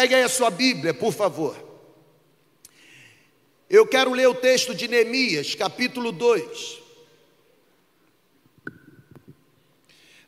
Pegue 0.00 0.14
aí 0.14 0.22
a 0.22 0.28
sua 0.28 0.48
Bíblia, 0.48 0.94
por 0.94 1.12
favor. 1.12 1.56
Eu 3.68 3.84
quero 3.84 4.12
ler 4.12 4.28
o 4.28 4.34
texto 4.36 4.72
de 4.72 4.86
Neemias, 4.86 5.56
capítulo 5.56 6.12
2. 6.12 6.78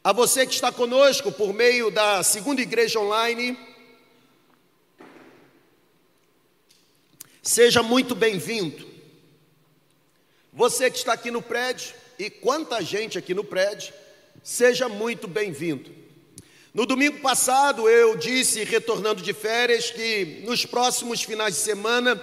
A 0.03 0.13
você 0.13 0.45
que 0.45 0.53
está 0.53 0.73
conosco 0.73 1.31
por 1.31 1.55
meio 1.55 1.89
da 1.89 2.21
segunda 2.25 2.61
igreja 2.61 2.99
online, 2.99 3.57
seja 7.41 7.81
muito 7.81 8.17
bem-vindo. 8.17 8.85
Você 10.53 10.91
que 10.91 10.99
está 10.99 11.13
aqui 11.13 11.31
no 11.31 11.41
prédio, 11.43 11.95
e 12.19 12.29
quanta 12.29 12.83
gente 12.83 13.17
aqui 13.17 13.35
no 13.35 13.45
prédio, 13.45 13.95
seja 14.43 14.89
muito 14.89 15.29
bem-vindo. 15.29 16.10
No 16.73 16.87
domingo 16.87 17.19
passado 17.19 17.89
eu 17.89 18.17
disse, 18.17 18.63
retornando 18.63 19.21
de 19.21 19.33
férias, 19.33 19.91
que 19.91 20.41
nos 20.45 20.65
próximos 20.65 21.21
finais 21.21 21.55
de 21.55 21.61
semana 21.61 22.23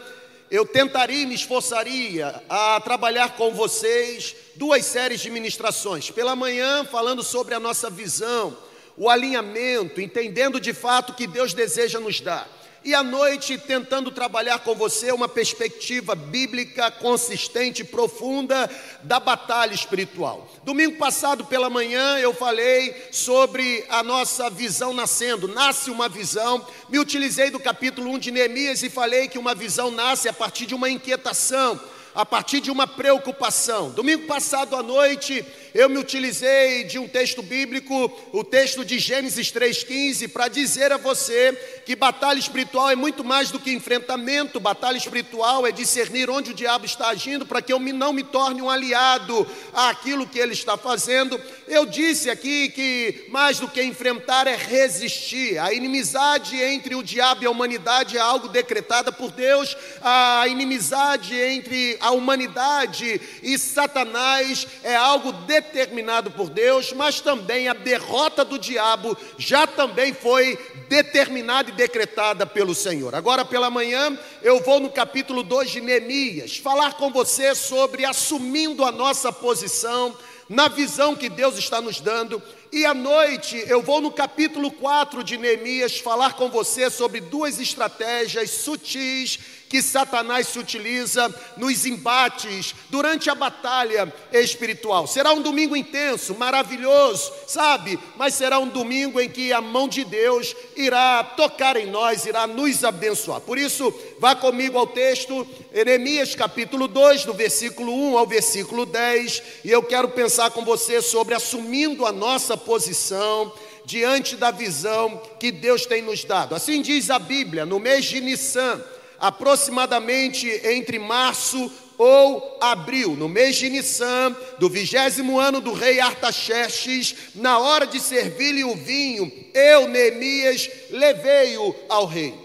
eu 0.50 0.66
tentaria 0.66 1.24
e 1.24 1.26
me 1.26 1.36
esforçaria 1.36 2.42
a 2.48 2.80
trabalhar 2.80 3.36
com 3.36 3.54
vocês 3.54 4.34
duas 4.56 4.86
séries 4.86 5.20
de 5.20 5.30
ministrações. 5.30 6.10
Pela 6.10 6.34
manhã, 6.34 6.86
falando 6.86 7.24
sobre 7.24 7.56
a 7.56 7.60
nossa 7.60 7.90
visão, 7.90 8.58
o 8.96 9.10
alinhamento, 9.10 10.00
entendendo 10.00 10.62
de 10.62 10.72
fato 10.72 11.10
o 11.10 11.16
que 11.16 11.28
Deus 11.28 11.54
deseja 11.54 12.00
nos 12.00 12.22
dar. 12.22 12.50
E 12.88 12.96
à 12.96 13.04
noite, 13.04 13.58
tentando 13.58 14.10
trabalhar 14.12 14.60
com 14.60 14.74
você 14.74 15.12
uma 15.12 15.28
perspectiva 15.28 16.16
bíblica 16.16 16.90
consistente 16.90 17.84
profunda 17.84 18.72
da 19.04 19.20
batalha 19.20 19.74
espiritual. 19.74 20.50
Domingo 20.64 20.96
passado 20.98 21.44
pela 21.44 21.70
manhã 21.70 22.18
eu 22.18 22.34
falei 22.34 23.10
sobre 23.12 23.84
a 23.90 24.02
nossa 24.04 24.50
visão 24.50 24.94
nascendo. 24.94 25.50
Nasce 25.50 25.92
uma 25.92 26.08
visão. 26.08 26.66
Me 26.88 26.98
utilizei 26.98 27.52
do 27.52 27.60
capítulo 27.60 28.10
1 28.12 28.20
de 28.20 28.32
Neemias 28.32 28.82
e 28.82 28.90
falei 28.90 29.28
que 29.28 29.38
uma 29.38 29.54
visão 29.54 29.92
nasce 29.92 30.30
a 30.30 30.34
partir 30.34 30.66
de 30.66 30.74
uma 30.74 30.90
inquietação 30.90 31.78
a 32.18 32.26
partir 32.26 32.62
de 32.62 32.72
uma 32.72 32.88
preocupação. 32.88 33.92
Domingo 33.92 34.26
passado 34.26 34.76
à 34.76 34.82
noite, 34.82 35.46
eu 35.72 35.88
me 35.88 36.00
utilizei 36.00 36.84
de 36.86 36.98
um 36.98 37.08
texto 37.08 37.44
bíblico, 37.44 38.12
o 38.34 38.44
texto 38.44 38.84
de 38.84 38.98
Gênesis 38.98 39.52
3,15, 39.52 40.28
para 40.30 40.48
dizer 40.48 40.92
a 40.92 40.98
você 40.98 41.54
que 41.86 41.96
batalha 41.96 42.40
espiritual 42.40 42.90
é 42.90 42.96
muito 42.96 43.24
mais 43.24 43.52
do 43.52 43.60
que 43.60 43.72
enfrentamento, 43.72 44.60
batalha 44.60 44.98
espiritual 44.98 45.68
é 45.68 45.72
discernir 45.72 46.28
onde 46.28 46.50
o 46.50 46.54
diabo 46.56 46.88
está 46.88 47.10
agindo 47.10 47.46
para 47.46 47.62
que 47.62 47.72
eu 47.72 47.80
não 47.80 48.12
me 48.12 48.24
torne 48.24 48.64
um 48.64 48.70
aliado 48.70 49.46
àquilo 49.72 50.26
que 50.26 50.40
ele 50.40 50.54
está 50.54 50.76
fazendo. 50.76 51.40
Eu 51.68 51.86
disse 51.86 52.32
aqui 52.32 52.70
que 52.70 53.28
mais 53.30 53.60
do 53.60 53.68
que 53.68 53.84
enfrentar 53.84 54.48
é 54.48 54.56
resistir. 54.56 55.60
A 55.60 55.72
inimizade 55.72 56.60
entre 56.60 56.96
o 56.96 57.04
diabo 57.04 57.44
e 57.44 57.46
a 57.46 57.52
humanidade 57.52 58.18
é 58.18 58.20
algo 58.20 58.48
decretada 58.48 59.12
por 59.12 59.32
Deus, 59.32 59.78
a 60.02 60.48
inimizade 60.48 61.36
entre 61.36 61.96
a 62.08 62.12
humanidade 62.12 63.20
e 63.44 63.58
Satanás 63.58 64.66
é 64.82 64.96
algo 64.96 65.34
determinado 65.34 66.32
por 66.32 66.50
Deus, 66.50 66.94
mas 66.94 67.20
também 67.20 67.68
a 67.68 67.74
derrota 67.74 68.46
do 68.46 68.58
diabo 68.58 69.18
já 69.38 69.68
também 69.68 70.14
foi 70.14 70.58
determinada 70.88 71.70
e 71.70 71.74
decretada 71.74 72.46
pelo 72.46 72.74
Senhor. 72.74 73.14
Agora 73.14 73.44
pela 73.44 73.70
manhã 73.70 74.18
eu 74.42 74.64
vou 74.64 74.80
no 74.80 74.90
capítulo 74.90 75.44
2 75.44 75.70
de 75.70 75.82
Neemias 75.82 76.56
falar 76.56 76.94
com 76.94 77.12
você 77.12 77.54
sobre 77.54 78.06
assumindo 78.06 78.86
a 78.86 78.92
nossa 78.92 79.32
posição 79.34 80.16
na 80.48 80.70
visão 80.70 81.14
que 81.14 81.28
Deus 81.28 81.58
está 81.58 81.82
nos 81.82 82.00
dando. 82.00 82.42
E 82.72 82.86
à 82.86 82.94
noite 82.94 83.62
eu 83.68 83.82
vou 83.82 84.00
no 84.00 84.12
capítulo 84.12 84.72
4 84.72 85.26
de 85.26 85.38
Neemias 85.38 86.00
falar 86.00 86.36
com 86.36 86.50
você 86.50 86.90
sobre 86.90 87.20
duas 87.20 87.60
estratégias 87.60 88.50
sutis 88.52 89.57
que 89.70 89.82
Satanás 89.82 90.48
se 90.48 90.60
utiliza 90.60 91.34
nos 91.58 91.86
embates 91.86 92.74
durante 92.90 93.30
a 93.30 93.36
batalha 93.36 94.14
espiritual. 94.32 95.08
Será 95.08 95.34
um 95.34 95.42
domingo 95.42 95.76
intenso, 95.76 96.36
maravilhoso, 96.36 97.32
sabe? 97.48 98.00
Mas 98.16 98.34
será 98.34 98.60
um 98.60 98.68
domingo 98.68 99.20
em 99.20 99.30
que 99.30 99.52
a 99.52 99.62
mão 99.62 99.88
de 99.88 100.04
Deus 100.04 100.56
irá 100.76 101.24
tocar 101.24 101.76
em 101.76 101.88
nós, 101.88 102.26
irá 102.26 102.48
nos 102.48 102.84
abençoar. 102.84 103.42
Por 103.42 103.58
isso, 103.58 103.94
vá 104.20 104.36
comigo 104.36 104.78
ao 104.78 104.88
texto, 104.88 105.48
Jeremias 105.74 106.36
capítulo 106.36 106.88
2, 106.88 107.26
do 107.26 107.34
versículo 107.34 107.94
1 107.94 108.18
ao 108.18 108.26
versículo 108.26 108.86
10, 108.86 109.44
e 109.66 109.72
eu 109.72 109.84
quero 109.84 110.10
pensar 110.10 110.52
com 110.52 110.64
você 110.64 111.02
sobre 111.02 111.34
assumindo 111.36 112.06
a 112.06 112.12
nossa 112.12 112.56
posição 112.56 113.52
diante 113.86 114.36
da 114.36 114.52
visão 114.52 115.22
que 115.40 115.52
Deus 115.52 115.86
tem 115.86 116.02
nos 116.02 116.24
dado. 116.26 116.54
Assim 116.54 116.82
diz 116.82 117.10
a 117.10 117.18
Bíblia, 117.18 117.66
no 117.66 117.80
mês 117.80 118.06
de 118.06 118.20
Nissan, 118.20 118.84
aproximadamente 119.20 120.48
entre 120.64 121.00
março 121.00 121.72
ou 121.98 122.58
abril, 122.62 123.16
no 123.16 123.28
mês 123.28 123.56
de 123.56 123.70
Nissan, 123.70 124.36
do 124.60 124.70
vigésimo 124.70 125.40
ano 125.40 125.60
do 125.60 125.74
rei 125.74 126.00
Artaxerxes, 126.00 127.16
na 127.34 127.58
hora 127.58 127.88
de 127.88 128.00
servir-lhe 128.00 128.64
o 128.64 128.76
vinho, 128.76 129.32
eu, 129.54 129.88
Neemias, 129.88 130.70
levei-o 130.92 131.76
ao 131.90 132.06
rei. 132.06 132.38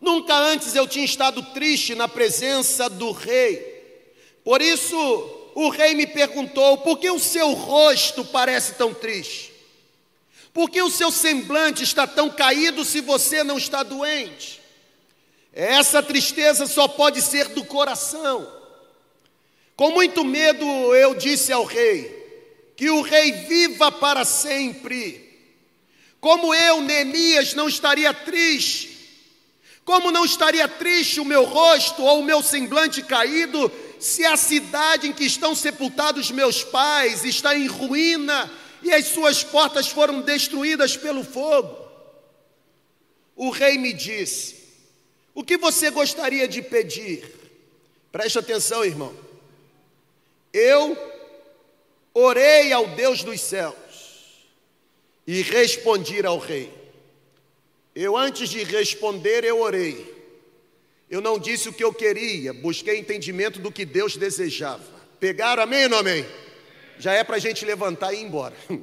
Nunca 0.00 0.34
antes 0.34 0.74
eu 0.74 0.88
tinha 0.88 1.04
estado 1.04 1.42
triste 1.54 1.94
na 1.94 2.08
presença 2.08 2.88
do 2.88 3.12
rei. 3.12 3.70
Por 4.42 4.62
isso, 4.62 4.96
o 5.54 5.68
rei 5.68 5.94
me 5.94 6.06
perguntou: 6.06 6.78
por 6.78 6.98
que 6.98 7.10
o 7.10 7.20
seu 7.20 7.52
rosto 7.52 8.24
parece 8.24 8.74
tão 8.74 8.94
triste? 8.94 9.52
Por 10.52 10.68
que 10.68 10.82
o 10.82 10.90
seu 10.90 11.12
semblante 11.12 11.84
está 11.84 12.06
tão 12.06 12.30
caído 12.30 12.84
se 12.84 13.00
você 13.00 13.44
não 13.44 13.58
está 13.58 13.82
doente? 13.82 14.59
Essa 15.52 16.02
tristeza 16.02 16.66
só 16.66 16.86
pode 16.86 17.20
ser 17.20 17.48
do 17.48 17.64
coração. 17.64 18.60
Com 19.74 19.90
muito 19.92 20.24
medo 20.24 20.64
eu 20.94 21.14
disse 21.14 21.52
ao 21.52 21.64
rei: 21.64 22.72
Que 22.76 22.90
o 22.90 23.02
rei 23.02 23.32
viva 23.32 23.90
para 23.90 24.24
sempre. 24.24 25.28
Como 26.20 26.54
eu, 26.54 26.82
Neemias, 26.82 27.54
não 27.54 27.66
estaria 27.66 28.12
triste, 28.12 28.90
como 29.84 30.10
não 30.10 30.24
estaria 30.24 30.68
triste 30.68 31.18
o 31.18 31.24
meu 31.24 31.44
rosto 31.44 32.02
ou 32.02 32.20
o 32.20 32.24
meu 32.24 32.42
semblante 32.42 33.02
caído, 33.02 33.72
se 33.98 34.24
a 34.24 34.36
cidade 34.36 35.08
em 35.08 35.12
que 35.12 35.24
estão 35.24 35.54
sepultados 35.54 36.30
meus 36.30 36.62
pais 36.62 37.24
está 37.24 37.56
em 37.56 37.66
ruína 37.66 38.50
e 38.82 38.92
as 38.92 39.06
suas 39.06 39.42
portas 39.42 39.88
foram 39.88 40.20
destruídas 40.20 40.96
pelo 40.96 41.24
fogo? 41.24 41.76
O 43.34 43.48
rei 43.48 43.78
me 43.78 43.94
disse: 43.94 44.59
o 45.40 45.42
que 45.42 45.56
você 45.56 45.88
gostaria 45.88 46.46
de 46.46 46.60
pedir? 46.60 47.24
Preste 48.12 48.38
atenção, 48.38 48.84
irmão. 48.84 49.16
Eu 50.52 50.98
orei 52.12 52.74
ao 52.74 52.86
Deus 52.88 53.24
dos 53.24 53.40
céus 53.40 53.74
e 55.26 55.40
respondi 55.40 56.24
ao 56.26 56.38
rei. 56.38 56.70
Eu, 57.94 58.18
antes 58.18 58.50
de 58.50 58.62
responder, 58.64 59.42
eu 59.42 59.62
orei. 59.62 60.14
Eu 61.08 61.22
não 61.22 61.38
disse 61.38 61.70
o 61.70 61.72
que 61.72 61.82
eu 61.82 61.94
queria, 61.94 62.52
busquei 62.52 62.98
entendimento 62.98 63.60
do 63.60 63.72
que 63.72 63.86
Deus 63.86 64.18
desejava. 64.18 64.84
Pegaram, 65.18 65.62
amém 65.62 65.84
ou 65.84 65.88
não 65.88 65.98
amém? 66.00 66.26
Já 66.98 67.14
é 67.14 67.24
para 67.24 67.36
a 67.36 67.40
gente 67.40 67.64
levantar 67.64 68.12
e 68.12 68.18
ir 68.18 68.24
embora. 68.24 68.54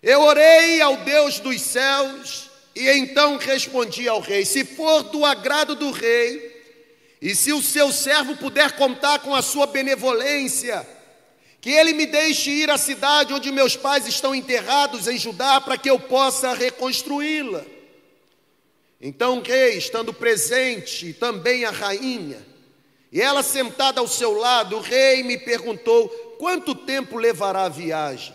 Eu 0.00 0.20
orei 0.20 0.80
ao 0.80 0.96
Deus 0.98 1.40
dos 1.40 1.60
céus 1.60 2.47
e 2.78 2.88
então 2.96 3.36
respondi 3.36 4.08
ao 4.08 4.20
rei: 4.20 4.44
Se 4.44 4.64
for 4.64 5.02
do 5.02 5.24
agrado 5.24 5.74
do 5.74 5.90
rei, 5.90 6.56
e 7.20 7.34
se 7.34 7.52
o 7.52 7.60
seu 7.60 7.90
servo 7.90 8.36
puder 8.36 8.76
contar 8.76 9.18
com 9.18 9.34
a 9.34 9.42
sua 9.42 9.66
benevolência, 9.66 10.86
que 11.60 11.70
ele 11.70 11.92
me 11.92 12.06
deixe 12.06 12.50
ir 12.50 12.70
à 12.70 12.78
cidade 12.78 13.34
onde 13.34 13.50
meus 13.50 13.74
pais 13.74 14.06
estão 14.06 14.32
enterrados 14.32 15.08
em 15.08 15.18
Judá, 15.18 15.60
para 15.60 15.76
que 15.76 15.90
eu 15.90 15.98
possa 15.98 16.54
reconstruí-la. 16.54 17.64
Então 19.00 19.38
o 19.38 19.42
rei, 19.42 19.76
estando 19.76 20.14
presente, 20.14 21.12
também 21.12 21.64
a 21.64 21.72
rainha, 21.72 22.46
e 23.10 23.20
ela 23.20 23.42
sentada 23.42 24.00
ao 24.00 24.06
seu 24.06 24.34
lado, 24.34 24.76
o 24.76 24.80
rei 24.80 25.24
me 25.24 25.36
perguntou: 25.36 26.08
quanto 26.38 26.76
tempo 26.76 27.18
levará 27.18 27.64
a 27.64 27.68
viagem? 27.68 28.34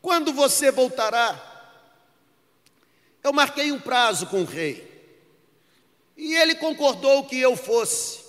Quando 0.00 0.32
você 0.32 0.70
voltará? 0.70 1.45
Eu 3.26 3.32
marquei 3.32 3.72
um 3.72 3.80
prazo 3.80 4.26
com 4.26 4.42
o 4.42 4.44
rei. 4.44 4.88
E 6.16 6.36
ele 6.36 6.54
concordou 6.54 7.24
que 7.24 7.36
eu 7.36 7.56
fosse. 7.56 8.20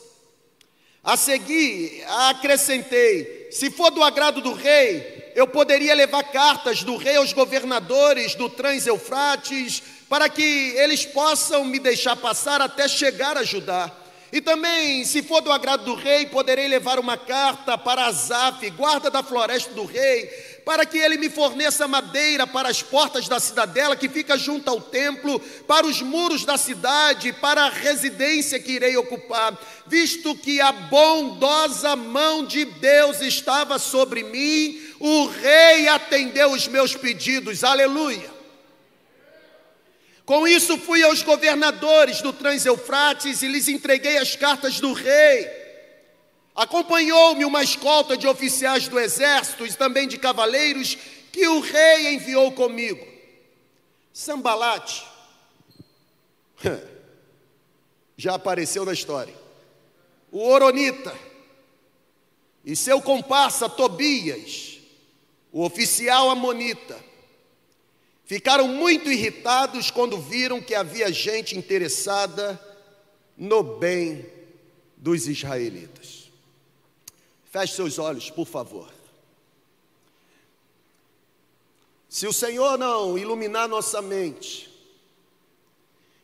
A 1.04 1.16
seguir, 1.16 2.04
acrescentei: 2.30 3.48
se 3.52 3.70
for 3.70 3.92
do 3.92 4.02
agrado 4.02 4.42
do 4.42 4.54
rei, 4.54 5.32
eu 5.36 5.46
poderia 5.46 5.94
levar 5.94 6.24
cartas 6.24 6.82
do 6.82 6.98
rei 6.98 7.16
aos 7.16 7.32
governadores 7.32 8.34
do 8.34 8.50
Trans-Eufrates, 8.50 9.84
para 10.10 10.28
que 10.30 10.42
eles 10.76 11.06
possam 11.06 11.64
me 11.64 11.78
deixar 11.78 12.16
passar 12.16 12.60
até 12.60 12.88
chegar 12.88 13.38
a 13.38 13.44
Judá. 13.44 13.96
E 14.32 14.42
também, 14.42 15.06
se 15.06 15.22
for 15.22 15.42
do 15.42 15.52
agrado 15.52 15.86
do 15.86 15.94
rei, 15.94 16.26
poderei 16.26 16.68
levar 16.68 16.98
uma 16.98 17.18
carta 17.18 17.78
para 17.78 18.08
Azaf, 18.08 18.68
guarda 18.72 19.12
da 19.12 19.22
floresta 19.22 19.72
do 19.76 19.86
rei, 19.86 20.57
para 20.68 20.86
que 20.86 20.98
ele 20.98 21.16
me 21.16 21.30
forneça 21.30 21.88
madeira 21.88 22.46
para 22.46 22.68
as 22.68 22.84
portas 22.84 23.26
da 23.30 23.40
cidadela 23.40 23.96
que 23.96 24.10
fica 24.10 24.38
junto 24.38 24.70
ao 24.70 24.82
templo, 24.82 25.40
para 25.66 25.88
os 25.88 26.02
muros 26.02 26.44
da 26.44 26.58
cidade, 26.58 27.32
para 27.32 27.64
a 27.64 27.70
residência 27.70 28.60
que 28.60 28.74
irei 28.74 28.98
ocupar, 28.98 29.58
visto 29.86 30.36
que 30.36 30.60
a 30.60 30.74
bondosa 30.74 31.96
mão 31.96 32.44
de 32.44 32.66
Deus 32.66 33.22
estava 33.22 33.80
sobre 33.80 34.24
mim, 34.24 34.78
o 35.00 35.28
rei 35.28 35.88
atendeu 35.88 36.52
os 36.52 36.68
meus 36.68 36.94
pedidos. 36.94 37.64
Aleluia. 37.64 38.30
Com 40.26 40.46
isso 40.46 40.78
fui 40.78 41.02
aos 41.02 41.24
governadores 41.24 42.22
do 42.22 42.34
Trans-Eufrates 42.34 43.42
e 43.42 43.48
lhes 43.48 43.70
entreguei 43.70 44.18
as 44.18 44.36
cartas 44.36 44.82
do 44.82 44.92
rei. 44.92 45.67
Acompanhou-me 46.58 47.46
uma 47.46 47.64
escolta 47.64 48.18
de 48.18 48.28
oficiais 48.28 48.90
do 48.90 49.00
exército 49.00 49.66
e 49.66 49.74
também 49.74 50.08
de 50.08 50.18
cavaleiros 50.18 50.98
que 51.32 51.48
o 51.48 51.62
rei 51.62 52.16
enviou 52.16 52.52
comigo. 52.52 53.08
Sambalate 54.12 55.06
já 58.18 58.34
apareceu 58.34 58.84
na 58.84 58.92
história. 58.92 59.36
O 60.32 60.46
Oronita 60.46 61.16
e 62.66 62.76
seu 62.76 63.02
comparsa 63.02 63.70
Tobias, 63.70 64.80
o 65.54 65.64
oficial 65.64 66.30
amonita, 66.30 67.08
Ficaram 68.28 68.68
muito 68.68 69.10
irritados 69.10 69.90
quando 69.90 70.20
viram 70.20 70.62
que 70.62 70.76
havia 70.76 71.10
gente 71.14 71.58
interessada 71.58 72.60
no 73.38 73.64
bem 73.64 74.26
dos 74.98 75.30
israelitas. 75.30 76.17
Feche 77.58 77.74
seus 77.74 77.98
olhos, 77.98 78.30
por 78.30 78.46
favor. 78.46 78.88
Se 82.08 82.28
o 82.28 82.32
Senhor 82.32 82.78
não 82.78 83.18
iluminar 83.18 83.68
nossa 83.68 84.00
mente, 84.00 84.72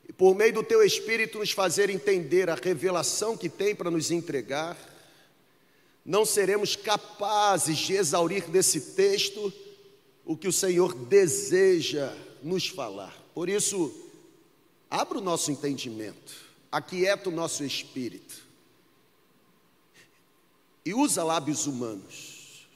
e 0.07 0.13
por 0.13 0.35
meio 0.35 0.53
do 0.53 0.63
teu 0.63 0.83
Espírito 0.83 1.39
nos 1.39 1.49
fazer 1.49 1.89
entender 1.89 2.51
a 2.51 2.55
revelação 2.55 3.35
que 3.35 3.49
tem 3.49 3.73
para 3.73 3.89
nos 3.89 4.11
entregar, 4.11 4.77
não 6.05 6.23
seremos 6.23 6.75
capazes 6.75 7.79
de 7.79 7.93
exaurir 7.93 8.47
desse 8.47 8.93
texto 8.93 9.51
o 10.23 10.37
que 10.37 10.47
o 10.47 10.53
Senhor 10.53 10.93
deseja 10.93 12.15
nos 12.43 12.67
falar. 12.67 13.17
Por 13.33 13.49
isso, 13.49 13.91
abra 14.87 15.17
o 15.17 15.21
nosso 15.21 15.49
entendimento, 15.49 16.35
aquieta 16.71 17.29
o 17.29 17.33
nosso 17.33 17.63
espírito 17.63 18.42
e 20.85 20.93
usa 20.93 21.23
lábios 21.23 21.65
humanos 21.65 22.67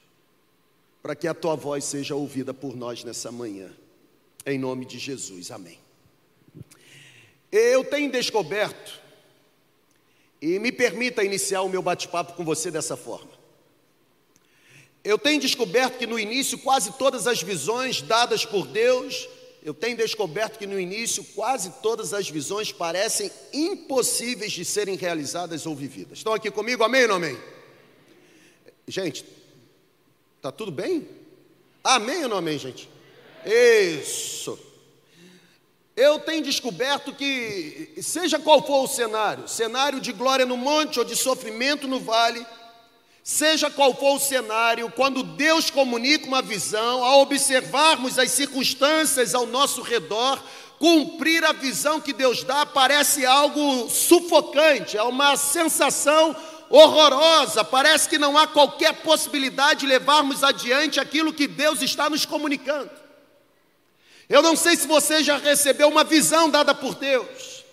para 1.02 1.16
que 1.16 1.28
a 1.28 1.34
tua 1.34 1.56
voz 1.56 1.86
seja 1.86 2.16
ouvida 2.16 2.54
por 2.54 2.76
nós 2.76 3.04
nessa 3.04 3.32
manhã. 3.32 3.72
Em 4.46 4.58
nome 4.58 4.86
de 4.86 5.00
Jesus, 5.00 5.52
amém. 5.52 5.80
Eu 7.52 7.84
tenho 7.86 8.12
descoberto, 8.12 9.02
e 10.42 10.60
me 10.60 10.72
permita 10.72 11.24
iniciar 11.24 11.62
o 11.62 11.70
meu 11.70 11.82
bate-papo 11.82 12.34
com 12.34 12.44
você 12.44 12.70
dessa 12.70 12.98
forma. 12.98 13.32
Eu 15.04 15.18
tenho 15.18 15.40
descoberto 15.40 15.98
que 15.98 16.06
no 16.06 16.20
início 16.20 16.58
quase 16.58 16.92
todas 16.94 17.26
as 17.28 17.42
visões 17.42 18.02
dadas 18.02 18.46
por 18.46 18.68
Deus, 18.68 19.28
eu 19.64 19.74
tenho 19.74 19.96
descoberto 19.96 20.58
que 20.60 20.68
no 20.68 20.80
início 20.80 21.24
quase 21.36 21.72
todas 21.82 22.14
as 22.14 22.30
visões 22.30 22.72
parecem 22.72 23.32
impossíveis 23.54 24.52
de 24.52 24.66
serem 24.66 24.96
realizadas 24.96 25.66
ou 25.66 25.76
vividas. 25.76 26.18
Estão 26.18 26.34
aqui 26.34 26.52
comigo? 26.52 26.84
Amém 26.84 27.04
ou 27.04 27.08
não 27.08 27.16
amém? 27.16 27.38
Gente, 28.88 29.26
tá 30.42 30.52
tudo 30.52 30.72
bem? 30.72 31.08
Amém 31.84 32.24
ou 32.24 32.30
não 32.30 32.38
amém, 32.38 32.58
gente? 32.58 32.90
Isso. 33.46 34.58
Eu 35.96 36.20
tenho 36.20 36.44
descoberto 36.44 37.14
que, 37.14 37.96
seja 38.02 38.40
qual 38.40 38.66
for 38.66 38.84
o 38.84 38.88
cenário, 38.88 39.48
cenário 39.48 40.00
de 40.00 40.14
glória 40.14 40.46
no 40.46 40.56
monte 40.56 41.00
ou 41.00 41.06
de 41.06 41.16
sofrimento 41.16 41.88
no 41.88 42.00
vale, 42.00 42.46
Seja 43.30 43.70
qual 43.70 43.94
for 43.94 44.16
o 44.16 44.20
cenário, 44.22 44.90
quando 44.96 45.22
Deus 45.22 45.70
comunica 45.70 46.26
uma 46.26 46.42
visão, 46.42 47.04
ao 47.04 47.20
observarmos 47.20 48.18
as 48.18 48.32
circunstâncias 48.32 49.36
ao 49.36 49.46
nosso 49.46 49.82
redor, 49.82 50.42
cumprir 50.80 51.44
a 51.44 51.52
visão 51.52 52.00
que 52.00 52.14
Deus 52.14 52.46
dá 52.46 52.66
parece 52.66 53.26
algo 53.26 53.90
sufocante, 53.90 54.96
é 54.96 55.04
uma 55.04 55.36
sensação 55.36 56.34
horrorosa, 56.70 57.64
parece 57.64 58.10
que 58.10 58.18
não 58.18 58.38
há 58.38 58.48
qualquer 58.48 58.94
possibilidade 59.02 59.82
de 59.82 59.86
levarmos 59.88 60.44
adiante 60.44 61.00
aquilo 61.00 61.34
que 61.34 61.48
Deus 61.48 61.82
está 61.82 62.10
nos 62.10 62.26
comunicando. 62.26 62.90
Eu 64.30 64.42
não 64.42 64.56
sei 64.56 64.76
se 64.76 64.88
você 64.88 65.24
já 65.24 65.38
recebeu 65.38 65.88
uma 65.88 66.04
visão 66.04 66.50
dada 66.50 66.76
por 66.76 66.96
Deus, 66.96 67.64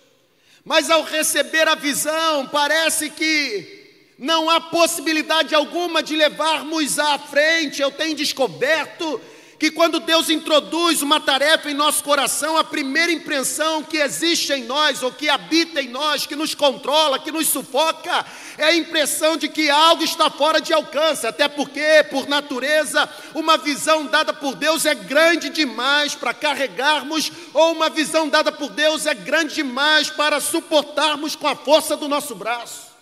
mas 0.63 0.89
ao 0.89 1.03
receber 1.03 1.67
a 1.67 1.75
visão, 1.75 2.47
parece 2.47 3.09
que 3.09 4.13
não 4.17 4.49
há 4.49 4.61
possibilidade 4.61 5.53
alguma 5.53 6.01
de 6.01 6.15
levarmos 6.15 6.97
à 6.97 7.19
frente. 7.19 7.81
Eu 7.81 7.91
tenho 7.91 8.15
descoberto 8.15 9.21
que 9.57 9.71
quando 9.71 9.99
Deus 9.99 10.29
introduz 10.29 11.01
uma 11.01 11.19
tarefa 11.19 11.69
em 11.69 11.73
nosso 11.73 12.03
coração, 12.03 12.57
a 12.57 12.63
primeira 12.63 13.11
impressão 13.11 13.83
que 13.83 13.97
existe 13.97 14.51
em 14.51 14.63
nós, 14.65 15.01
ou 15.01 15.11
que 15.11 15.29
habita 15.29 15.81
em 15.81 15.87
nós, 15.87 16.25
que 16.25 16.35
nos 16.35 16.53
controla, 16.53 17.19
que 17.19 17.31
nos 17.31 17.47
sufoca, 17.47 18.25
é 18.57 18.65
a 18.65 18.75
impressão 18.75 19.37
de 19.37 19.47
que 19.47 19.69
algo 19.69 20.03
está 20.03 20.29
fora 20.29 20.59
de 20.59 20.73
alcance, 20.73 21.25
até 21.25 21.47
porque, 21.47 22.05
por 22.09 22.27
natureza, 22.27 23.09
uma 23.33 23.57
visão 23.57 24.05
dada 24.05 24.33
por 24.33 24.55
Deus 24.55 24.85
é 24.85 24.93
grande 24.93 25.49
demais 25.49 26.13
para 26.15 26.33
carregarmos, 26.33 27.31
ou 27.53 27.71
uma 27.71 27.89
visão 27.89 28.27
dada 28.27 28.51
por 28.51 28.69
Deus 28.69 29.05
é 29.05 29.13
grande 29.13 29.55
demais 29.55 30.09
para 30.09 30.39
suportarmos 30.39 31.35
com 31.35 31.47
a 31.47 31.55
força 31.55 31.95
do 31.95 32.09
nosso 32.09 32.35
braço. 32.35 32.93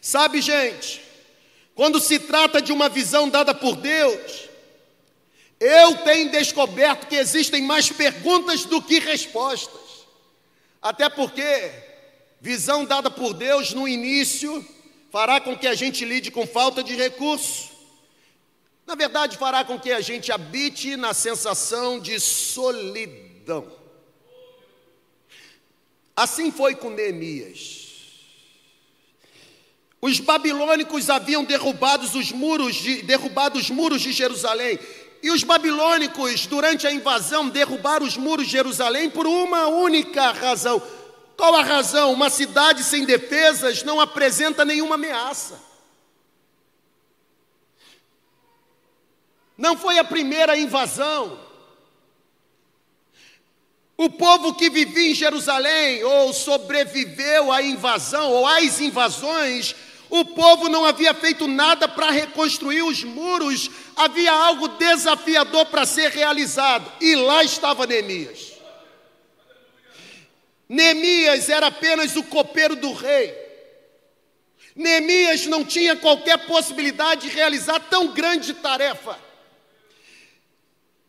Sabe, 0.00 0.40
gente, 0.40 1.07
quando 1.78 2.00
se 2.00 2.18
trata 2.18 2.60
de 2.60 2.72
uma 2.72 2.88
visão 2.88 3.28
dada 3.28 3.54
por 3.54 3.76
Deus, 3.76 4.48
eu 5.60 5.98
tenho 5.98 6.28
descoberto 6.28 7.06
que 7.06 7.14
existem 7.14 7.62
mais 7.62 7.88
perguntas 7.88 8.64
do 8.64 8.82
que 8.82 8.98
respostas. 8.98 10.04
Até 10.82 11.08
porque 11.08 11.70
visão 12.40 12.84
dada 12.84 13.08
por 13.08 13.32
Deus 13.32 13.72
no 13.74 13.86
início 13.86 14.66
fará 15.12 15.40
com 15.40 15.56
que 15.56 15.68
a 15.68 15.74
gente 15.76 16.04
lide 16.04 16.32
com 16.32 16.44
falta 16.44 16.82
de 16.82 16.96
recurso. 16.96 17.70
Na 18.84 18.96
verdade, 18.96 19.36
fará 19.36 19.64
com 19.64 19.78
que 19.78 19.92
a 19.92 20.00
gente 20.00 20.32
habite 20.32 20.96
na 20.96 21.14
sensação 21.14 22.00
de 22.00 22.18
solidão. 22.18 23.72
Assim 26.16 26.50
foi 26.50 26.74
com 26.74 26.90
Neemias. 26.90 27.77
Os 30.00 30.20
babilônicos 30.20 31.10
haviam 31.10 31.44
derrubado 31.44 32.04
os 32.18 32.30
muros 32.30 32.76
de, 32.76 33.02
derrubado 33.02 33.58
os 33.58 33.68
muros 33.68 34.00
de 34.00 34.12
Jerusalém. 34.12 34.78
E 35.20 35.30
os 35.32 35.42
babilônicos, 35.42 36.46
durante 36.46 36.86
a 36.86 36.92
invasão, 36.92 37.48
derrubaram 37.48 38.06
os 38.06 38.16
muros 38.16 38.46
de 38.46 38.52
Jerusalém 38.52 39.10
por 39.10 39.26
uma 39.26 39.66
única 39.66 40.30
razão. 40.30 40.80
Qual 41.36 41.54
a 41.54 41.62
razão? 41.62 42.12
Uma 42.12 42.30
cidade 42.30 42.84
sem 42.84 43.04
defesas 43.04 43.82
não 43.82 44.00
apresenta 44.00 44.64
nenhuma 44.64 44.94
ameaça. 44.94 45.60
Não 49.56 49.76
foi 49.76 49.98
a 49.98 50.04
primeira 50.04 50.56
invasão. 50.56 51.40
O 53.96 54.08
povo 54.08 54.54
que 54.54 54.70
vivia 54.70 55.10
em 55.10 55.14
Jerusalém, 55.14 56.04
ou 56.04 56.32
sobreviveu 56.32 57.50
à 57.50 57.60
invasão, 57.60 58.30
ou 58.30 58.46
às 58.46 58.80
invasões, 58.80 59.74
o 60.10 60.24
povo 60.24 60.68
não 60.68 60.84
havia 60.84 61.12
feito 61.12 61.46
nada 61.46 61.86
para 61.86 62.10
reconstruir 62.10 62.82
os 62.82 63.04
muros, 63.04 63.70
havia 63.96 64.32
algo 64.32 64.68
desafiador 64.68 65.66
para 65.66 65.84
ser 65.84 66.10
realizado, 66.10 66.90
e 67.00 67.14
lá 67.14 67.44
estava 67.44 67.86
Neemias. 67.86 68.52
Neemias 70.68 71.48
era 71.48 71.68
apenas 71.68 72.16
o 72.16 72.22
copeiro 72.22 72.76
do 72.76 72.92
rei. 72.92 73.34
Neemias 74.74 75.46
não 75.46 75.64
tinha 75.64 75.96
qualquer 75.96 76.46
possibilidade 76.46 77.22
de 77.28 77.34
realizar 77.34 77.80
tão 77.80 78.08
grande 78.08 78.54
tarefa. 78.54 79.18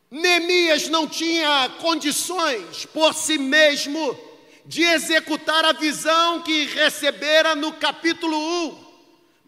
Neemias 0.10 0.88
não 0.88 1.08
tinha 1.08 1.70
condições 1.80 2.86
por 2.88 3.14
si 3.14 3.38
mesmo 3.38 4.18
de 4.66 4.84
executar 4.84 5.66
a 5.66 5.74
visão 5.74 6.42
que 6.42 6.66
recebera 6.66 7.56
no 7.56 7.74
capítulo 7.74 8.36
1. 8.38 8.89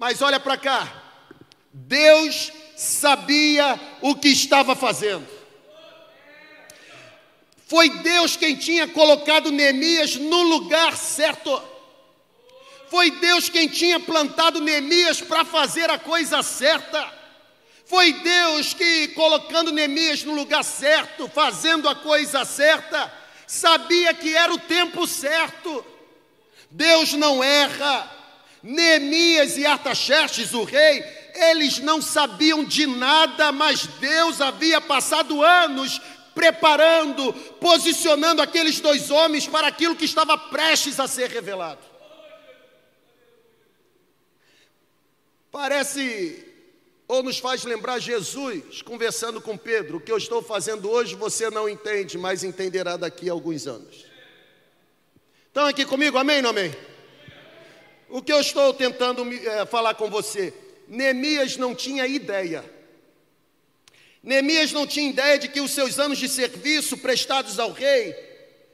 Mas 0.02 0.20
olha 0.20 0.40
para 0.40 0.58
cá, 0.58 0.92
Deus 1.72 2.52
sabia 2.76 3.80
o 4.02 4.16
que 4.16 4.30
estava 4.30 4.76
fazendo. 4.76 5.28
Foi 7.68 7.88
Deus 8.00 8.36
quem 8.36 8.56
tinha 8.56 8.88
colocado 8.88 9.52
Neemias 9.52 10.16
no 10.16 10.42
lugar 10.42 10.98
certo. 10.98 11.62
Foi 12.90 13.12
Deus 13.12 13.48
quem 13.48 13.68
tinha 13.68 14.00
plantado 14.00 14.60
Neemias 14.60 15.22
para 15.22 15.46
fazer 15.46 15.88
a 15.92 16.00
coisa 16.00 16.42
certa. 16.42 17.08
Foi 17.86 18.12
Deus 18.12 18.74
que, 18.74 19.10
colocando 19.10 19.72
Neemias 19.72 20.24
no 20.24 20.34
lugar 20.34 20.64
certo, 20.64 21.30
fazendo 21.30 21.88
a 21.88 21.94
coisa 21.94 22.44
certa, 22.44 23.14
sabia 23.46 24.16
que 24.16 24.36
era 24.36 24.52
o 24.52 24.58
tempo 24.58 25.06
certo. 25.06 25.86
Deus 26.72 27.14
não 27.14 27.44
erra. 27.44 28.21
Neemias 28.64 29.58
e 29.58 29.66
Artaxerxes, 29.66 30.54
o 30.54 30.64
rei, 30.64 31.04
eles 31.34 31.80
não 31.80 32.02
sabiam 32.02 32.64
de 32.64 32.86
nada, 32.86 33.52
mas 33.52 33.88
Deus 33.88 34.40
havia 34.40 34.80
passado 34.80 35.44
anos 35.44 36.00
preparando, 36.34 37.34
posicionando 37.60 38.42
aqueles 38.42 38.80
dois 38.80 39.10
homens 39.10 39.48
para 39.48 39.68
aquilo 39.68 39.96
que 39.96 40.06
estava 40.06 40.38
prestes 40.38 41.00
a 41.00 41.08
ser 41.08 41.30
revelado. 41.30 41.82
Parece 45.52 46.48
ou 47.08 47.22
nos 47.22 47.40
faz 47.40 47.66
lembrar 47.66 48.00
Jesus 48.00 48.82
conversando 48.82 49.42
com 49.42 49.58
Pedro: 49.58 49.98
o 49.98 50.02
que 50.02 50.12
eu 50.12 50.18
estou 50.18 50.42
fazendo 50.42 50.90
hoje 50.90 51.14
você 51.14 51.50
não 51.50 51.68
entende, 51.68 52.18
mas 52.18 52.44
entenderá 52.44 52.96
daqui 52.96 53.30
a 53.30 53.34
alguns 53.34 53.68
anos. 53.68 54.06
Estão 55.48 55.66
aqui 55.66 55.86
comigo, 55.86 56.18
amém 56.18 56.38
ou 56.38 56.44
não 56.44 56.50
amém? 56.52 56.74
O 58.12 58.22
que 58.22 58.32
eu 58.32 58.42
estou 58.42 58.74
tentando 58.74 59.24
é, 59.34 59.66
falar 59.66 59.96
com 59.96 60.10
você? 60.10 60.54
Neemias 60.86 61.56
não 61.56 61.74
tinha 61.74 62.06
ideia. 62.06 62.64
Neemias 64.22 64.74
não 64.74 64.86
tinha 64.86 65.10
ideia 65.10 65.40
de 65.40 65.48
que 65.48 65.62
os 65.62 65.72
seus 65.72 65.98
anos 65.98 66.18
de 66.18 66.28
serviço 66.28 66.98
prestados 66.98 67.58
ao 67.58 67.72
rei, 67.72 68.14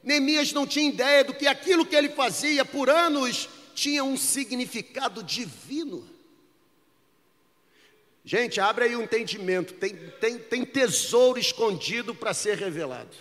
Neemias 0.02 0.52
não 0.52 0.66
tinha 0.66 0.90
ideia 0.90 1.24
do 1.24 1.36
que 1.36 1.46
aquilo 1.46 1.86
que 1.86 1.96
ele 1.96 2.10
fazia 2.10 2.66
por 2.66 2.90
anos 2.90 3.48
tinha 3.76 4.04
um 4.04 4.18
significado 4.18 5.22
divino. 5.22 6.10
Gente, 8.26 8.60
abre 8.60 8.86
aí 8.86 8.96
o 8.96 9.00
um 9.00 9.04
entendimento. 9.04 9.76
Tem, 9.76 9.96
tem, 10.20 10.40
tem 10.40 10.66
tesouro 10.66 11.40
escondido 11.40 12.16
para 12.16 12.34
ser 12.34 12.58
revelado. 12.58 13.16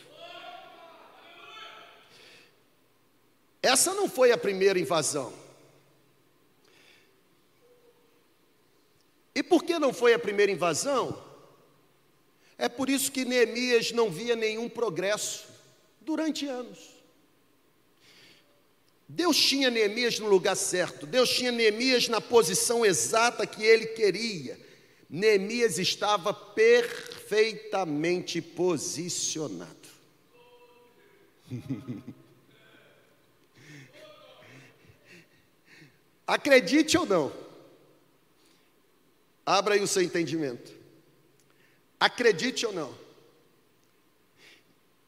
Essa 3.63 3.93
não 3.93 4.09
foi 4.09 4.33
a 4.33 4.39
primeira 4.39 4.79
invasão. 4.79 5.46
E 9.37 9.43
por 9.43 9.63
que 9.63 9.79
não 9.79 9.93
foi 9.93 10.15
a 10.15 10.19
primeira 10.19 10.51
invasão? 10.51 11.23
É 12.57 12.71
por 12.71 12.89
isso 12.89 13.13
que 13.13 13.23
Neemias 13.23 13.93
não 13.93 14.11
via 14.11 14.35
nenhum 14.35 14.67
progresso 14.67 15.47
durante 16.01 16.47
anos. 16.47 16.79
Deus 19.07 19.37
tinha 19.37 19.71
Neemias 19.71 20.19
no 20.19 20.27
lugar 20.27 20.57
certo, 20.57 21.07
Deus 21.07 21.29
tinha 21.29 21.53
Neemias 21.53 22.09
na 22.09 22.19
posição 22.19 22.83
exata 22.83 23.47
que 23.47 23.63
ele 23.63 23.89
queria. 23.89 24.59
Neemias 25.09 25.79
estava 25.79 26.33
perfeitamente 26.33 28.41
posicionado. 28.41 29.77
Acredite 36.27 36.97
ou 36.97 37.05
não, 37.05 37.46
abra 39.47 39.75
aí 39.75 39.81
o 39.81 39.87
seu 39.87 40.03
entendimento. 40.03 40.73
Acredite 41.99 42.67
ou 42.67 42.73
não, 42.73 43.07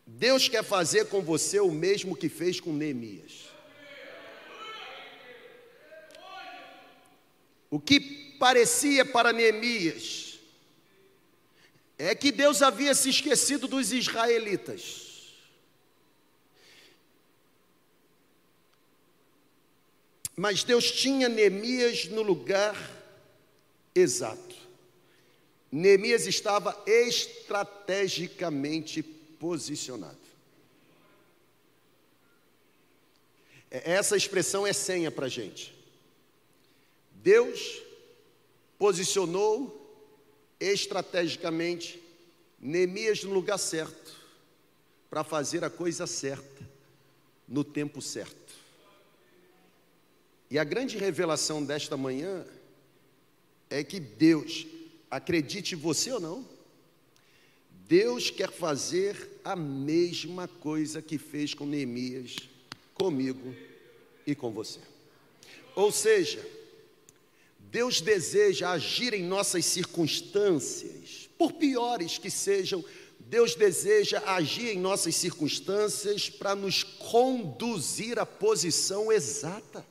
Deus 0.07 0.49
quer 0.49 0.63
fazer 0.65 1.07
com 1.07 1.21
você 1.21 1.61
o 1.61 1.71
mesmo 1.71 2.17
que 2.17 2.29
fez 2.31 2.61
com 2.61 2.73
Neemias. 2.73 3.49
O 7.69 7.79
que 7.79 8.01
parecia 8.39 9.05
para 9.05 9.33
Neemias 9.35 10.39
é 11.99 12.15
que 12.15 12.33
Deus 12.33 12.63
havia 12.63 12.95
se 12.95 13.11
esquecido 13.11 13.69
dos 13.69 13.93
israelitas. 13.93 15.35
Mas 20.35 20.63
Deus 20.63 20.91
tinha 20.91 21.29
Neemias 21.29 22.07
no 22.07 22.23
lugar 22.23 22.98
exato. 23.99 24.57
Neemias 25.71 26.27
estava 26.27 26.83
estrategicamente 26.87 29.03
posicionado. 29.03 30.17
É, 33.71 33.93
essa 33.93 34.17
expressão 34.17 34.67
é 34.67 34.73
senha 34.73 35.11
para 35.11 35.27
a 35.27 35.29
gente. 35.29 35.75
Deus 37.13 37.83
posicionou 38.79 39.75
estrategicamente 40.59 42.03
Neemias 42.61 43.23
no 43.23 43.33
lugar 43.33 43.59
certo, 43.59 44.17
para 45.09 45.23
fazer 45.23 45.65
a 45.65 45.71
coisa 45.71 46.09
certa, 46.09 46.69
no 47.47 47.63
tempo 47.63 48.03
certo. 48.03 48.53
E 50.51 50.59
a 50.59 50.65
grande 50.65 50.99
revelação 50.99 51.65
desta 51.65 51.97
manhã 51.97 52.45
é 53.71 53.85
que 53.85 54.01
Deus, 54.01 54.67
acredite 55.11 55.75
você 55.75 56.13
ou 56.13 56.21
não, 56.21 56.47
Deus 57.87 58.31
quer 58.31 58.51
fazer 58.51 59.41
a 59.45 59.57
mesma 59.57 60.47
coisa 60.47 61.01
que 61.01 61.17
fez 61.17 61.55
com 61.55 61.65
Neemias, 61.65 62.37
comigo 62.95 63.55
e 64.27 64.35
com 64.35 64.51
você. 64.51 64.81
Ou 65.75 65.91
seja, 65.91 66.45
Deus 67.59 68.01
deseja 68.01 68.71
agir 68.71 69.15
em 69.15 69.25
nossas 69.25 69.65
circunstâncias, 69.65 71.29
por 71.39 71.53
piores 71.53 72.19
que 72.19 72.31
sejam, 72.31 72.85
Deus 73.21 73.55
deseja 73.55 74.23
agir 74.27 74.75
em 74.75 74.79
nossas 74.79 75.15
circunstâncias 75.17 76.31
para 76.31 76.55
nos 76.55 76.83
conduzir 76.83 78.19
à 78.19 78.27
posição 78.27 79.13
exata. 79.13 79.87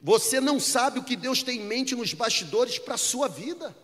Você 0.00 0.40
não 0.40 0.60
sabe 0.60 0.98
o 0.98 1.04
que 1.04 1.16
Deus 1.16 1.42
tem 1.42 1.60
em 1.60 1.64
mente 1.64 1.94
nos 1.94 2.12
bastidores 2.12 2.78
para 2.78 2.94
a 2.94 2.98
sua 2.98 3.28
vida. 3.28 3.76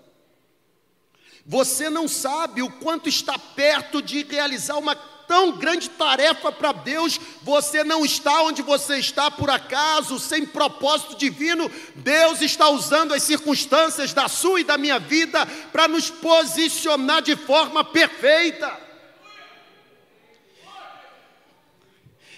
Você 1.44 1.90
não 1.90 2.08
sabe 2.08 2.62
o 2.62 2.70
quanto 2.70 3.08
está 3.08 3.38
perto 3.38 4.00
de 4.00 4.22
realizar 4.22 4.76
uma 4.78 4.94
tão 5.26 5.52
grande 5.52 5.90
tarefa 5.90 6.52
para 6.52 6.72
Deus, 6.72 7.18
você 7.42 7.82
não 7.82 8.04
está 8.04 8.42
onde 8.42 8.62
você 8.62 8.98
está 8.98 9.30
por 9.30 9.50
acaso, 9.50 10.18
sem 10.18 10.46
propósito 10.46 11.16
divino. 11.16 11.70
Deus 11.96 12.40
está 12.40 12.68
usando 12.68 13.14
as 13.14 13.22
circunstâncias 13.22 14.12
da 14.12 14.28
sua 14.28 14.60
e 14.60 14.64
da 14.64 14.78
minha 14.78 14.98
vida 14.98 15.44
para 15.72 15.88
nos 15.88 16.10
posicionar 16.10 17.22
de 17.22 17.36
forma 17.36 17.84
perfeita. 17.84 18.84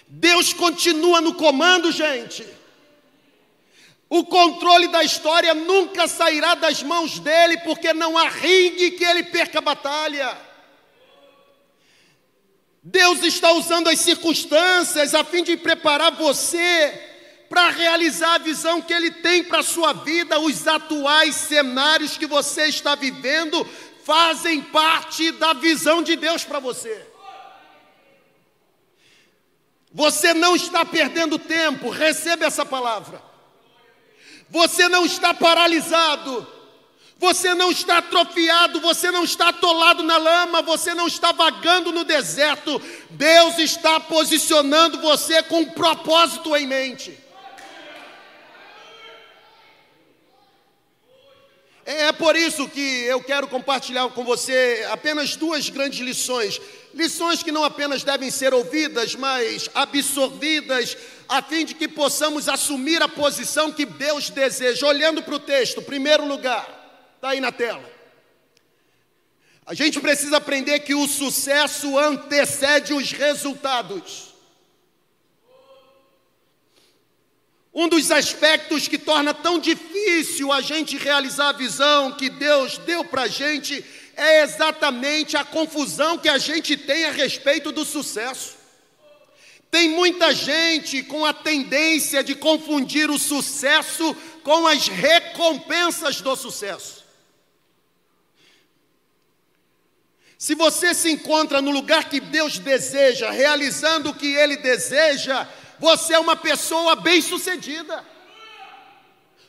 Deus 0.09 0.53
continua 0.53 1.21
no 1.21 1.35
comando, 1.35 1.91
gente. 1.91 2.47
O 4.09 4.25
controle 4.25 4.89
da 4.89 5.03
história 5.03 5.53
nunca 5.53 6.07
sairá 6.07 6.55
das 6.55 6.83
mãos 6.83 7.19
dele, 7.19 7.59
porque 7.59 7.93
não 7.93 8.17
há 8.17 8.29
ringue 8.29 8.93
que 8.93 9.05
ele 9.05 9.25
perca 9.25 9.59
a 9.59 9.63
batalha. 9.63 10.47
Deus 12.89 13.21
está 13.25 13.51
usando 13.51 13.89
as 13.89 13.99
circunstâncias 13.99 15.13
a 15.13 15.25
fim 15.25 15.43
de 15.43 15.57
preparar 15.57 16.13
você 16.13 17.07
para 17.49 17.71
realizar 17.71 18.35
a 18.35 18.39
visão 18.39 18.81
que 18.81 18.93
Ele 18.93 19.11
tem 19.11 19.43
para 19.43 19.59
a 19.59 19.65
sua 19.65 19.93
vida. 19.93 20.39
Os 20.39 20.69
atuais 20.69 21.35
cenários 21.35 22.17
que 22.17 22.27
você 22.27 22.67
está 22.67 22.95
vivendo 22.95 23.65
fazem 24.05 24.63
parte 24.63 25.33
da 25.33 25.53
visão 25.53 26.01
de 26.01 26.15
Deus 26.15 26.45
para 26.45 26.61
você. 26.61 27.05
Você 29.93 30.33
não 30.33 30.55
está 30.55 30.85
perdendo 30.85 31.41
tempo, 31.41 31.91
receba 31.91 32.45
essa 32.45 32.65
palavra. 32.65 33.21
Você 34.49 34.89
não 34.89 35.05
está 35.05 35.35
paralisado. 35.35 36.47
Você 37.19 37.55
não 37.55 37.71
está 37.71 37.99
atrofiado, 37.99 38.79
você 38.81 39.11
não 39.11 39.25
está 39.25 39.49
atolado 39.49 40.03
na 40.03 40.19
lama, 40.19 40.61
você 40.61 40.95
não 40.95 41.07
está 41.07 41.33
vagando 41.33 41.91
no 41.91 42.05
deserto. 42.05 42.81
Deus 43.09 43.59
está 43.59 43.99
posicionando 43.99 45.01
você 45.01 45.43
com 45.43 45.61
um 45.61 45.71
propósito 45.71 46.55
em 46.55 46.67
mente. 46.67 47.27
É 51.87 52.11
por 52.11 52.35
isso 52.35 52.69
que 52.69 53.05
eu 53.05 53.23
quero 53.23 53.47
compartilhar 53.47 54.09
com 54.09 54.25
você 54.25 54.85
apenas 54.91 55.37
duas 55.37 55.71
grandes 55.71 56.01
lições. 56.01 56.61
Lições 56.93 57.45
que 57.45 57.53
não 57.53 57.63
apenas 57.63 58.03
devem 58.03 58.29
ser 58.29 58.53
ouvidas, 58.53 59.15
mas 59.15 59.71
absorvidas, 59.73 60.97
a 61.29 61.43
fim 61.43 61.65
de 61.65 61.75
que 61.75 61.89
possamos 61.89 62.49
assumir 62.49 63.03
a 63.03 63.09
posição 63.09 63.73
que 63.73 63.85
Deus 63.85 64.31
deseja. 64.31 64.87
Olhando 64.87 65.23
para 65.23 65.35
o 65.35 65.41
texto, 65.41 65.83
primeiro 65.83 66.27
lugar, 66.27 66.77
Está 67.17 67.31
aí 67.31 67.41
na 67.41 67.51
tela. 67.51 67.83
A 69.65 69.75
gente 69.75 69.99
precisa 70.01 70.37
aprender 70.37 70.81
que 70.81 70.95
o 70.95 71.09
sucesso 71.09 71.99
antecede 71.99 72.93
os 72.93 73.11
resultados. 73.11 74.35
Um 77.75 77.89
dos 77.89 78.11
aspectos 78.11 78.87
que 78.87 78.97
torna 78.97 79.35
tão 79.35 79.59
difícil 79.59 80.53
a 80.53 80.61
gente 80.61 80.97
realizar 80.97 81.49
a 81.49 81.53
visão 81.53 82.13
que 82.13 82.31
Deus 82.31 82.79
deu 82.79 83.05
para 83.05 83.23
a 83.23 83.29
gente 83.29 83.85
é 84.15 84.43
exatamente 84.43 85.37
a 85.37 85.45
confusão 85.45 86.17
que 86.17 86.29
a 86.29 86.39
gente 86.39 86.77
tem 86.77 87.07
a 87.07 87.11
respeito 87.11 87.73
do 87.73 87.85
sucesso. 87.85 88.56
Tem 89.71 89.89
muita 89.89 90.33
gente 90.35 91.03
com 91.03 91.25
a 91.25 91.33
tendência 91.33 92.23
de 92.23 92.35
confundir 92.35 93.11
o 93.11 93.19
sucesso 93.19 94.15
com 94.43 94.67
as 94.67 94.89
recompensas 94.89 96.21
do 96.21 96.37
sucesso. 96.37 97.05
Se 100.39 100.55
você 100.55 100.95
se 100.95 101.11
encontra 101.11 101.61
no 101.61 101.71
lugar 101.71 102.09
que 102.09 102.21
Deus 102.21 102.59
deseja, 102.59 103.31
realizando 103.31 104.11
o 104.11 104.15
que 104.15 104.35
Ele 104.35 104.57
deseja, 104.57 105.49
você 105.79 106.15
é 106.15 106.19
uma 106.19 106.37
pessoa 106.37 106.95
bem-sucedida. 106.95 108.05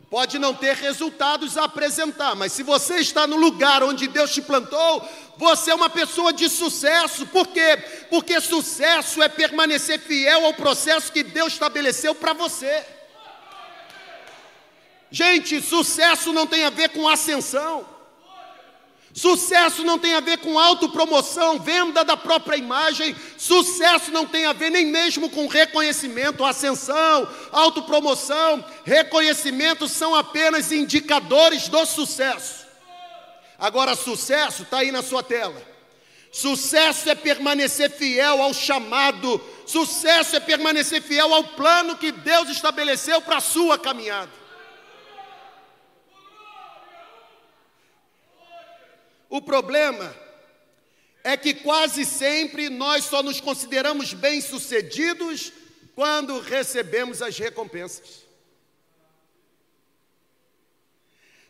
Pode 0.09 0.39
não 0.39 0.53
ter 0.53 0.75
resultados 0.75 1.57
a 1.57 1.65
apresentar, 1.65 2.33
mas 2.33 2.53
se 2.53 2.63
você 2.63 2.95
está 2.95 3.27
no 3.27 3.35
lugar 3.35 3.83
onde 3.83 4.07
Deus 4.07 4.33
te 4.33 4.41
plantou, 4.41 5.05
você 5.35 5.71
é 5.71 5.75
uma 5.75 5.89
pessoa 5.89 6.31
de 6.31 6.47
sucesso. 6.49 7.27
Por 7.27 7.47
quê? 7.47 7.77
Porque 8.09 8.39
sucesso 8.39 9.21
é 9.21 9.27
permanecer 9.27 9.99
fiel 9.99 10.45
ao 10.45 10.53
processo 10.53 11.11
que 11.11 11.23
Deus 11.23 11.53
estabeleceu 11.53 12.15
para 12.15 12.31
você. 12.31 12.85
Gente, 15.11 15.61
sucesso 15.61 16.31
não 16.31 16.47
tem 16.47 16.63
a 16.63 16.69
ver 16.69 16.89
com 16.89 17.07
ascensão. 17.07 17.96
Sucesso 19.17 19.83
não 19.83 19.97
tem 19.97 20.13
a 20.13 20.19
ver 20.19 20.37
com 20.37 20.59
autopromoção, 20.59 21.57
venda 21.57 22.05
da 22.05 22.15
própria 22.15 22.55
imagem. 22.55 23.15
Sucesso 23.35 24.11
não 24.11 24.27
tem 24.27 24.45
a 24.45 24.53
ver 24.53 24.69
nem 24.69 24.85
mesmo 24.85 25.27
com 25.27 25.47
reconhecimento, 25.47 26.45
ascensão, 26.45 27.27
autopromoção. 27.51 28.63
Reconhecimento 28.85 29.87
são 29.87 30.13
apenas 30.13 30.71
indicadores 30.71 31.67
do 31.67 31.83
sucesso. 31.83 32.67
Agora, 33.57 33.95
sucesso 33.95 34.61
está 34.61 34.77
aí 34.77 34.91
na 34.91 35.01
sua 35.01 35.23
tela. 35.23 35.59
Sucesso 36.31 37.09
é 37.09 37.15
permanecer 37.15 37.89
fiel 37.89 38.39
ao 38.39 38.53
chamado. 38.53 39.41
Sucesso 39.65 40.35
é 40.35 40.39
permanecer 40.39 41.01
fiel 41.01 41.33
ao 41.33 41.43
plano 41.43 41.97
que 41.97 42.11
Deus 42.11 42.49
estabeleceu 42.49 43.19
para 43.19 43.37
a 43.37 43.41
sua 43.41 43.79
caminhada. 43.79 44.29
O 49.29 49.41
problema 49.41 50.15
é 51.23 51.35
que 51.35 51.53
quase 51.53 52.05
sempre 52.05 52.69
nós 52.69 53.05
só 53.05 53.21
nos 53.21 53.41
consideramos 53.41 54.13
bem-sucedidos 54.13 55.51
quando 55.93 56.39
recebemos 56.39 57.21
as 57.21 57.37
recompensas. 57.37 58.25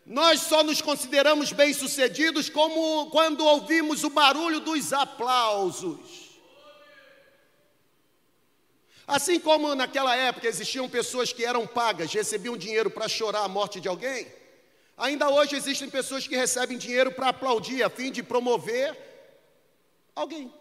Nós 0.06 0.40
só 0.42 0.64
nos 0.64 0.82
consideramos 0.82 1.52
bem-sucedidos 1.52 2.50
como 2.50 3.10
quando 3.12 3.46
ouvimos 3.46 4.06
o 4.06 4.10
barulho 4.10 4.62
dos 4.62 4.94
aplausos. 4.94 6.28
Assim 9.06 9.40
como 9.40 9.76
naquela 9.76 10.16
época 10.16 10.48
existiam 10.48 10.90
pessoas 10.90 11.32
que 11.32 11.46
eram 11.46 11.68
pagas, 11.68 12.14
recebiam 12.14 12.58
dinheiro 12.58 12.90
para 12.90 13.08
chorar 13.08 13.44
a 13.44 13.48
morte 13.48 13.80
de 13.80 13.88
alguém, 13.88 14.28
Ainda 14.98 15.30
hoje 15.30 15.56
existem 15.56 15.88
pessoas 15.88 16.28
que 16.28 16.36
recebem 16.36 16.76
dinheiro 16.76 17.12
para 17.12 17.30
aplaudir, 17.30 17.84
a 17.84 17.90
fim 17.90 18.12
de 18.12 18.24
promover 18.24 18.98
alguém. 20.16 20.52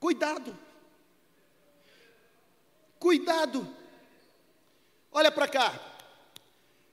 Cuidado. 0.00 0.58
Cuidado. 2.98 3.76
Olha 5.12 5.30
para 5.30 5.46
cá. 5.46 5.80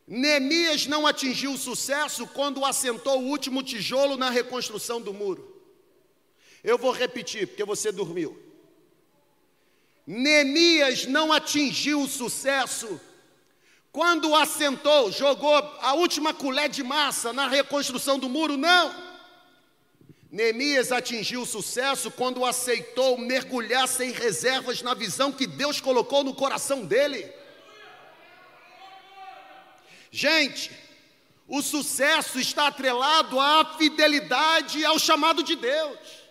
Neemias 0.07 0.85
não 0.85 1.07
atingiu 1.07 1.57
sucesso 1.57 2.27
quando 2.27 2.63
assentou 2.63 3.19
o 3.23 3.27
último 3.27 3.63
tijolo 3.63 4.15
na 4.17 4.29
reconstrução 4.29 5.01
do 5.01 5.11
muro. 5.11 5.51
Eu 6.63 6.77
vou 6.77 6.91
repetir, 6.91 7.47
porque 7.47 7.63
você 7.63 7.91
dormiu. 7.91 8.39
Neemias 10.05 11.07
não 11.07 11.33
atingiu 11.33 12.01
o 12.01 12.07
sucesso 12.07 13.01
quando 13.95 14.35
assentou, 14.35 15.09
jogou 15.09 15.55
a 15.55 15.93
última 15.93 16.33
colher 16.33 16.67
de 16.67 16.83
massa 16.83 17.31
na 17.31 17.47
reconstrução 17.47 18.19
do 18.19 18.27
muro, 18.27 18.57
não. 18.57 18.93
Neemias 20.29 20.91
atingiu 20.91 21.45
sucesso 21.45 22.11
quando 22.11 22.43
aceitou 22.43 23.17
mergulhar 23.17 23.87
sem 23.87 24.11
reservas 24.11 24.81
na 24.81 24.93
visão 24.93 25.31
que 25.31 25.47
Deus 25.47 25.79
colocou 25.79 26.25
no 26.25 26.35
coração 26.35 26.83
dele. 26.83 27.31
Gente, 30.11 30.71
o 31.47 31.61
sucesso 31.61 32.37
está 32.37 32.67
atrelado 32.67 33.39
à 33.39 33.77
fidelidade 33.77 34.83
ao 34.83 34.99
chamado 34.99 35.41
de 35.41 35.55
Deus. 35.55 36.24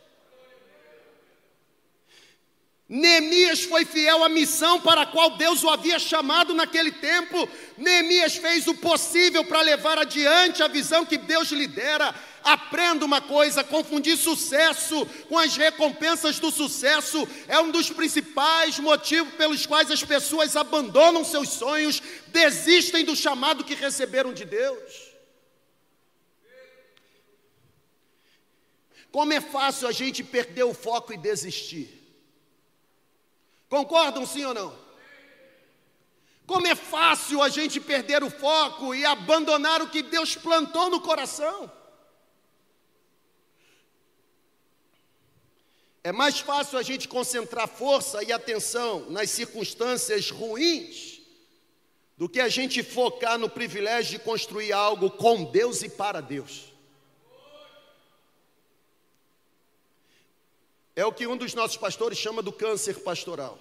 Neemias 2.94 3.64
foi 3.64 3.85
fiel 3.85 4.22
à 4.22 4.28
missão 4.28 4.80
para 4.80 5.02
a 5.02 5.07
qual 5.07 5.30
Deus 5.37 5.64
o 5.64 5.68
havia 5.68 5.98
chamado 5.98 6.54
naquele 6.54 6.92
tempo. 6.92 7.48
Neemias 7.76 8.37
fez 8.37 8.68
o 8.68 8.74
possível 8.76 9.44
para 9.44 9.62
levar 9.62 9.98
adiante 9.98 10.62
a 10.62 10.68
visão 10.68 11.04
que 11.04 11.18
Deus 11.18 11.50
lhe 11.50 11.66
dera. 11.66 12.14
Aprenda 12.44 13.04
uma 13.04 13.20
coisa: 13.20 13.64
confundir 13.64 14.16
sucesso 14.16 15.04
com 15.28 15.37
as 15.37 15.57
recompensas 15.57 16.38
do 16.38 16.52
sucesso 16.52 17.26
é 17.48 17.59
um 17.59 17.72
dos 17.72 17.90
principais 17.90 18.78
motivos 18.78 19.35
pelos 19.35 19.66
quais 19.66 19.90
as 19.90 20.04
pessoas 20.04 20.54
abandonam 20.54 21.24
seus 21.24 21.48
sonhos, 21.48 22.00
desistem 22.28 23.04
do 23.04 23.16
chamado 23.16 23.64
que 23.64 23.74
receberam 23.74 24.33
de 24.33 24.44
Deus. 24.44 25.12
Como 29.11 29.33
é 29.33 29.40
fácil 29.40 29.88
a 29.88 29.92
gente 29.92 30.22
perder 30.22 30.62
o 30.62 30.72
foco 30.72 31.12
e 31.12 31.16
desistir. 31.16 32.04
Concordam 33.74 34.24
sim 34.24 34.44
ou 34.44 34.54
não? 34.54 34.72
Como 36.46 36.64
é 36.64 36.76
fácil 36.76 37.42
a 37.42 37.48
gente 37.48 37.80
perder 37.80 38.22
o 38.22 38.30
foco 38.30 38.94
e 38.94 39.04
abandonar 39.04 39.82
o 39.82 39.88
que 39.88 40.00
Deus 40.00 40.37
plantou 40.37 40.88
no 40.88 41.00
coração. 41.00 41.68
É 46.04 46.12
mais 46.12 46.38
fácil 46.38 46.78
a 46.78 46.84
gente 46.84 47.08
concentrar 47.08 47.66
força 47.66 48.22
e 48.22 48.30
atenção 48.30 49.10
nas 49.10 49.30
circunstâncias 49.30 50.30
ruins 50.30 51.20
do 52.16 52.28
que 52.28 52.38
a 52.38 52.48
gente 52.48 52.80
focar 52.80 53.37
no 53.40 53.50
privilégio 53.50 54.12
de 54.12 54.24
construir 54.24 54.72
algo 54.72 55.10
com 55.10 55.42
Deus 55.42 55.82
e 55.82 55.88
para 55.88 56.20
Deus. 56.20 56.72
É 60.96 61.04
o 61.04 61.12
que 61.12 61.26
um 61.26 61.37
dos 61.37 61.54
nossos 61.54 61.76
pastores 61.76 62.18
chama 62.18 62.40
do 62.40 62.52
câncer 62.52 63.00
pastoral. 63.00 63.59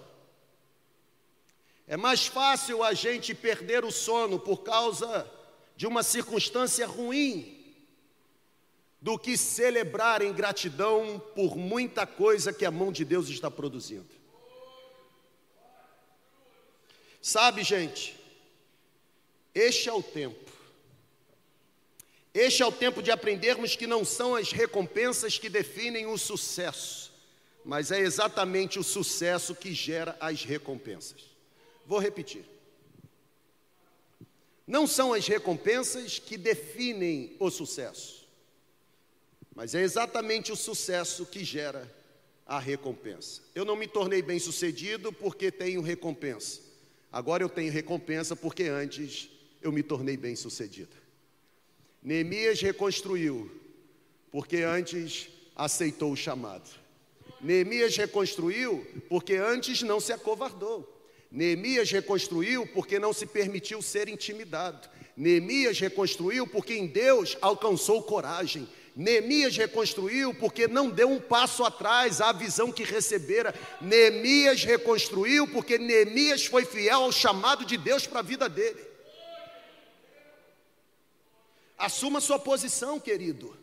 É 1.86 1.96
mais 1.96 2.26
fácil 2.26 2.82
a 2.82 2.94
gente 2.94 3.34
perder 3.34 3.84
o 3.84 3.90
sono 3.90 4.38
por 4.38 4.62
causa 4.62 5.30
de 5.76 5.86
uma 5.86 6.02
circunstância 6.02 6.86
ruim 6.86 7.50
do 9.00 9.18
que 9.18 9.36
celebrar 9.36 10.22
em 10.22 10.32
gratidão 10.32 11.20
por 11.34 11.56
muita 11.56 12.06
coisa 12.06 12.52
que 12.52 12.64
a 12.64 12.70
mão 12.70 12.90
de 12.90 13.04
Deus 13.04 13.28
está 13.28 13.50
produzindo. 13.50 14.08
Sabe, 17.20 17.62
gente, 17.62 18.18
este 19.54 19.88
é 19.88 19.92
o 19.92 20.02
tempo. 20.02 20.52
Este 22.32 22.62
é 22.62 22.66
o 22.66 22.72
tempo 22.72 23.02
de 23.02 23.10
aprendermos 23.10 23.76
que 23.76 23.86
não 23.86 24.04
são 24.04 24.34
as 24.34 24.52
recompensas 24.52 25.38
que 25.38 25.48
definem 25.48 26.06
o 26.06 26.16
sucesso 26.16 27.03
mas 27.64 27.90
é 27.90 28.00
exatamente 28.00 28.78
o 28.78 28.84
sucesso 28.84 29.54
que 29.54 29.72
gera 29.72 30.16
as 30.20 30.44
recompensas. 30.44 31.22
Vou 31.86 31.98
repetir. 31.98 32.44
Não 34.66 34.86
são 34.86 35.12
as 35.12 35.26
recompensas 35.26 36.18
que 36.18 36.36
definem 36.36 37.36
o 37.38 37.50
sucesso, 37.50 38.26
mas 39.54 39.74
é 39.74 39.82
exatamente 39.82 40.52
o 40.52 40.56
sucesso 40.56 41.26
que 41.26 41.44
gera 41.44 41.90
a 42.46 42.58
recompensa. 42.58 43.42
Eu 43.54 43.64
não 43.64 43.76
me 43.76 43.86
tornei 43.86 44.20
bem-sucedido 44.20 45.12
porque 45.12 45.50
tenho 45.50 45.80
recompensa. 45.80 46.60
Agora 47.10 47.42
eu 47.42 47.48
tenho 47.48 47.72
recompensa 47.72 48.34
porque 48.34 48.64
antes 48.64 49.30
eu 49.62 49.70
me 49.70 49.82
tornei 49.82 50.16
bem-sucedido. 50.16 50.96
Neemias 52.02 52.60
reconstruiu 52.60 53.50
porque 54.30 54.58
antes 54.58 55.28
aceitou 55.54 56.12
o 56.12 56.16
chamado. 56.16 56.83
Neemias 57.44 57.94
reconstruiu 57.94 58.86
porque 59.06 59.34
antes 59.34 59.82
não 59.82 60.00
se 60.00 60.14
acovardou. 60.14 60.90
Neemias 61.30 61.90
reconstruiu 61.90 62.66
porque 62.66 62.98
não 62.98 63.12
se 63.12 63.26
permitiu 63.26 63.82
ser 63.82 64.08
intimidado. 64.08 64.88
Neemias 65.14 65.78
reconstruiu 65.78 66.46
porque 66.46 66.72
em 66.72 66.86
Deus 66.86 67.36
alcançou 67.42 68.02
coragem. 68.02 68.66
Neemias 68.96 69.54
reconstruiu 69.58 70.32
porque 70.32 70.66
não 70.66 70.88
deu 70.88 71.10
um 71.10 71.20
passo 71.20 71.62
atrás 71.64 72.22
à 72.22 72.32
visão 72.32 72.72
que 72.72 72.82
recebera. 72.82 73.54
Neemias 73.78 74.64
reconstruiu 74.64 75.46
porque 75.46 75.76
Neemias 75.76 76.46
foi 76.46 76.64
fiel 76.64 77.02
ao 77.02 77.12
chamado 77.12 77.66
de 77.66 77.76
Deus 77.76 78.06
para 78.06 78.20
a 78.20 78.22
vida 78.22 78.48
dele. 78.48 78.82
Assuma 81.76 82.22
sua 82.22 82.38
posição, 82.38 82.98
querido. 82.98 83.54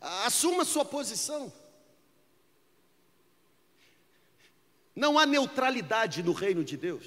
Assuma 0.00 0.64
sua 0.64 0.84
posição. 0.84 1.52
Não 4.94 5.18
há 5.18 5.26
neutralidade 5.26 6.22
no 6.22 6.32
reino 6.32 6.64
de 6.64 6.76
Deus. 6.76 7.06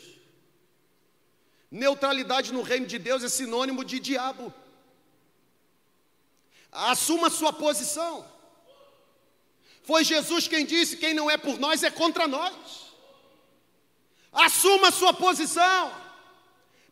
Neutralidade 1.69 2.51
no 2.51 2.61
reino 2.61 2.85
de 2.85 2.99
Deus 2.99 3.23
é 3.23 3.29
sinônimo 3.29 3.83
de 3.83 3.99
diabo. 3.99 4.53
Assuma 6.71 7.29
sua 7.29 7.51
posição. 7.53 8.25
Foi 9.83 10.03
Jesus 10.03 10.47
quem 10.47 10.65
disse: 10.65 10.97
quem 10.97 11.13
não 11.13 11.29
é 11.29 11.37
por 11.37 11.57
nós 11.59 11.83
é 11.83 11.89
contra 11.89 12.27
nós. 12.27 12.91
Assuma 14.31 14.91
sua 14.91 15.13
posição. 15.13 15.93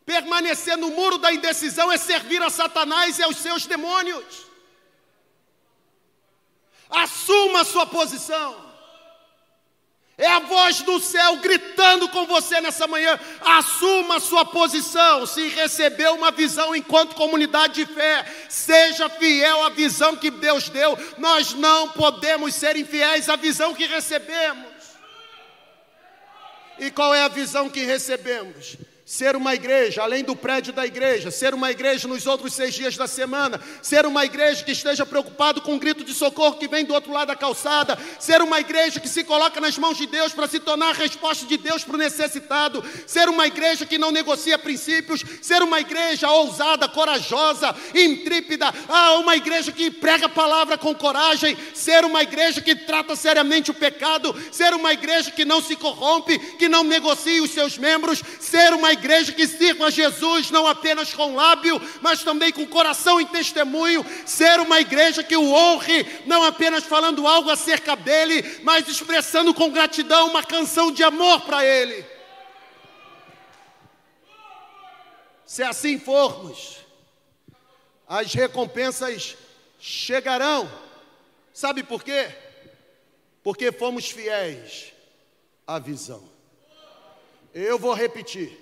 Permanecer 0.04 0.76
no 0.76 0.90
muro 0.90 1.18
da 1.18 1.32
indecisão 1.32 1.90
é 1.92 1.96
servir 1.96 2.42
a 2.42 2.50
Satanás 2.50 3.18
e 3.18 3.22
aos 3.22 3.36
seus 3.36 3.66
demônios. 3.66 4.49
Assuma 6.90 7.64
sua 7.64 7.86
posição. 7.86 8.70
É 10.20 10.26
a 10.26 10.40
voz 10.40 10.82
do 10.82 11.00
céu 11.00 11.36
gritando 11.36 12.06
com 12.10 12.26
você 12.26 12.60
nessa 12.60 12.86
manhã. 12.86 13.18
Assuma 13.40 14.16
a 14.16 14.20
sua 14.20 14.44
posição. 14.44 15.24
Se 15.24 15.48
recebeu 15.48 16.14
uma 16.14 16.30
visão 16.30 16.76
enquanto 16.76 17.14
comunidade 17.14 17.74
de 17.74 17.86
fé, 17.86 18.26
seja 18.46 19.08
fiel 19.08 19.64
à 19.64 19.70
visão 19.70 20.14
que 20.14 20.30
Deus 20.30 20.68
deu. 20.68 20.98
Nós 21.16 21.54
não 21.54 21.88
podemos 21.88 22.54
ser 22.54 22.76
infiéis 22.76 23.30
à 23.30 23.36
visão 23.36 23.72
que 23.72 23.86
recebemos. 23.86 24.66
E 26.78 26.90
qual 26.90 27.14
é 27.14 27.22
a 27.22 27.28
visão 27.28 27.70
que 27.70 27.84
recebemos? 27.84 28.76
Ser 29.10 29.34
uma 29.34 29.56
igreja, 29.56 30.04
além 30.04 30.22
do 30.22 30.36
prédio 30.36 30.72
da 30.72 30.86
igreja, 30.86 31.32
ser 31.32 31.52
uma 31.52 31.68
igreja 31.68 32.06
nos 32.06 32.28
outros 32.28 32.54
seis 32.54 32.72
dias 32.72 32.96
da 32.96 33.08
semana, 33.08 33.60
ser 33.82 34.06
uma 34.06 34.24
igreja 34.24 34.62
que 34.62 34.70
esteja 34.70 35.04
preocupado 35.04 35.60
com 35.62 35.74
o 35.74 35.80
grito 35.80 36.04
de 36.04 36.14
socorro 36.14 36.54
que 36.54 36.68
vem 36.68 36.84
do 36.84 36.94
outro 36.94 37.12
lado 37.12 37.26
da 37.26 37.34
calçada, 37.34 37.98
ser 38.20 38.40
uma 38.40 38.60
igreja 38.60 39.00
que 39.00 39.08
se 39.08 39.24
coloca 39.24 39.60
nas 39.60 39.76
mãos 39.76 39.98
de 39.98 40.06
Deus 40.06 40.32
para 40.32 40.46
se 40.46 40.60
tornar 40.60 40.90
a 40.90 40.92
resposta 40.92 41.44
de 41.44 41.56
Deus 41.56 41.82
para 41.82 41.96
o 41.96 41.98
necessitado, 41.98 42.84
ser 43.04 43.28
uma 43.28 43.48
igreja 43.48 43.84
que 43.84 43.98
não 43.98 44.12
negocia 44.12 44.56
princípios, 44.56 45.24
ser 45.42 45.60
uma 45.60 45.80
igreja 45.80 46.30
ousada, 46.30 46.88
corajosa, 46.88 47.74
intrépida, 47.92 48.72
ah, 48.88 49.14
uma 49.14 49.34
igreja 49.34 49.72
que 49.72 49.90
prega 49.90 50.26
a 50.26 50.28
palavra 50.28 50.78
com 50.78 50.94
coragem, 50.94 51.58
ser 51.74 52.04
uma 52.04 52.22
igreja 52.22 52.60
que 52.60 52.76
trata 52.76 53.16
seriamente 53.16 53.72
o 53.72 53.74
pecado, 53.74 54.32
ser 54.52 54.72
uma 54.72 54.92
igreja 54.92 55.32
que 55.32 55.44
não 55.44 55.60
se 55.60 55.74
corrompe, 55.74 56.38
que 56.56 56.68
não 56.68 56.84
negocia 56.84 57.42
os 57.42 57.50
seus 57.50 57.76
membros, 57.76 58.22
ser 58.38 58.72
uma 58.72 58.92
igreja 58.92 58.99
igreja 59.00 59.32
que 59.32 59.48
sirva 59.48 59.86
a 59.86 59.90
Jesus 59.90 60.50
não 60.50 60.66
apenas 60.66 61.12
com 61.14 61.34
lábio, 61.34 61.80
mas 62.02 62.22
também 62.22 62.52
com 62.52 62.66
coração 62.66 63.20
e 63.20 63.24
testemunho, 63.24 64.04
ser 64.26 64.60
uma 64.60 64.78
igreja 64.80 65.24
que 65.24 65.36
o 65.36 65.52
honre, 65.52 66.06
não 66.26 66.42
apenas 66.44 66.84
falando 66.84 67.26
algo 67.26 67.50
acerca 67.50 67.96
dele, 67.96 68.60
mas 68.62 68.86
expressando 68.86 69.54
com 69.54 69.70
gratidão 69.70 70.28
uma 70.28 70.42
canção 70.42 70.92
de 70.92 71.02
amor 71.02 71.40
para 71.40 71.64
ele. 71.64 72.04
Se 75.46 75.62
assim 75.62 75.98
formos, 75.98 76.76
as 78.06 78.32
recompensas 78.34 79.36
chegarão. 79.80 80.70
Sabe 81.52 81.82
por 81.82 82.04
quê? 82.04 82.28
Porque 83.42 83.72
fomos 83.72 84.10
fiéis 84.10 84.92
à 85.66 85.78
visão. 85.78 86.28
Eu 87.54 87.78
vou 87.78 87.94
repetir. 87.94 88.59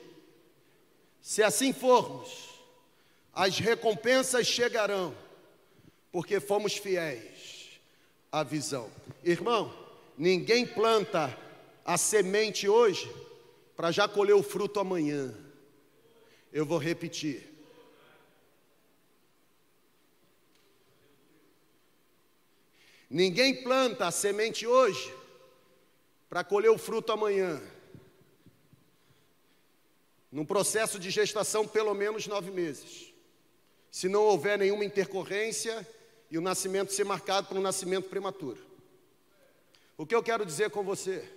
Se 1.28 1.42
assim 1.42 1.74
formos, 1.74 2.58
as 3.34 3.58
recompensas 3.58 4.46
chegarão, 4.46 5.14
porque 6.10 6.40
fomos 6.40 6.78
fiéis 6.78 7.78
à 8.32 8.42
visão. 8.42 8.90
Irmão, 9.22 9.70
ninguém 10.16 10.66
planta 10.66 11.38
a 11.84 11.98
semente 11.98 12.66
hoje 12.66 13.14
para 13.76 13.90
já 13.90 14.08
colher 14.08 14.32
o 14.32 14.42
fruto 14.42 14.80
amanhã. 14.80 15.34
Eu 16.50 16.64
vou 16.64 16.78
repetir. 16.78 17.46
Ninguém 23.10 23.62
planta 23.62 24.06
a 24.06 24.10
semente 24.10 24.66
hoje 24.66 25.14
para 26.26 26.42
colher 26.42 26.70
o 26.70 26.78
fruto 26.78 27.12
amanhã. 27.12 27.60
Num 30.30 30.44
processo 30.44 30.98
de 30.98 31.10
gestação, 31.10 31.66
pelo 31.66 31.94
menos 31.94 32.26
nove 32.26 32.50
meses. 32.50 33.12
Se 33.90 34.08
não 34.08 34.22
houver 34.22 34.58
nenhuma 34.58 34.84
intercorrência 34.84 35.86
e 36.30 36.36
o 36.36 36.42
nascimento 36.42 36.92
ser 36.92 37.04
marcado 37.04 37.48
por 37.48 37.56
um 37.56 37.62
nascimento 37.62 38.08
prematuro. 38.08 38.58
O 39.96 40.06
que 40.06 40.14
eu 40.14 40.22
quero 40.22 40.44
dizer 40.44 40.70
com 40.70 40.82
você? 40.84 41.28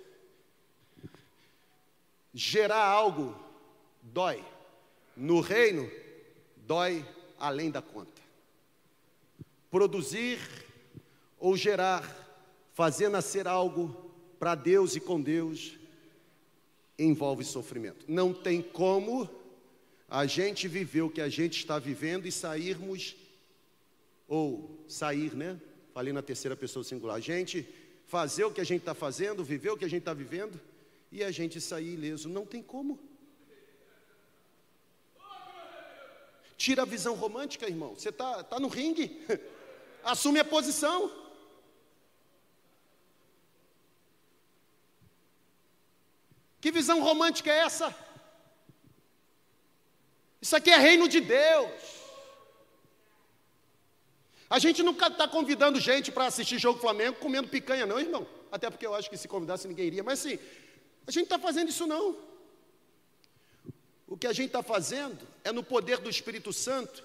Gerar 2.34 2.84
algo 2.84 3.34
dói. 4.02 4.44
No 5.16 5.40
reino, 5.40 5.90
dói 6.56 7.06
além 7.38 7.70
da 7.70 7.82
conta. 7.82 8.22
Produzir 9.70 10.38
ou 11.38 11.56
gerar, 11.56 12.04
fazer 12.72 13.08
nascer 13.08 13.48
algo 13.48 14.12
para 14.38 14.54
Deus 14.54 14.94
e 14.94 15.00
com 15.00 15.20
Deus, 15.20 15.78
envolve 17.04 17.44
sofrimento. 17.44 18.04
Não 18.08 18.32
tem 18.32 18.62
como 18.62 19.28
a 20.08 20.26
gente 20.26 20.68
viver 20.68 21.02
o 21.02 21.10
que 21.10 21.20
a 21.20 21.28
gente 21.28 21.58
está 21.58 21.78
vivendo 21.78 22.26
e 22.26 22.32
sairmos, 22.32 23.16
ou 24.28 24.84
sair, 24.88 25.34
né? 25.34 25.60
Falei 25.92 26.12
na 26.12 26.22
terceira 26.22 26.56
pessoa 26.56 26.84
singular. 26.84 27.16
A 27.16 27.20
gente 27.20 27.66
fazer 28.06 28.44
o 28.44 28.50
que 28.50 28.60
a 28.60 28.64
gente 28.64 28.80
está 28.80 28.94
fazendo, 28.94 29.44
viver 29.44 29.70
o 29.70 29.76
que 29.76 29.84
a 29.84 29.88
gente 29.88 30.00
está 30.00 30.14
vivendo 30.14 30.60
e 31.10 31.22
a 31.22 31.30
gente 31.30 31.60
sair 31.60 31.94
ileso. 31.94 32.28
Não 32.28 32.46
tem 32.46 32.62
como. 32.62 32.98
Tira 36.56 36.82
a 36.82 36.86
visão 36.86 37.14
romântica, 37.14 37.66
irmão. 37.66 37.94
Você 37.94 38.10
está 38.10 38.42
tá 38.44 38.60
no 38.60 38.68
ringue. 38.68 39.20
Assume 40.04 40.38
a 40.40 40.44
posição. 40.44 41.21
Que 46.62 46.70
visão 46.70 47.02
romântica 47.02 47.50
é 47.50 47.58
essa? 47.58 47.92
Isso 50.40 50.54
aqui 50.54 50.70
é 50.70 50.78
reino 50.78 51.08
de 51.08 51.20
Deus. 51.20 51.72
A 54.48 54.60
gente 54.60 54.80
nunca 54.80 55.08
está 55.08 55.26
convidando 55.26 55.80
gente 55.80 56.12
para 56.12 56.26
assistir 56.26 56.60
jogo 56.60 56.78
Flamengo 56.78 57.18
comendo 57.18 57.48
picanha, 57.48 57.84
não, 57.84 57.98
irmão. 57.98 58.24
Até 58.52 58.70
porque 58.70 58.86
eu 58.86 58.94
acho 58.94 59.10
que 59.10 59.16
se 59.16 59.26
convidasse 59.26 59.66
ninguém 59.66 59.88
iria. 59.88 60.04
Mas 60.04 60.20
assim, 60.20 60.38
a 61.04 61.10
gente 61.10 61.24
está 61.24 61.36
fazendo 61.36 61.68
isso 61.68 61.84
não. 61.84 62.16
O 64.06 64.16
que 64.16 64.28
a 64.28 64.32
gente 64.32 64.46
está 64.46 64.62
fazendo 64.62 65.18
é 65.42 65.50
no 65.50 65.64
poder 65.64 65.98
do 65.98 66.08
Espírito 66.08 66.52
Santo 66.52 67.02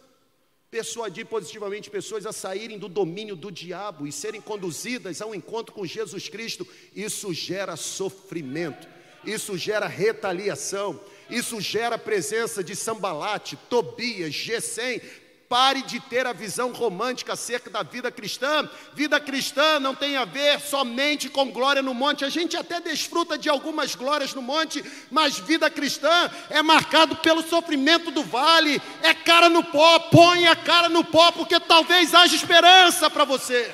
persuadir 0.70 1.26
positivamente 1.26 1.90
pessoas 1.90 2.28
a 2.28 2.32
saírem 2.32 2.78
do 2.78 2.88
domínio 2.88 3.36
do 3.36 3.52
diabo 3.52 4.06
e 4.06 4.12
serem 4.12 4.40
conduzidas 4.40 5.20
ao 5.20 5.34
encontro 5.34 5.74
com 5.74 5.84
Jesus 5.84 6.30
Cristo. 6.30 6.68
Isso 6.94 7.34
gera 7.34 7.76
sofrimento 7.76 8.97
isso 9.28 9.58
gera 9.58 9.88
retaliação, 9.88 11.00
isso 11.30 11.60
gera 11.60 11.98
presença 11.98 12.64
de 12.64 12.76
Sambalate, 12.76 13.58
Tobias, 13.70 14.34
Gesem. 14.34 15.02
Pare 15.50 15.82
de 15.82 16.02
ter 16.02 16.28
a 16.28 16.34
visão 16.34 16.74
romântica 16.74 17.32
acerca 17.32 17.70
da 17.70 17.82
vida 17.82 18.12
cristã. 18.12 18.70
Vida 18.94 19.18
cristã 19.18 19.80
não 19.80 19.96
tem 19.96 20.18
a 20.18 20.26
ver 20.26 20.60
somente 20.60 21.30
com 21.30 21.50
glória 21.52 21.82
no 21.82 21.94
monte. 21.94 22.26
A 22.26 22.30
gente 22.30 22.58
até 22.58 22.82
desfruta 22.82 23.38
de 23.38 23.48
algumas 23.48 23.96
glórias 23.96 24.34
no 24.34 24.42
monte, 24.42 24.84
mas 25.10 25.40
vida 25.40 25.70
cristã 25.70 26.30
é 26.50 26.62
marcado 26.62 27.16
pelo 27.18 27.42
sofrimento 27.42 28.12
do 28.12 28.24
vale. 28.24 28.82
É 29.02 29.14
cara 29.14 29.48
no 29.48 29.64
pó, 29.64 30.00
põe 30.00 30.48
a 30.48 30.56
cara 30.56 30.90
no 30.90 31.06
pó, 31.06 31.32
porque 31.32 31.58
talvez 31.62 32.14
haja 32.14 32.36
esperança 32.36 33.10
para 33.10 33.24
você. 33.24 33.74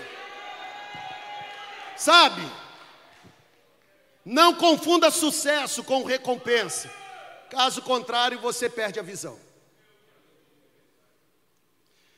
Sabe? 1.96 2.44
Não 4.26 4.56
confunda 4.56 5.12
sucesso 5.12 5.84
com 5.84 6.04
recompensa. 6.04 6.90
Caso 7.50 7.82
contrário, 7.82 8.40
você 8.40 8.70
perde 8.70 9.00
a 9.00 9.04
visão. 9.04 9.40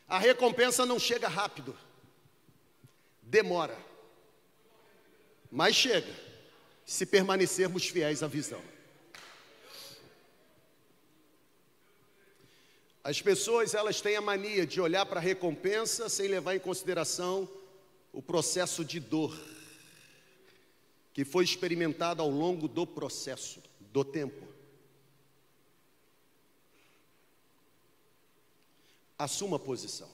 A 0.07 0.19
recompensa 0.19 0.85
não 0.85 0.99
chega 0.99 1.27
rápido, 1.27 1.75
demora, 3.23 3.77
mas 5.51 5.75
chega, 5.75 6.13
se 6.85 7.07
permanecermos 7.07 7.87
fiéis 7.87 8.21
à 8.21 8.27
visão. 8.27 8.61
As 13.03 13.19
pessoas 13.19 13.73
elas 13.73 13.99
têm 13.99 14.15
a 14.15 14.21
mania 14.21 14.65
de 14.65 14.79
olhar 14.79 15.05
para 15.07 15.19
a 15.19 15.23
recompensa 15.23 16.07
sem 16.07 16.27
levar 16.27 16.55
em 16.55 16.59
consideração 16.59 17.49
o 18.13 18.21
processo 18.21 18.85
de 18.85 18.99
dor 18.99 19.35
que 21.15 21.23
foi 21.23 21.45
experimentado 21.45 22.21
ao 22.21 22.29
longo 22.29 22.67
do 22.67 22.85
processo, 22.85 23.63
do 23.79 24.03
tempo. 24.03 24.45
Assuma 29.17 29.55
a 29.55 29.59
posição. 29.59 30.09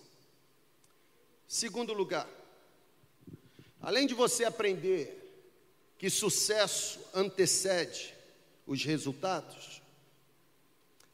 Segundo 1.47 1.91
lugar, 1.91 2.29
além 3.81 4.05
de 4.05 4.13
você 4.13 4.43
aprender 4.43 5.17
que 5.97 6.07
sucesso 6.07 6.99
antecede 7.15 8.13
os 8.67 8.85
resultados, 8.85 9.81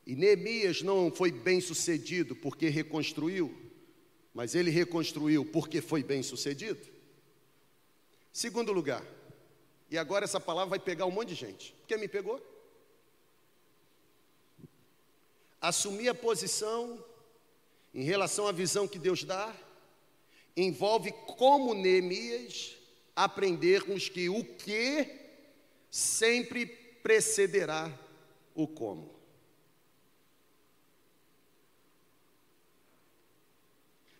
e 0.06 0.17
Neemias 0.17 0.82
não 0.82 1.10
foi 1.10 1.32
bem 1.32 1.62
sucedido 1.62 2.36
porque 2.36 2.67
reconstruiu, 2.67 3.58
mas 4.34 4.54
ele 4.54 4.69
reconstruiu 4.69 5.45
porque 5.45 5.80
foi 5.80 6.04
bem 6.04 6.21
sucedido. 6.21 6.86
Segundo 8.34 8.73
lugar, 8.73 9.16
e 9.89 9.97
agora 9.97 10.26
essa 10.26 10.39
palavra 10.39 10.71
vai 10.71 10.80
pegar 10.80 11.06
um 11.06 11.12
monte 11.12 11.30
de 11.30 11.36
gente. 11.36 11.76
Quem 11.88 11.97
me 11.97 12.08
pegou? 12.08 12.41
Assumir 15.62 16.10
a 16.10 16.15
posição 16.15 17.04
em 17.93 18.04
relação 18.04 18.47
à 18.47 18.52
visão 18.52 18.88
que 18.88 19.00
Deus 19.00 19.23
dá 19.23 19.56
envolve 20.56 21.12
como 21.38 21.73
Neemias 21.73 22.76
aprendermos 23.15 24.10
que 24.10 24.30
o 24.30 24.43
que 24.43 25.10
sempre 25.89 26.65
precederá 26.65 27.91
o 28.54 28.67
como. 28.67 29.17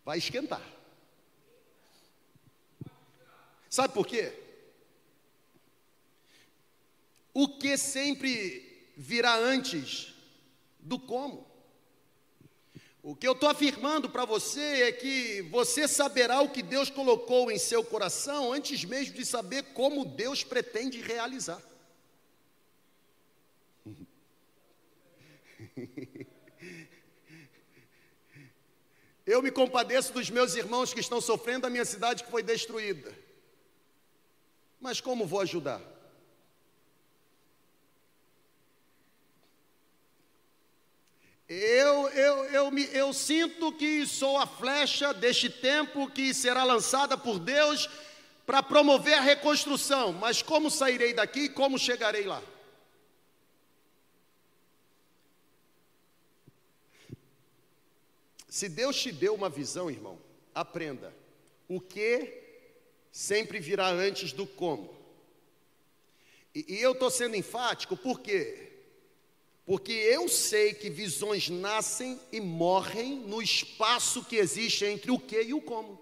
vai 0.08 0.19
esquentar. 0.19 0.65
Sabe 3.69 3.93
por 3.93 4.08
quê? 4.08 4.32
O 7.39 7.47
que 7.47 7.78
sempre 7.78 8.91
virá 8.97 9.38
antes 9.38 10.12
do 10.80 10.97
como. 10.97 11.45
O 13.04 13.15
que 13.15 13.28
eu 13.28 13.34
estou 13.34 13.47
afirmando 13.47 14.10
para 14.10 14.26
você 14.26 14.82
é 14.82 14.91
que 14.91 15.43
você 15.43 15.88
saberá 15.88 16.41
o 16.41 16.50
que 16.50 16.63
Deus 16.63 16.89
colocou 16.89 17.52
em 17.52 17.60
seu 17.60 17.84
coração 17.84 18.52
antes 18.52 18.84
mesmo 18.84 19.13
de 19.13 19.23
saber 19.23 19.65
como 19.76 20.04
Deus 20.04 20.43
pretende 20.43 21.00
realizar. 21.00 21.62
Eu 29.28 29.43
me 29.43 29.52
compadeço 29.52 30.12
dos 30.12 30.32
meus 30.32 30.56
irmãos 30.56 30.91
que 30.91 31.02
estão 31.02 31.21
sofrendo 31.21 31.67
a 31.67 31.69
minha 31.69 31.86
cidade 31.86 32.23
que 32.23 32.32
foi 32.32 32.41
destruída. 32.41 33.15
Mas 34.82 35.00
como 35.00 35.28
vou 35.28 35.41
ajudar? 35.41 35.97
Eu, 41.50 42.10
eu, 42.10 42.43
eu, 43.08 43.13
sinto 43.13 43.72
que 43.72 44.06
sou 44.06 44.38
a 44.38 44.46
flecha 44.46 45.13
deste 45.13 45.50
tempo 45.50 46.12
que 46.12 46.34
será 46.34 46.63
lançada 46.63 47.17
por 47.17 47.39
Deus 47.39 47.89
para 48.46 48.62
promover 48.62 49.13
a 49.13 49.22
reconstrução, 49.22 50.12
mas 50.12 50.41
como 50.41 50.70
sairei 50.70 51.13
daqui 51.13 51.41
e 51.41 51.50
como 51.50 51.80
chegarei 51.80 52.26
lá? 52.26 52.43
Se 58.50 58.67
Deus 58.67 59.00
te 59.02 59.12
deu 59.12 59.36
uma 59.36 59.50
visão, 59.50 59.89
irmão, 59.89 60.20
aprenda. 60.54 61.13
O 61.67 61.80
que 61.80 62.43
sempre 63.12 63.60
virá 63.60 63.89
antes 63.89 64.34
do 64.34 64.46
como. 64.46 64.98
E, 66.56 66.76
e 66.76 66.82
eu 66.82 66.93
estou 66.93 67.12
sendo 67.12 67.36
enfático, 67.36 67.96
por 67.96 68.20
quê? 68.20 68.66
Porque 69.67 69.91
eu 69.91 70.30
sei 70.30 70.73
que 70.73 70.89
visões 70.89 71.49
nascem 71.49 72.17
e 72.32 72.39
morrem 72.39 73.17
no 73.17 73.41
espaço 73.41 74.23
que 74.23 74.38
existe 74.38 74.86
entre 74.86 75.12
o 75.12 75.19
que 75.19 75.41
e 75.41 75.53
o 75.53 75.62
como. 75.62 75.99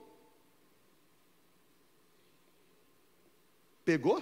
Pegou? 3.83 4.21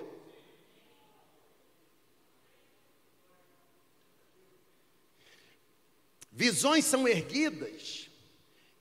Visões 6.32 6.86
são 6.86 7.06
erguidas 7.06 8.10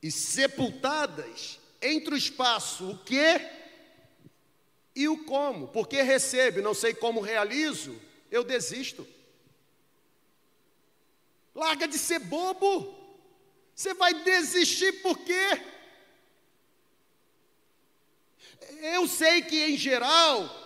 e 0.00 0.12
sepultadas 0.12 1.58
entre 1.80 2.14
o 2.14 2.16
espaço 2.16 2.88
o 2.88 2.98
que 2.98 3.40
e 4.94 5.08
o 5.08 5.24
como. 5.24 5.66
Porque 5.66 6.02
recebe, 6.02 6.62
não 6.62 6.72
sei 6.72 6.94
como 6.94 7.20
realizo, 7.20 8.00
eu 8.30 8.44
desisto. 8.44 9.04
Larga 11.54 11.86
de 11.86 11.98
ser 11.98 12.18
bobo. 12.18 12.94
Você 13.74 13.94
vai 13.94 14.14
desistir 14.22 15.02
por 15.02 15.18
quê? 15.18 15.60
Eu 18.80 19.06
sei 19.06 19.42
que 19.42 19.64
em 19.64 19.76
geral 19.76 20.60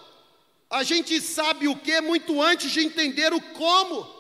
a 0.71 0.83
gente 0.83 1.21
sabe 1.21 1.69
o 1.69 1.77
que 1.77 2.01
muito 2.01 2.41
antes 2.41 2.71
de 2.71 2.81
entender 2.81 3.33
o 3.33 3.41
como. 3.41 4.16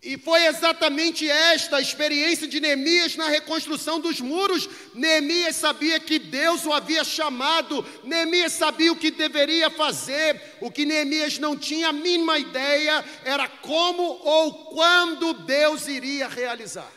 E 0.00 0.16
foi 0.16 0.46
exatamente 0.46 1.28
esta 1.28 1.78
a 1.78 1.80
experiência 1.80 2.46
de 2.46 2.60
Neemias 2.60 3.16
na 3.16 3.28
reconstrução 3.28 3.98
dos 3.98 4.20
muros. 4.20 4.68
Neemias 4.94 5.56
sabia 5.56 5.98
que 5.98 6.20
Deus 6.20 6.64
o 6.64 6.72
havia 6.72 7.02
chamado, 7.02 7.84
Neemias 8.04 8.52
sabia 8.52 8.92
o 8.92 8.96
que 8.96 9.10
deveria 9.10 9.68
fazer. 9.70 10.40
O 10.60 10.70
que 10.70 10.86
Neemias 10.86 11.38
não 11.38 11.56
tinha 11.56 11.88
a 11.88 11.92
mínima 11.92 12.38
ideia 12.38 13.04
era 13.24 13.48
como 13.48 14.02
ou 14.02 14.66
quando 14.66 15.34
Deus 15.34 15.88
iria 15.88 16.28
realizar. 16.28 16.92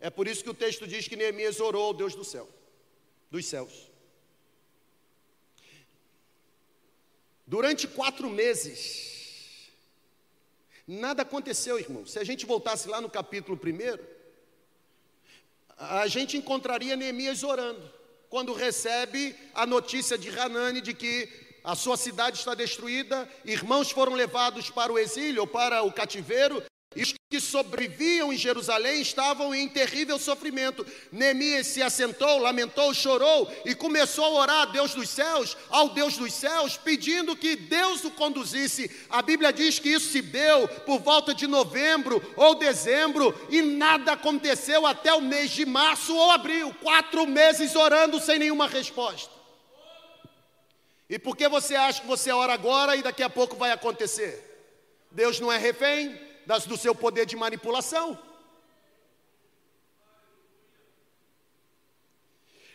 É 0.00 0.08
por 0.08 0.26
isso 0.26 0.42
que 0.42 0.50
o 0.50 0.54
texto 0.54 0.86
diz 0.86 1.06
que 1.06 1.16
Neemias 1.16 1.60
orou 1.60 1.86
ao 1.86 1.94
Deus 1.94 2.14
do 2.14 2.24
céu, 2.24 2.48
dos 3.30 3.44
céus. 3.44 3.90
Durante 7.46 7.86
quatro 7.86 8.30
meses, 8.30 9.17
Nada 10.90 11.20
aconteceu, 11.20 11.78
irmão. 11.78 12.06
Se 12.06 12.18
a 12.18 12.24
gente 12.24 12.46
voltasse 12.46 12.88
lá 12.88 12.98
no 12.98 13.10
capítulo 13.10 13.60
1, 13.62 13.98
a 15.76 16.06
gente 16.06 16.38
encontraria 16.38 16.96
Neemias 16.96 17.42
orando, 17.42 17.92
quando 18.30 18.54
recebe 18.54 19.36
a 19.54 19.66
notícia 19.66 20.16
de 20.16 20.30
Hanani 20.30 20.80
de 20.80 20.94
que 20.94 21.28
a 21.62 21.74
sua 21.74 21.98
cidade 21.98 22.38
está 22.38 22.54
destruída, 22.54 23.28
irmãos 23.44 23.90
foram 23.90 24.14
levados 24.14 24.70
para 24.70 24.90
o 24.90 24.98
exílio 24.98 25.42
ou 25.42 25.46
para 25.46 25.82
o 25.82 25.92
cativeiro, 25.92 26.62
e 26.96 27.02
os 27.02 27.14
que 27.28 27.38
sobreviviam 27.38 28.32
em 28.32 28.36
Jerusalém 28.36 29.02
estavam 29.02 29.54
em 29.54 29.68
terrível 29.68 30.18
sofrimento. 30.18 30.86
Neemias 31.12 31.66
se 31.66 31.82
assentou, 31.82 32.38
lamentou, 32.38 32.94
chorou 32.94 33.50
e 33.66 33.74
começou 33.74 34.24
a 34.24 34.40
orar 34.40 34.62
a 34.62 34.64
Deus 34.64 34.94
dos 34.94 35.10
céus, 35.10 35.54
ao 35.68 35.90
Deus 35.90 36.16
dos 36.16 36.32
céus, 36.32 36.78
pedindo 36.78 37.36
que 37.36 37.56
Deus 37.56 38.02
o 38.04 38.10
conduzisse. 38.10 38.90
A 39.10 39.20
Bíblia 39.20 39.52
diz 39.52 39.78
que 39.78 39.90
isso 39.90 40.10
se 40.10 40.22
deu 40.22 40.66
por 40.86 41.00
volta 41.00 41.34
de 41.34 41.46
novembro 41.46 42.22
ou 42.34 42.54
dezembro 42.54 43.38
e 43.50 43.60
nada 43.60 44.12
aconteceu 44.12 44.86
até 44.86 45.12
o 45.12 45.20
mês 45.20 45.50
de 45.50 45.66
março 45.66 46.16
ou 46.16 46.30
abril 46.30 46.74
quatro 46.82 47.26
meses 47.26 47.76
orando 47.76 48.18
sem 48.18 48.38
nenhuma 48.38 48.66
resposta. 48.66 49.30
E 51.10 51.18
por 51.18 51.36
que 51.36 51.46
você 51.48 51.74
acha 51.74 52.00
que 52.00 52.06
você 52.06 52.32
ora 52.32 52.54
agora 52.54 52.96
e 52.96 53.02
daqui 53.02 53.22
a 53.22 53.30
pouco 53.30 53.56
vai 53.56 53.72
acontecer? 53.72 54.44
Deus 55.10 55.38
não 55.38 55.52
é 55.52 55.58
refém? 55.58 56.27
Das, 56.48 56.64
do 56.64 56.78
seu 56.78 56.94
poder 56.94 57.26
de 57.26 57.36
manipulação. 57.36 58.18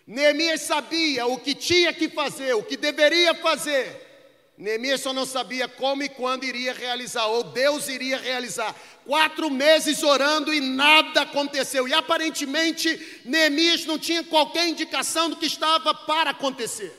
Neemias 0.06 0.62
sabia 0.62 1.26
o 1.26 1.40
que 1.40 1.56
tinha 1.56 1.92
que 1.92 2.08
fazer, 2.08 2.54
o 2.54 2.62
que 2.62 2.78
deveria 2.78 3.34
fazer. 3.34 4.54
Neemias 4.56 5.02
só 5.02 5.12
não 5.12 5.26
sabia 5.26 5.68
como 5.68 6.04
e 6.04 6.10
quando 6.10 6.44
iria 6.44 6.72
realizar, 6.72 7.26
ou 7.26 7.46
Deus 7.46 7.88
iria 7.88 8.20
realizar. 8.20 8.76
Quatro 9.06 9.50
meses 9.50 10.04
orando 10.04 10.54
e 10.54 10.62
nada 10.62 11.24
aconteceu. 11.24 11.88
E 11.88 11.96
aparentemente 11.96 13.22
Neemias 13.26 13.88
não 13.88 13.98
tinha 13.98 14.24
qualquer 14.24 14.68
indicação 14.68 15.32
do 15.32 15.38
que 15.38 15.48
estava 15.48 15.96
para 15.96 16.30
acontecer. 16.30 16.94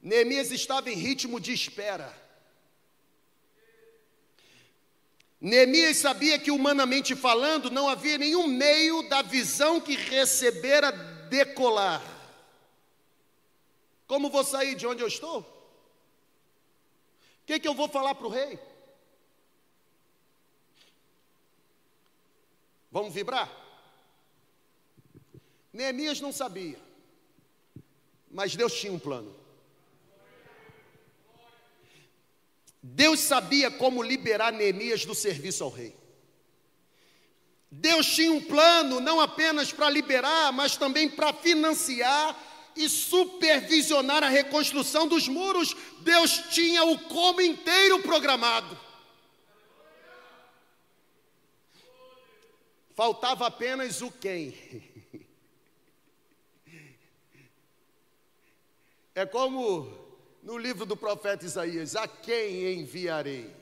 Neemias 0.00 0.52
estava 0.52 0.88
em 0.88 0.94
ritmo 0.94 1.40
de 1.40 1.52
espera. 1.52 2.29
Neemias 5.40 5.96
sabia 5.96 6.38
que, 6.38 6.50
humanamente 6.50 7.16
falando, 7.16 7.70
não 7.70 7.88
havia 7.88 8.18
nenhum 8.18 8.46
meio 8.46 9.08
da 9.08 9.22
visão 9.22 9.80
que 9.80 9.96
recebera 9.96 10.90
decolar. 10.90 12.02
Como 14.06 14.28
vou 14.28 14.44
sair 14.44 14.74
de 14.74 14.86
onde 14.86 15.02
eu 15.02 15.08
estou? 15.08 15.40
O 15.40 15.46
que, 17.46 17.58
que 17.58 17.66
eu 17.66 17.74
vou 17.74 17.88
falar 17.88 18.14
para 18.14 18.26
o 18.26 18.30
rei? 18.30 18.58
Vamos 22.90 23.14
vibrar? 23.14 23.50
Neemias 25.72 26.20
não 26.20 26.32
sabia, 26.32 26.78
mas 28.30 28.56
Deus 28.56 28.74
tinha 28.74 28.92
um 28.92 28.98
plano. 28.98 29.39
Deus 32.82 33.20
sabia 33.20 33.70
como 33.70 34.02
liberar 34.02 34.52
Neemias 34.52 35.04
do 35.04 35.14
serviço 35.14 35.64
ao 35.64 35.70
rei. 35.70 35.94
Deus 37.70 38.06
tinha 38.06 38.32
um 38.32 38.40
plano 38.40 38.98
não 38.98 39.20
apenas 39.20 39.72
para 39.72 39.88
liberar, 39.88 40.52
mas 40.52 40.76
também 40.76 41.08
para 41.08 41.32
financiar 41.32 42.36
e 42.74 42.88
supervisionar 42.88 44.24
a 44.24 44.28
reconstrução 44.28 45.06
dos 45.06 45.28
muros. 45.28 45.76
Deus 46.00 46.42
tinha 46.50 46.84
o 46.84 46.98
como 46.98 47.40
inteiro 47.40 48.00
programado. 48.00 48.78
Faltava 52.94 53.46
apenas 53.46 54.00
o 54.02 54.10
quem. 54.10 54.54
É 59.12 59.26
como 59.26 60.09
no 60.50 60.58
livro 60.58 60.84
do 60.84 60.96
profeta 60.96 61.46
Isaías: 61.46 61.94
A 61.94 62.08
quem 62.08 62.80
enviarei? 62.80 63.54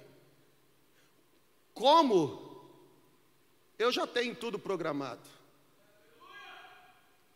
Como? 1.74 2.48
Eu 3.78 3.92
já 3.92 4.06
tenho 4.06 4.34
tudo 4.34 4.58
programado. 4.58 5.28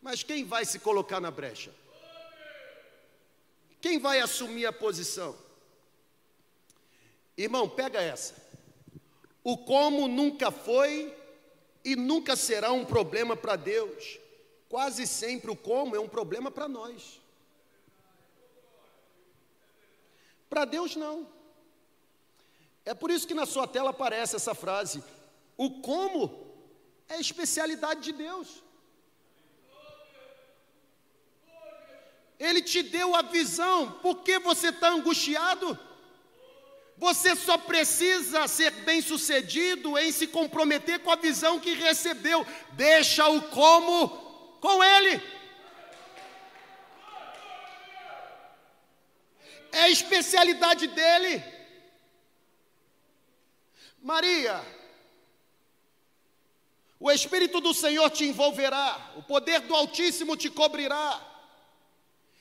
Mas 0.01 0.23
quem 0.23 0.43
vai 0.43 0.65
se 0.65 0.79
colocar 0.79 1.21
na 1.21 1.29
brecha? 1.29 1.73
Quem 3.79 3.99
vai 3.99 4.19
assumir 4.19 4.65
a 4.65 4.73
posição? 4.73 5.37
Irmão, 7.37 7.69
pega 7.69 8.01
essa. 8.01 8.35
O 9.43 9.55
como 9.55 10.07
nunca 10.07 10.49
foi 10.49 11.15
e 11.85 11.95
nunca 11.95 12.35
será 12.35 12.71
um 12.71 12.85
problema 12.85 13.35
para 13.37 13.55
Deus. 13.55 14.19
Quase 14.67 15.05
sempre 15.05 15.51
o 15.51 15.55
como 15.55 15.95
é 15.95 15.99
um 15.99 16.09
problema 16.09 16.49
para 16.49 16.67
nós. 16.67 17.22
Para 20.53 20.65
Deus, 20.65 20.95
não. 20.95 21.27
É 22.85 22.93
por 22.93 23.09
isso 23.09 23.25
que 23.25 23.33
na 23.33 23.43
sua 23.43 23.65
tela 23.65 23.89
aparece 23.89 24.35
essa 24.35 24.53
frase: 24.53 25.03
o 25.57 25.81
como 25.81 26.53
é 27.09 27.19
especialidade 27.19 28.01
de 28.01 28.11
Deus. 28.11 28.61
Ele 32.37 32.61
te 32.61 32.83
deu 32.83 33.15
a 33.15 33.23
visão, 33.23 33.93
por 33.93 34.17
que 34.17 34.37
você 34.37 34.67
está 34.67 34.89
angustiado? 34.89 35.75
Você 36.97 37.35
só 37.35 37.57
precisa 37.57 38.47
ser 38.47 38.69
bem 38.83 39.01
sucedido 39.01 39.97
em 39.97 40.11
se 40.11 40.27
comprometer 40.27 40.99
com 40.99 41.09
a 41.09 41.15
visão 41.15 41.59
que 41.59 41.73
recebeu. 41.73 42.45
Deixa 42.73 43.27
o 43.27 43.41
como 43.49 44.07
com 44.61 44.83
Ele. 44.83 45.19
É 49.73 49.81
a 49.81 49.89
especialidade 49.89 50.87
dele. 50.87 51.43
Maria, 54.01 54.63
o 56.99 57.11
Espírito 57.11 57.59
do 57.59 57.73
Senhor 57.73 58.09
te 58.09 58.23
envolverá, 58.25 59.13
o 59.17 59.23
poder 59.23 59.59
do 59.61 59.75
Altíssimo 59.75 60.37
te 60.37 60.49
cobrirá, 60.49 61.21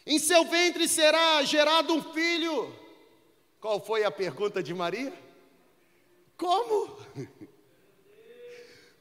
em 0.07 0.19
seu 0.19 0.45
ventre 0.45 0.87
será 0.87 1.43
gerado 1.43 1.95
um 1.95 2.03
filho 2.13 2.83
qual 3.63 3.79
foi 3.79 4.03
a 4.03 4.11
pergunta 4.11 4.61
de 4.61 4.75
Maria? 4.75 5.13
Como? 6.37 6.99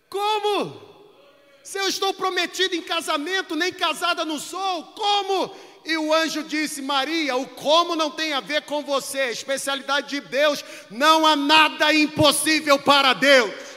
Como? 0.08 0.92
Se 1.64 1.80
eu 1.80 1.88
estou 1.88 2.14
prometido 2.14 2.76
em 2.76 2.84
casamento, 2.84 3.56
nem 3.56 3.74
casada 3.74 4.24
não 4.24 4.38
sou, 4.38 4.84
como? 4.94 5.56
E 5.84 5.98
o 5.98 6.14
anjo 6.14 6.44
disse: 6.44 6.82
Maria, 6.82 7.36
o 7.36 7.48
como 7.48 7.96
não 7.96 8.12
tem 8.12 8.34
a 8.34 8.40
ver 8.40 8.64
com 8.64 8.84
você, 8.84 9.22
a 9.22 9.32
especialidade 9.32 10.10
de 10.10 10.22
Deus, 10.22 10.64
não 10.90 11.26
há 11.26 11.36
nada 11.36 11.94
impossível 11.94 12.78
para 12.80 13.14
Deus. 13.14 13.72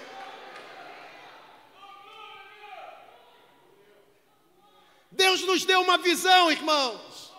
Deus 5.11 5.43
nos 5.43 5.65
deu 5.65 5.81
uma 5.81 5.97
visão, 5.97 6.51
irmãos. 6.51 7.33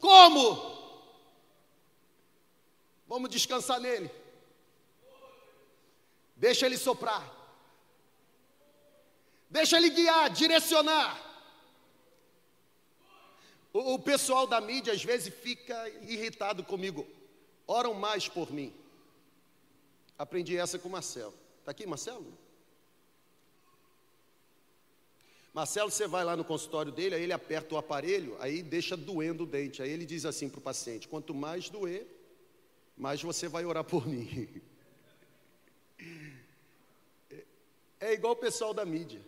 Como? 0.00 0.68
Vamos 3.06 3.30
descansar 3.30 3.80
nele. 3.80 4.10
Deixa 6.36 6.66
ele 6.66 6.76
soprar. 6.76 7.24
Deixa 9.48 9.76
ele 9.76 9.90
guiar, 9.90 10.28
direcionar. 10.30 11.27
O, 13.72 13.94
o, 13.94 13.98
pessoal 13.98 14.46
da 14.46 14.60
mídia 14.60 14.92
às 14.92 15.04
vezes 15.04 15.32
fica 15.34 15.88
irritado 16.02 16.64
comigo. 16.64 17.06
Oram 17.66 17.94
mais 17.94 18.28
por 18.28 18.50
mim. 18.52 18.72
Aprendi 20.18 20.56
essa 20.56 20.78
com 20.78 20.88
o 20.88 20.92
Marcelo. 20.92 21.34
Está 21.60 21.70
aqui, 21.70 21.86
Marcelo? 21.86 22.26
Marcelo, 25.52 25.90
você 25.90 26.06
vai 26.06 26.24
lá 26.24 26.36
no 26.36 26.44
consultório 26.44 26.92
dele, 26.92 27.14
aí 27.14 27.22
ele 27.22 27.32
aperta 27.32 27.74
o 27.74 27.78
aparelho, 27.78 28.36
aí 28.38 28.62
deixa 28.62 28.96
doendo 28.96 29.44
o 29.44 29.46
dente. 29.46 29.82
Aí 29.82 29.90
ele 29.90 30.06
diz 30.06 30.24
assim 30.24 30.48
para 30.48 30.58
o 30.58 30.62
paciente: 30.62 31.08
quanto 31.08 31.34
mais 31.34 31.68
doer, 31.68 32.06
mais 32.96 33.22
você 33.22 33.48
vai 33.48 33.64
orar 33.64 33.84
por 33.84 34.06
mim. 34.06 34.48
É 38.00 38.12
igual 38.12 38.34
o 38.34 38.36
pessoal 38.36 38.72
da 38.72 38.84
mídia, 38.84 39.20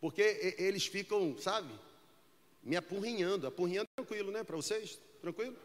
porque 0.00 0.54
eles 0.56 0.86
ficam, 0.86 1.36
sabe, 1.36 1.68
me 2.62 2.76
apurrinhando. 2.76 3.46
Apurrinhando 3.46 3.88
tranquilo, 3.96 4.30
né, 4.30 4.44
para 4.44 4.56
vocês? 4.56 5.00
Tranquilo? 5.20 5.56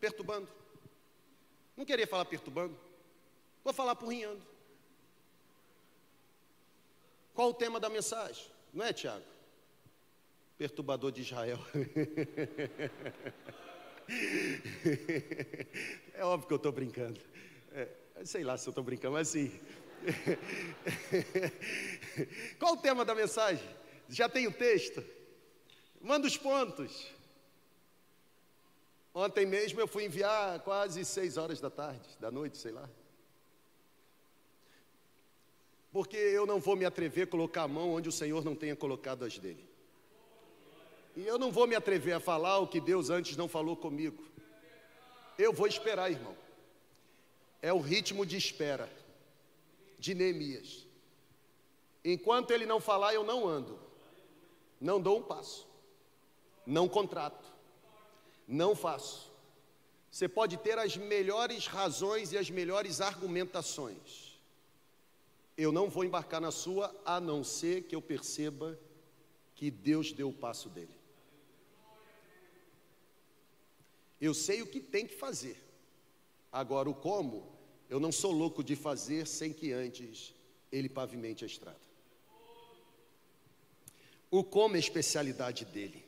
Perturbando. 0.00 0.48
Não 1.76 1.84
queria 1.84 2.06
falar 2.06 2.24
perturbando, 2.24 2.74
vou 3.62 3.74
falar 3.74 3.92
apurrinhando. 3.92 4.42
Qual 7.34 7.50
o 7.50 7.54
tema 7.54 7.78
da 7.78 7.90
mensagem? 7.90 8.46
Não 8.72 8.82
é, 8.82 8.94
Tiago? 8.94 9.26
Perturbador 10.56 11.12
de 11.12 11.20
Israel. 11.20 11.58
é 16.14 16.24
óbvio 16.24 16.48
que 16.48 16.54
eu 16.54 16.56
estou 16.56 16.72
brincando. 16.72 17.20
É, 17.72 17.90
sei 18.24 18.42
lá 18.42 18.56
se 18.56 18.66
eu 18.66 18.70
estou 18.70 18.82
brincando, 18.82 19.12
mas 19.12 19.28
sim. 19.28 19.52
Qual 22.58 22.72
o 22.72 22.78
tema 22.78 23.04
da 23.04 23.14
mensagem? 23.14 23.68
Já 24.08 24.30
tem 24.30 24.46
o 24.46 24.52
texto? 24.52 25.04
Manda 26.06 26.26
os 26.26 26.36
pontos. 26.36 26.92
Ontem 29.14 29.44
mesmo 29.44 29.80
eu 29.80 29.88
fui 29.88 30.04
enviar 30.04 30.60
quase 30.60 31.04
seis 31.04 31.36
horas 31.36 31.60
da 31.60 31.70
tarde, 31.70 32.08
da 32.20 32.30
noite, 32.30 32.56
sei 32.58 32.72
lá 32.72 32.88
porque 35.96 36.18
eu 36.18 36.44
não 36.44 36.60
vou 36.60 36.76
me 36.76 36.84
atrever 36.84 37.24
a 37.24 37.26
colocar 37.26 37.62
a 37.62 37.68
mão 37.68 37.94
onde 37.94 38.06
o 38.06 38.12
Senhor 38.12 38.44
não 38.44 38.54
tenha 38.54 38.76
colocado 38.76 39.24
as 39.24 39.38
dele. 39.38 39.66
E 41.16 41.26
eu 41.26 41.38
não 41.38 41.50
vou 41.50 41.66
me 41.66 41.74
atrever 41.74 42.12
a 42.12 42.20
falar 42.20 42.58
o 42.58 42.68
que 42.68 42.78
Deus 42.78 43.08
antes 43.08 43.34
não 43.34 43.48
falou 43.48 43.74
comigo. 43.74 44.22
Eu 45.38 45.54
vou 45.54 45.66
esperar, 45.66 46.10
irmão. 46.10 46.36
É 47.62 47.72
o 47.72 47.80
ritmo 47.80 48.26
de 48.26 48.36
espera 48.36 48.92
de 49.98 50.14
Neemias. 50.14 50.86
Enquanto 52.04 52.50
ele 52.50 52.66
não 52.66 52.78
falar, 52.78 53.14
eu 53.14 53.24
não 53.24 53.48
ando. 53.48 53.78
Não 54.78 55.00
dou 55.00 55.20
um 55.20 55.22
passo. 55.22 55.66
Não 56.66 56.88
contrato. 56.88 57.52
Não 58.46 58.74
faço. 58.74 59.30
Você 60.10 60.28
pode 60.28 60.56
ter 60.56 60.78
as 60.78 60.96
melhores 60.96 61.66
razões 61.66 62.32
e 62.32 62.38
as 62.38 62.50
melhores 62.50 63.00
argumentações 63.00 64.26
eu 65.56 65.72
não 65.72 65.88
vou 65.88 66.04
embarcar 66.04 66.40
na 66.40 66.50
sua, 66.50 66.94
a 67.04 67.18
não 67.18 67.42
ser 67.42 67.84
que 67.84 67.96
eu 67.96 68.02
perceba 68.02 68.78
que 69.54 69.70
Deus 69.70 70.12
deu 70.12 70.28
o 70.28 70.32
passo 70.32 70.68
dele. 70.68 70.94
Eu 74.20 74.34
sei 74.34 74.60
o 74.60 74.66
que 74.66 74.80
tem 74.80 75.06
que 75.06 75.14
fazer. 75.14 75.56
Agora, 76.52 76.90
o 76.90 76.94
como, 76.94 77.50
eu 77.88 77.98
não 77.98 78.12
sou 78.12 78.32
louco 78.32 78.62
de 78.62 78.76
fazer 78.76 79.26
sem 79.26 79.52
que 79.52 79.72
antes 79.72 80.34
ele 80.70 80.88
pavimente 80.88 81.44
a 81.44 81.46
estrada. 81.46 81.80
O 84.30 84.44
como 84.44 84.76
é 84.76 84.78
especialidade 84.78 85.64
dele. 85.64 86.04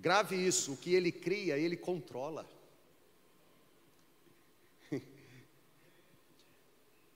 Grave 0.00 0.34
isso: 0.34 0.72
o 0.72 0.76
que 0.76 0.94
ele 0.94 1.12
cria, 1.12 1.58
ele 1.58 1.76
controla. 1.76 2.48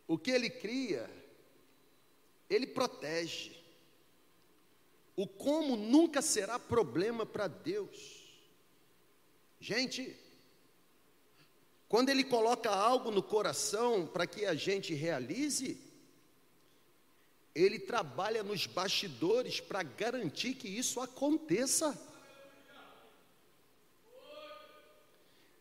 O 0.07 0.19
que 0.19 0.31
ele 0.31 0.51
cria, 0.51 1.09
ele 2.49 2.67
protege. 2.67 3.57
O 5.17 5.27
como 5.27 5.77
nunca 5.77 6.21
será 6.21 6.59
problema 6.59 7.25
para 7.25 7.49
Deus. 7.49 8.23
Gente, 9.59 10.15
quando 11.89 12.09
Ele 12.09 12.25
coloca 12.25 12.69
algo 12.69 13.11
no 13.13 13.23
coração 13.23 14.07
para 14.07 14.27
que 14.27 14.45
a 14.45 14.55
gente 14.55 14.93
realize, 14.93 15.81
Ele 17.55 17.79
trabalha 17.79 18.43
nos 18.43 18.67
bastidores 18.67 19.61
para 19.61 19.83
garantir 19.83 20.55
que 20.55 20.69
isso 20.69 21.01
aconteça. 21.01 21.97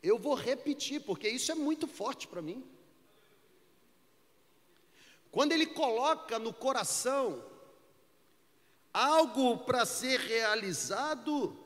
Eu 0.04 0.20
vou 0.20 0.36
repetir, 0.36 1.00
porque 1.00 1.30
isso 1.30 1.50
é 1.50 1.56
muito 1.56 1.88
forte 1.88 2.28
para 2.28 2.42
mim. 2.42 2.64
Quando 5.32 5.54
Ele 5.54 5.66
coloca 5.66 6.38
no 6.38 6.54
coração 6.54 7.44
algo 8.94 9.60
para 9.60 9.86
ser 9.86 10.20
realizado, 10.20 11.58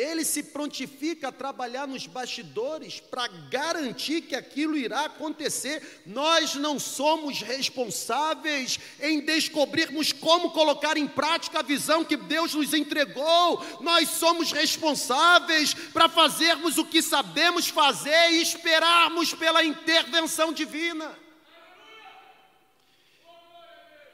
ele 0.00 0.24
se 0.24 0.42
prontifica 0.42 1.28
a 1.28 1.32
trabalhar 1.32 1.86
nos 1.86 2.06
bastidores 2.06 3.00
para 3.00 3.28
garantir 3.50 4.22
que 4.22 4.34
aquilo 4.34 4.76
irá 4.76 5.04
acontecer. 5.04 6.02
Nós 6.06 6.54
não 6.54 6.78
somos 6.78 7.42
responsáveis 7.42 8.78
em 9.00 9.20
descobrirmos 9.20 10.12
como 10.12 10.50
colocar 10.50 10.96
em 10.96 11.06
prática 11.06 11.58
a 11.58 11.62
visão 11.62 12.04
que 12.04 12.16
Deus 12.16 12.54
nos 12.54 12.72
entregou. 12.72 13.64
Nós 13.80 14.08
somos 14.08 14.52
responsáveis 14.52 15.74
para 15.74 16.08
fazermos 16.08 16.78
o 16.78 16.84
que 16.84 17.02
sabemos 17.02 17.68
fazer 17.68 18.30
e 18.32 18.42
esperarmos 18.42 19.34
pela 19.34 19.62
intervenção 19.62 20.52
divina. 20.52 21.14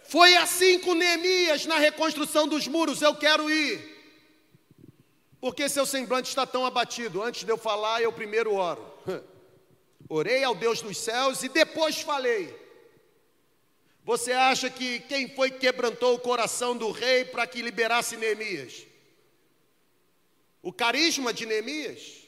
Foi 0.09 0.37
assim 0.37 0.79
com 0.79 0.95
Neemias 0.95 1.67
na 1.67 1.79
reconstrução 1.79 2.47
dos 2.47 2.67
muros. 2.67 3.03
Eu 3.03 3.15
quero 3.15 3.51
ir. 3.51 3.96
Porque 5.47 5.69
seu 5.69 5.87
semblante 5.87 6.29
está 6.29 6.45
tão 6.45 6.67
abatido? 6.67 7.23
Antes 7.23 7.45
de 7.45 7.53
eu 7.53 7.57
falar, 7.57 8.03
eu 8.03 8.13
primeiro 8.13 8.55
oro. 8.55 8.85
Orei 10.11 10.43
ao 10.43 10.57
Deus 10.57 10.83
dos 10.83 10.99
céus 10.99 11.45
e 11.45 11.49
depois 11.49 12.01
falei. 12.01 12.53
Você 14.03 14.33
acha 14.33 14.69
que 14.69 14.99
quem 14.99 15.33
foi 15.37 15.53
que 15.53 15.61
quebrantou 15.61 16.17
o 16.17 16.19
coração 16.19 16.77
do 16.77 16.91
rei 16.91 17.25
para 17.25 17.47
que 17.47 17.63
liberasse 17.63 18.17
Neemias? 18.17 18.89
O 20.61 20.73
carisma 20.73 21.33
de 21.33 21.47
Neemias? 21.47 22.25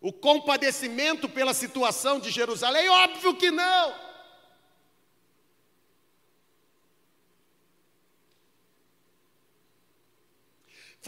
O 0.00 0.12
compadecimento 0.12 1.28
pela 1.28 1.52
situação 1.52 2.20
de 2.20 2.30
Jerusalém? 2.30 2.88
Óbvio 2.88 3.34
que 3.34 3.50
não. 3.50 3.94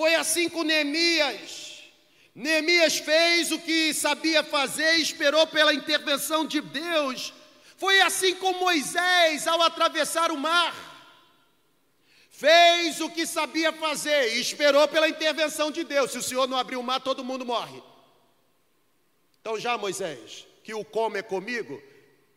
Foi 0.01 0.15
assim 0.15 0.49
com 0.49 0.63
Neemias. 0.63 1.83
Neemias 2.35 2.97
fez 2.97 3.53
o 3.53 3.59
que 3.59 3.93
sabia 3.93 4.43
fazer 4.43 4.97
e 4.97 5.03
esperou 5.03 5.47
pela 5.47 5.75
intervenção 5.75 6.47
de 6.47 6.63
Deus. 6.63 7.35
Foi 7.77 8.01
assim 8.01 8.35
com 8.37 8.55
Moisés 8.55 9.47
ao 9.47 9.61
atravessar 9.61 10.33
o 10.33 10.39
mar. 10.39 10.75
Fez 12.31 12.99
o 13.03 13.11
que 13.11 13.27
sabia 13.27 13.75
fazer 13.75 14.37
e 14.37 14.41
esperou 14.41 14.89
pela 14.89 15.07
intervenção 15.07 15.71
de 15.71 15.85
Deus. 15.85 16.13
Se 16.13 16.17
o 16.17 16.23
Senhor 16.23 16.49
não 16.49 16.57
abrir 16.57 16.77
o 16.77 16.83
mar, 16.83 17.03
todo 17.03 17.23
mundo 17.23 17.45
morre. 17.45 17.83
Então, 19.43 19.61
já 19.61 19.77
Moisés, 19.77 20.47
que 20.65 20.73
o 20.73 20.83
come 20.83 21.19
é 21.19 21.23
comigo, 21.23 21.79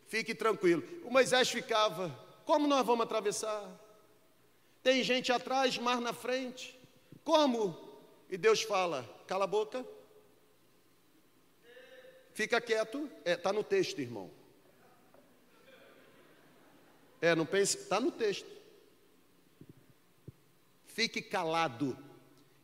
fique 0.10 0.36
tranquilo. 0.36 0.84
O 1.06 1.10
Moisés 1.10 1.50
ficava: 1.50 2.14
como 2.44 2.68
nós 2.68 2.86
vamos 2.86 3.06
atravessar? 3.06 3.64
Tem 4.84 5.02
gente 5.02 5.32
atrás, 5.32 5.78
mar 5.78 6.02
na 6.02 6.12
frente. 6.12 6.83
Como? 7.24 7.78
E 8.30 8.38
Deus 8.38 8.62
fala: 8.62 9.08
cala 9.28 9.46
a 9.46 9.48
boca, 9.48 9.86
fica 12.34 12.60
quieto. 12.60 13.10
Está 13.20 13.32
é, 13.32 13.36
tá 13.36 13.54
no 13.54 13.64
texto, 13.64 14.00
irmão. 14.00 14.30
É, 17.22 17.36
não 17.36 17.46
pense, 17.46 17.78
está 17.78 18.00
no 18.00 18.12
texto. 18.12 18.52
Fique 20.86 21.22
calado 21.22 21.98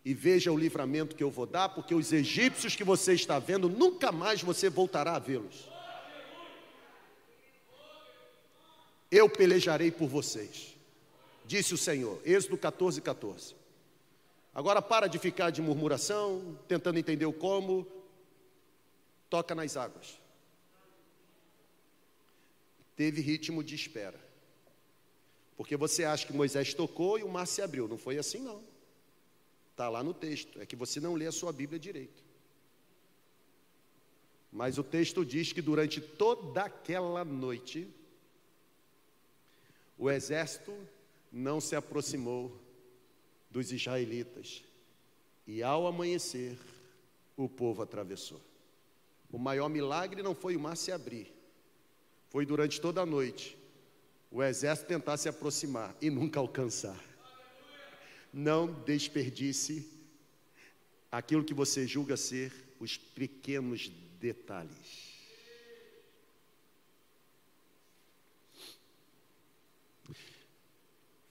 e 0.04 0.14
veja 0.14 0.52
o 0.52 0.58
livramento 0.58 1.16
que 1.16 1.24
eu 1.24 1.32
vou 1.32 1.46
dar, 1.46 1.70
porque 1.70 1.96
os 1.96 2.12
egípcios 2.12 2.76
que 2.76 2.84
você 2.84 3.14
está 3.14 3.40
vendo, 3.40 3.70
nunca 3.70 4.12
mais 4.12 4.42
você 4.42 4.70
voltará 4.70 5.16
a 5.16 5.20
vê-los. 5.20 5.70
Eu 9.12 9.30
pelejarei 9.30 9.92
por 9.92 10.08
vocês, 10.08 10.76
disse 11.46 11.74
o 11.74 11.78
Senhor. 11.78 12.22
Êxodo 12.24 12.58
14, 12.58 13.02
14. 13.02 13.59
Agora 14.54 14.82
para 14.82 15.08
de 15.08 15.20
ficar 15.20 15.52
de 15.52 15.62
murmuração, 15.62 16.58
tentando 16.68 17.00
entender 17.00 17.26
o 17.26 17.34
como. 17.34 17.88
Toca 19.30 19.54
nas 19.54 19.78
águas. 19.78 20.20
Teve 22.96 23.22
ritmo 23.22 23.64
de 23.64 23.76
espera. 23.76 24.20
Porque 25.56 25.78
você 25.78 26.04
acha 26.04 26.26
que 26.26 26.34
Moisés 26.34 26.74
tocou 26.74 27.20
e 27.20 27.24
o 27.24 27.30
mar 27.30 27.46
se 27.46 27.62
abriu. 27.62 27.88
Não 27.88 27.98
foi 27.98 28.18
assim, 28.18 28.40
não. 28.40 28.64
Está 29.72 29.88
lá 29.88 30.04
no 30.04 30.14
texto. 30.14 30.60
É 30.60 30.66
que 30.66 30.76
você 30.76 31.00
não 31.00 31.14
lê 31.14 31.28
a 31.28 31.32
sua 31.32 31.52
Bíblia 31.52 31.80
direito. 31.80 32.24
Mas 34.52 34.78
o 34.78 34.84
texto 34.84 35.24
diz 35.24 35.54
que 35.54 35.62
durante 35.62 36.02
toda 36.02 36.64
aquela 36.64 37.24
noite, 37.24 37.88
o 39.98 40.10
exército 40.10 40.76
não 41.32 41.62
se 41.62 41.76
aproximou 41.76 42.60
dos 43.50 43.72
israelitas. 43.72 44.64
E 45.48 45.64
ao 45.64 45.88
amanhecer, 45.88 46.58
o 47.36 47.50
povo 47.50 47.82
atravessou. 47.82 48.42
O 49.32 49.38
maior 49.38 49.70
milagre 49.70 50.22
não 50.22 50.36
foi 50.36 50.56
o 50.56 50.60
mar 50.60 50.76
se 50.76 50.92
abrir, 50.92 51.32
foi 52.30 52.46
durante 52.46 52.80
toda 52.80 53.02
a 53.02 53.06
noite 53.06 53.58
o 54.32 54.44
exército 54.44 54.88
tentar 54.88 55.18
se 55.18 55.28
aproximar 55.28 55.96
e 56.00 56.10
nunca 56.10 56.40
alcançar. 56.40 57.04
Não 58.32 58.72
desperdice 58.84 59.90
aquilo 61.12 61.44
que 61.44 61.54
você 61.54 61.88
julga 61.88 62.16
ser 62.16 62.54
os 62.80 62.96
pequenos 62.96 63.90
detalhes. 64.20 65.10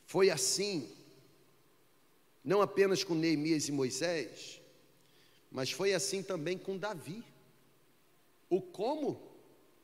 Foi 0.05 0.31
assim 0.31 0.91
não 2.49 2.62
apenas 2.62 3.05
com 3.05 3.14
Neemias 3.14 3.68
e 3.68 3.72
Moisés, 3.72 4.59
mas 5.51 5.70
foi 5.70 5.92
assim 5.92 6.22
também 6.22 6.57
com 6.57 6.78
Davi. 6.78 7.22
O 8.49 8.62
como 8.62 9.20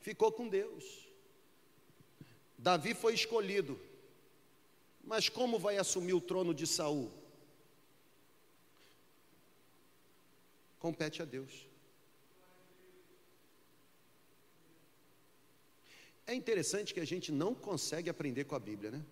ficou 0.01 0.33
com 0.33 0.49
Deus. 0.49 1.07
Davi 2.57 2.95
foi 2.95 3.13
escolhido, 3.13 3.79
mas 5.05 5.29
como 5.29 5.59
vai 5.59 5.77
assumir 5.77 6.15
o 6.15 6.23
trono 6.23 6.55
de 6.55 6.67
Saul? 6.67 7.13
Compete 10.79 11.21
a 11.21 11.27
Deus. 11.27 11.67
É 16.27 16.35
interessante 16.35 16.95
que 16.95 17.01
a 17.01 17.07
gente 17.07 17.31
não 17.31 17.55
consegue 17.55 18.09
aprender 18.09 18.45
com 18.45 18.55
a 18.55 18.59
Bíblia, 18.59 18.91
né? 18.91 19.05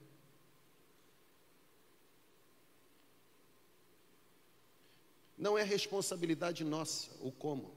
Não 5.42 5.58
é 5.58 5.64
responsabilidade 5.64 6.62
nossa 6.62 7.10
o 7.20 7.32
como. 7.32 7.74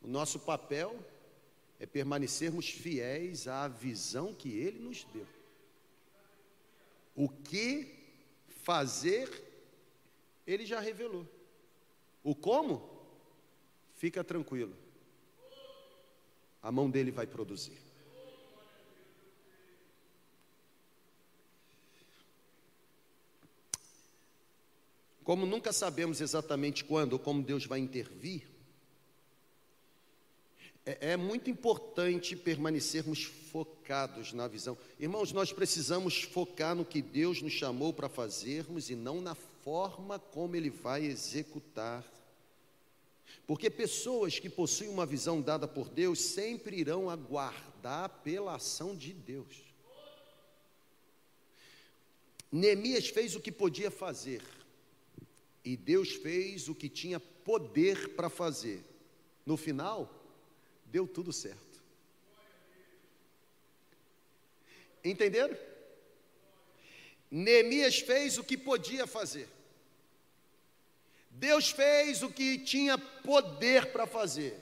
O 0.00 0.06
nosso 0.06 0.38
papel 0.38 0.96
é 1.80 1.84
permanecermos 1.84 2.70
fiéis 2.70 3.48
à 3.48 3.66
visão 3.66 4.32
que 4.32 4.50
Ele 4.50 4.78
nos 4.78 5.02
deu. 5.12 5.26
O 7.16 7.28
que 7.28 7.92
fazer, 8.62 9.28
Ele 10.46 10.64
já 10.64 10.78
revelou. 10.78 11.26
O 12.22 12.32
como, 12.32 12.88
fica 13.96 14.22
tranquilo. 14.22 14.76
A 16.62 16.70
mão 16.70 16.88
dele 16.88 17.10
vai 17.10 17.26
produzir. 17.26 17.83
Como 25.24 25.46
nunca 25.46 25.72
sabemos 25.72 26.20
exatamente 26.20 26.84
quando 26.84 27.14
ou 27.14 27.18
como 27.18 27.42
Deus 27.42 27.64
vai 27.64 27.78
intervir, 27.80 28.46
é, 30.84 31.12
é, 31.12 31.16
muito 31.16 31.48
importante 31.48 32.36
permanecermos 32.36 33.24
focados 33.24 34.34
na 34.34 34.46
visão. 34.46 34.76
Irmãos, 35.00 35.32
nós 35.32 35.50
precisamos 35.50 36.22
focar 36.22 36.74
no 36.74 36.84
que 36.84 37.00
Deus 37.00 37.40
nos 37.40 37.54
chamou 37.54 37.90
para 37.90 38.06
fazermos 38.06 38.90
e 38.90 38.94
não 38.94 39.22
na 39.22 39.34
forma 39.34 40.18
como 40.18 40.56
Ele 40.56 40.68
vai 40.68 41.06
executar. 41.06 42.04
Porque 43.46 43.70
pessoas 43.70 44.38
que 44.38 44.50
possuem 44.50 44.90
uma 44.90 45.06
visão 45.06 45.40
dada 45.40 45.66
por 45.66 45.88
Deus 45.88 46.20
sempre 46.20 46.76
irão 46.76 47.08
aguardar 47.08 48.10
pela 48.22 48.56
ação 48.56 48.94
de 48.94 49.14
Deus. 49.14 49.64
Neemias 52.52 53.08
fez 53.08 53.34
o 53.34 53.40
que 53.40 53.50
podia 53.50 53.90
fazer 53.90 54.42
E 55.64 55.76
Deus 55.76 56.12
fez 56.12 56.68
o 56.68 56.74
que 56.74 56.88
tinha 56.88 57.18
poder 57.18 58.14
para 58.14 58.28
fazer. 58.28 58.84
No 59.46 59.56
final, 59.56 60.10
deu 60.86 61.06
tudo 61.06 61.32
certo. 61.32 61.82
Entenderam? 65.02 65.56
Neemias 67.30 67.98
fez 67.98 68.38
o 68.38 68.44
que 68.44 68.56
podia 68.56 69.06
fazer. 69.06 69.48
Deus 71.30 71.70
fez 71.70 72.22
o 72.22 72.30
que 72.30 72.58
tinha 72.58 72.96
poder 72.96 73.90
para 73.92 74.06
fazer. 74.06 74.58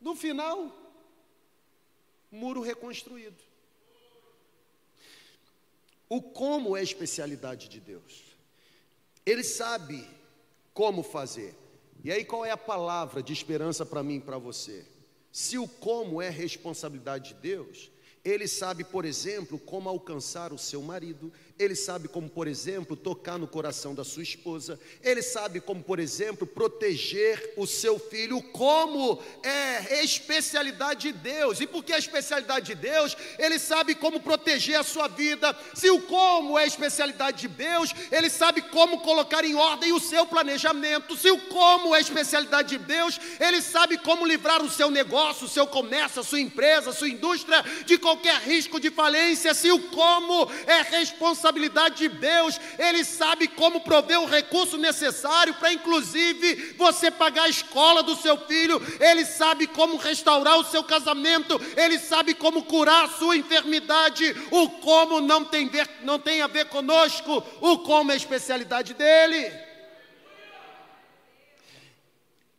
No 0.00 0.14
final, 0.14 0.72
muro 2.30 2.60
reconstruído. 2.60 3.42
O 6.08 6.22
como 6.22 6.76
é 6.76 6.80
a 6.80 6.84
especialidade 6.84 7.68
de 7.68 7.80
Deus. 7.80 8.22
Ele 9.26 9.42
sabe 9.42 10.06
como 10.74 11.02
fazer. 11.02 11.56
E 12.02 12.12
aí 12.12 12.24
qual 12.24 12.44
é 12.44 12.50
a 12.50 12.56
palavra 12.56 13.22
de 13.22 13.32
esperança 13.32 13.86
para 13.86 14.02
mim 14.02 14.16
e 14.16 14.20
para 14.20 14.36
você? 14.36 14.84
Se 15.32 15.56
o 15.56 15.66
como 15.66 16.20
é 16.20 16.28
responsabilidade 16.28 17.30
de 17.30 17.40
Deus, 17.40 17.90
ele 18.24 18.46
sabe, 18.48 18.84
por 18.84 19.04
exemplo, 19.04 19.58
como 19.58 19.88
alcançar 19.88 20.52
o 20.52 20.58
seu 20.58 20.82
marido, 20.82 21.32
ele 21.56 21.76
sabe 21.76 22.08
como, 22.08 22.28
por 22.28 22.48
exemplo, 22.48 22.96
tocar 22.96 23.38
no 23.38 23.46
coração 23.46 23.94
da 23.94 24.02
sua 24.02 24.24
esposa, 24.24 24.78
ele 25.00 25.22
sabe 25.22 25.60
como, 25.60 25.84
por 25.84 26.00
exemplo, 26.00 26.46
proteger 26.46 27.54
o 27.56 27.64
seu 27.64 27.96
filho, 27.96 28.42
como 28.42 29.22
é 29.44 30.02
especialidade 30.02 31.12
de 31.12 31.12
Deus, 31.12 31.60
e 31.60 31.66
porque 31.66 31.92
é 31.92 31.98
especialidade 31.98 32.66
de 32.66 32.74
Deus, 32.74 33.16
ele 33.38 33.58
sabe 33.60 33.94
como 33.94 34.18
proteger 34.18 34.80
a 34.80 34.82
sua 34.82 35.06
vida. 35.06 35.56
Se 35.74 35.88
o 35.90 36.02
como 36.02 36.58
é 36.58 36.66
especialidade 36.66 37.42
de 37.42 37.48
Deus, 37.48 37.94
ele 38.10 38.28
sabe 38.28 38.60
como 38.60 39.00
colocar 39.00 39.44
em 39.44 39.54
ordem 39.54 39.92
o 39.92 40.00
seu 40.00 40.26
planejamento. 40.26 41.16
Se 41.16 41.30
o 41.30 41.38
como 41.42 41.94
é 41.94 42.00
especialidade 42.00 42.76
de 42.76 42.84
Deus, 42.84 43.20
ele 43.38 43.62
sabe 43.62 43.96
como 43.98 44.26
livrar 44.26 44.60
o 44.60 44.70
seu 44.70 44.90
negócio, 44.90 45.46
o 45.46 45.50
seu 45.50 45.68
comércio, 45.68 46.20
a 46.20 46.24
sua 46.24 46.40
empresa, 46.40 46.90
a 46.90 46.92
sua 46.92 47.08
indústria 47.08 47.62
de 47.86 47.96
qualquer 47.96 48.40
risco 48.40 48.80
de 48.80 48.90
falência, 48.90 49.54
se 49.54 49.70
o 49.70 49.78
como 49.90 50.50
é 50.66 50.82
responsabilidade 50.82 51.43
de 51.94 52.08
Deus, 52.08 52.60
Ele 52.78 53.04
sabe 53.04 53.48
como 53.48 53.80
prover 53.80 54.20
o 54.20 54.26
recurso 54.26 54.76
necessário 54.76 55.54
para, 55.54 55.72
inclusive, 55.72 56.74
você 56.76 57.10
pagar 57.10 57.44
a 57.44 57.48
escola 57.48 58.02
do 58.02 58.16
seu 58.16 58.36
filho, 58.46 58.80
Ele 59.00 59.24
sabe 59.24 59.66
como 59.66 59.96
restaurar 59.96 60.58
o 60.58 60.64
seu 60.64 60.84
casamento, 60.84 61.60
Ele 61.76 61.98
sabe 61.98 62.34
como 62.34 62.64
curar 62.64 63.04
a 63.04 63.10
sua 63.10 63.36
enfermidade. 63.36 64.34
O 64.50 64.68
como 64.68 65.20
não 65.20 65.44
tem, 65.44 65.68
ver, 65.68 65.88
não 66.02 66.18
tem 66.18 66.42
a 66.42 66.46
ver 66.46 66.66
conosco, 66.66 67.44
o 67.60 67.78
como 67.78 68.10
é 68.10 68.14
a 68.14 68.16
especialidade 68.16 68.94
dele. 68.94 69.52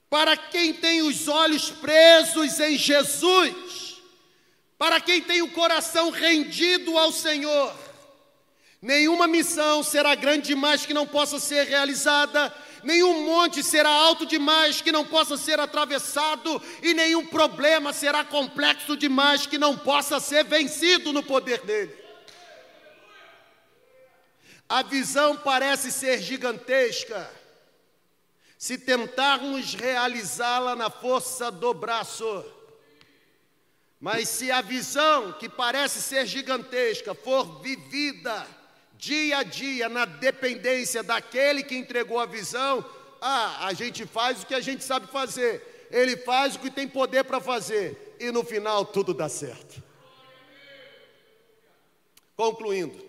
Para 0.10 0.38
quem 0.38 0.74
tem 0.74 1.02
os 1.02 1.28
olhos 1.28 1.72
presos 1.72 2.60
em 2.60 2.78
Jesus, 2.78 4.02
para 4.78 5.02
quem 5.02 5.22
tem 5.22 5.42
o 5.42 5.52
coração 5.52 6.10
rendido 6.10 6.98
ao 6.98 7.12
Senhor, 7.12 7.85
nenhuma 8.86 9.28
missão 9.28 9.82
será 9.82 10.14
grande 10.14 10.50
demais 10.50 10.86
que 10.86 10.94
não 10.94 11.08
possa 11.08 11.40
ser 11.40 11.66
realizada, 11.66 12.54
nenhum 12.84 13.26
monte 13.26 13.64
será 13.64 13.90
alto 13.90 14.28
demais 14.28 14.80
que 14.80 14.92
não 14.92 15.04
possa 15.04 15.36
ser 15.38 15.60
atravessado, 15.60 16.62
e 16.84 16.94
nenhum 16.94 17.26
problema 17.26 17.92
será 17.92 18.24
complexo 18.24 18.96
demais 18.96 19.48
que 19.48 19.58
não 19.58 19.76
possa 19.76 20.20
ser 20.20 20.44
vencido 20.44 21.12
no 21.12 21.24
poder 21.24 21.62
dele. 21.62 21.96
A 24.70 24.84
visão 24.84 25.36
parece 25.36 25.92
ser 25.92 26.22
gigantesca, 26.22 27.28
se 28.56 28.78
tentarmos 28.78 29.74
realizá-la 29.74 30.76
na 30.76 30.92
força 30.92 31.52
do 31.52 31.74
braço. 31.74 32.46
Mas 34.00 34.30
se 34.30 34.52
a 34.52 34.62
visão, 34.62 35.34
que 35.34 35.50
parece 35.50 36.02
ser 36.04 36.28
gigantesca, 36.28 37.16
for 37.16 37.62
vivida 37.62 38.46
dia 38.98 39.40
a 39.40 39.44
dia 39.44 39.90
na 39.90 40.06
dependência 40.06 41.04
daquele 41.04 41.64
que 41.64 41.76
entregou 41.76 42.20
a 42.20 42.26
visão, 42.26 42.84
ah, 43.22 43.68
a 43.68 43.74
gente 43.74 44.06
faz 44.06 44.44
o 44.44 44.46
que 44.46 44.54
a 44.54 44.60
gente 44.60 44.84
sabe 44.84 45.08
fazer, 45.08 45.88
ele 45.92 46.18
faz 46.18 46.56
o 46.56 46.60
que 46.60 46.70
tem 46.70 46.88
poder 46.88 47.24
para 47.24 47.40
fazer, 47.40 48.16
e 48.20 48.32
no 48.32 48.44
final 48.44 48.86
tudo 48.86 49.14
dá 49.14 49.30
certo. 49.30 49.84
Concluindo, 52.36 53.04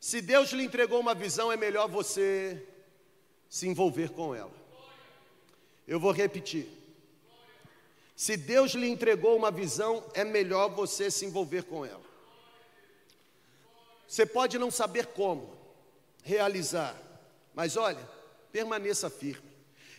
se 0.00 0.20
Deus 0.20 0.50
lhe 0.50 0.64
entregou 0.64 0.98
uma 0.98 1.14
visão, 1.14 1.52
é 1.52 1.56
melhor 1.56 1.88
você 1.88 2.66
se 3.48 3.68
envolver 3.68 4.10
com 4.10 4.34
ela. 4.34 4.52
Eu 5.86 6.00
vou 6.00 6.12
repetir. 6.12 6.79
Se 8.20 8.36
Deus 8.36 8.72
lhe 8.72 8.86
entregou 8.86 9.34
uma 9.34 9.50
visão, 9.50 10.04
é 10.12 10.24
melhor 10.24 10.68
você 10.68 11.10
se 11.10 11.24
envolver 11.24 11.62
com 11.62 11.86
ela. 11.86 12.02
Você 14.06 14.26
pode 14.26 14.58
não 14.58 14.70
saber 14.70 15.06
como 15.06 15.50
realizar, 16.22 16.94
mas 17.54 17.78
olha, 17.78 18.06
permaneça 18.52 19.08
firme. 19.08 19.50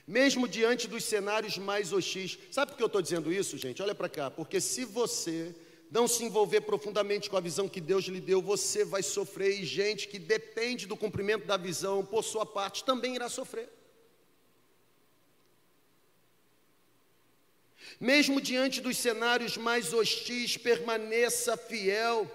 Mesmo 0.06 0.48
diante 0.48 0.88
dos 0.88 1.04
cenários 1.04 1.58
mais 1.58 1.92
hostis. 1.92 2.38
Sabe 2.52 2.70
por 2.70 2.78
que 2.78 2.84
eu 2.84 2.86
estou 2.94 3.02
dizendo 3.02 3.34
isso, 3.34 3.58
gente? 3.58 3.82
Olha 3.82 3.96
para 3.96 4.08
cá. 4.08 4.30
Porque 4.30 4.62
se 4.62 4.86
você 4.86 5.56
não 5.90 6.08
se 6.08 6.24
envolver 6.24 6.62
profundamente 6.62 7.28
com 7.28 7.38
a 7.38 7.42
visão 7.42 7.68
que 7.68 7.82
Deus 7.82 8.06
lhe 8.06 8.22
deu, 8.22 8.40
você 8.40 8.86
vai 8.86 9.02
sofrer. 9.02 9.60
E 9.60 9.66
gente 9.66 10.08
que 10.08 10.20
depende 10.20 10.86
do 10.86 10.96
cumprimento 10.96 11.48
da 11.48 11.58
visão, 11.58 12.06
por 12.06 12.24
sua 12.24 12.46
parte, 12.46 12.84
também 12.84 13.16
irá 13.16 13.28
sofrer. 13.28 13.81
Mesmo 18.00 18.42
diante 18.42 18.82
dos 18.82 18.98
cenários 18.98 19.58
mais 19.58 19.94
hostis, 19.94 20.58
permaneça 20.58 21.56
fiel. 21.58 22.30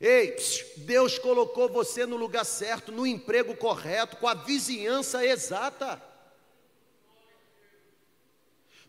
Ei, 0.00 0.36
Deus 0.78 1.18
colocou 1.18 1.68
você 1.68 2.04
no 2.04 2.16
lugar 2.16 2.44
certo, 2.44 2.92
no 2.92 3.06
emprego 3.06 3.56
correto, 3.56 4.16
com 4.16 4.28
a 4.28 4.34
vizinhança 4.34 5.24
exata. 5.24 6.02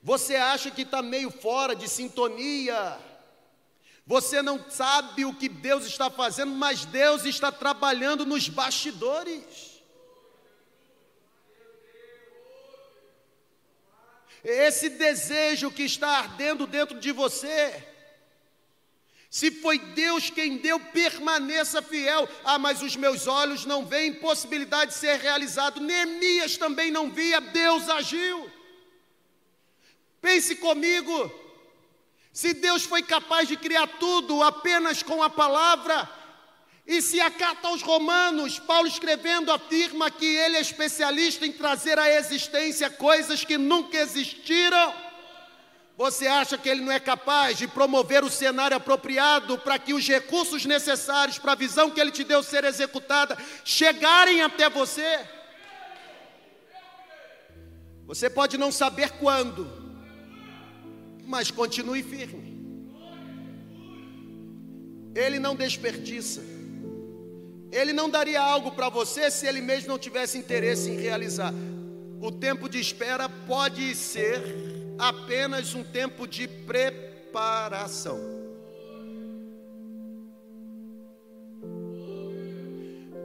Você 0.04 0.36
acha 0.36 0.72
que 0.72 0.84
está 0.84 1.02
meio 1.02 1.32
fora 1.32 1.76
de 1.76 1.88
sintonia, 1.88 3.00
você 4.08 4.42
não 4.42 4.64
sabe 4.70 5.26
o 5.26 5.34
que 5.34 5.50
Deus 5.50 5.86
está 5.86 6.10
fazendo, 6.10 6.54
mas 6.54 6.86
Deus 6.86 7.26
está 7.26 7.52
trabalhando 7.52 8.26
nos 8.26 8.48
bastidores. 8.48 9.67
Esse 14.44 14.90
desejo 14.90 15.72
que 15.72 15.84
está 15.84 16.20
ardendo 16.20 16.66
dentro 16.66 17.00
de 17.00 17.12
você. 17.12 17.84
Se 19.30 19.52
foi 19.52 19.78
Deus 19.78 20.30
quem 20.30 20.58
deu, 20.58 20.80
permaneça 20.80 21.82
fiel. 21.82 22.28
Ah, 22.44 22.58
mas 22.58 22.82
os 22.82 22.96
meus 22.96 23.28
olhos 23.28 23.66
não 23.66 23.86
veem 23.86 24.14
possibilidade 24.14 24.92
de 24.92 24.98
ser 24.98 25.20
realizado. 25.20 25.82
Neemias 25.82 26.58
também 26.58 26.92
não 26.92 27.12
via, 27.12 27.42
Deus 27.42 27.90
agiu. 27.90 28.50
Pense 30.22 30.56
comigo, 30.56 31.32
se 32.34 32.54
Deus 32.54 32.84
foi 32.84 33.04
capaz 33.04 33.48
de 33.48 33.58
criar 33.58 33.88
tudo 34.00 34.42
apenas 34.42 35.04
com 35.04 35.22
a 35.22 35.30
palavra, 35.30 36.10
e 36.88 37.02
se 37.02 37.20
a 37.20 37.30
carta 37.30 37.68
aos 37.68 37.82
Romanos, 37.82 38.60
Paulo 38.60 38.88
escrevendo, 38.88 39.52
afirma 39.52 40.10
que 40.10 40.26
ele 40.26 40.56
é 40.56 40.62
especialista 40.62 41.46
em 41.46 41.52
trazer 41.52 42.00
à 42.00 42.10
existência 42.10 42.90
coisas 42.90 43.44
que 43.44 43.58
nunca 43.58 43.98
existiram, 43.98 44.94
você 45.98 46.28
acha 46.28 46.58
que 46.58 46.70
ele 46.70 46.80
não 46.82 46.92
é 46.92 47.00
capaz 47.00 47.58
de 47.58 47.68
promover 47.68 48.24
o 48.24 48.30
cenário 48.30 48.78
apropriado 48.78 49.58
para 49.58 49.78
que 49.78 49.94
os 49.94 50.08
recursos 50.08 50.64
necessários 50.64 51.38
para 51.38 51.52
a 51.52 51.56
visão 51.56 51.90
que 51.90 52.00
ele 52.00 52.12
te 52.12 52.24
deu 52.24 52.42
ser 52.42 52.64
executada 52.64 53.38
chegarem 53.66 54.42
até 54.42 54.70
você? 54.70 55.28
Você 58.06 58.30
pode 58.30 58.58
não 58.58 58.72
saber 58.72 59.10
quando, 59.20 59.70
mas 61.26 61.52
continue 61.52 62.02
firme. 62.02 62.48
Ele 65.14 65.38
não 65.38 65.54
desperdiça. 65.54 66.56
Ele 67.72 67.94
não 67.94 68.10
daria 68.10 68.42
algo 68.42 68.72
para 68.72 68.90
você 68.90 69.30
se 69.30 69.46
ele 69.46 69.62
mesmo 69.62 69.90
não 69.90 70.00
tivesse 70.00 70.38
interesse 70.38 70.90
em 70.90 70.98
realizar. 70.98 71.54
O 72.22 72.32
tempo 72.32 72.68
de 72.70 72.80
espera 72.80 73.28
pode 73.30 73.94
ser 73.96 74.42
apenas 74.98 75.74
um 75.74 75.84
tempo 75.84 76.28
de 76.28 76.48
preparação. 76.48 78.20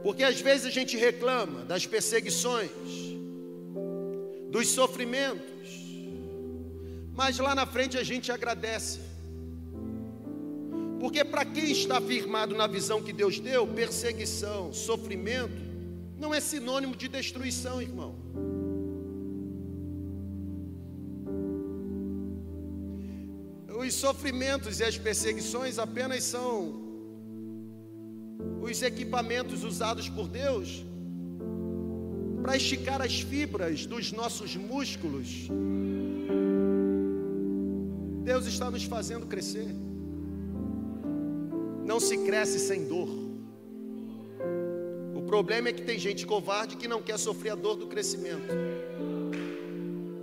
Porque 0.03 0.23
às 0.23 0.39
vezes 0.41 0.65
a 0.65 0.69
gente 0.69 0.97
reclama 0.97 1.63
das 1.63 1.87
perseguições, 1.87 2.69
dos 4.49 4.67
sofrimentos, 4.67 5.69
mas 7.15 7.39
lá 7.39 7.55
na 7.55 7.65
frente 7.65 7.97
a 7.97 8.03
gente 8.03 8.31
agradece. 8.31 9.12
Porque 11.03 11.25
para 11.25 11.43
quem 11.43 11.69
está 11.69 11.99
firmado 11.99 12.55
na 12.55 12.65
visão 12.65 13.03
que 13.03 13.11
Deus 13.11 13.37
deu, 13.37 13.67
perseguição, 13.67 14.71
sofrimento, 14.71 15.61
não 16.17 16.33
é 16.33 16.39
sinônimo 16.39 16.95
de 16.95 17.09
destruição, 17.09 17.81
irmão. 17.81 18.15
Os 23.67 23.93
sofrimentos 23.95 24.79
e 24.79 24.85
as 24.85 24.97
perseguições 24.97 25.77
apenas 25.77 26.23
são 26.23 26.81
os 28.61 28.81
equipamentos 28.81 29.65
usados 29.65 30.07
por 30.07 30.29
Deus 30.29 30.85
para 32.41 32.55
esticar 32.55 33.01
as 33.01 33.19
fibras 33.19 33.85
dos 33.85 34.13
nossos 34.13 34.55
músculos. 34.55 35.49
Deus 38.23 38.45
está 38.45 38.71
nos 38.71 38.85
fazendo 38.85 39.25
crescer. 39.25 39.67
Não 41.85 41.99
se 41.99 42.17
cresce 42.19 42.59
sem 42.59 42.85
dor. 42.85 43.09
O 45.15 45.21
problema 45.23 45.69
é 45.69 45.73
que 45.73 45.81
tem 45.81 45.99
gente 45.99 46.25
covarde 46.25 46.77
que 46.77 46.87
não 46.87 47.01
quer 47.01 47.17
sofrer 47.17 47.51
a 47.51 47.55
dor 47.55 47.75
do 47.75 47.87
crescimento. 47.87 48.53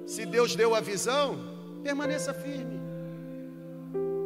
Se 0.07 0.25
Deus 0.27 0.57
deu 0.57 0.75
a 0.75 0.81
visão, 0.81 1.39
permaneça 1.83 2.33
firme. 2.33 2.81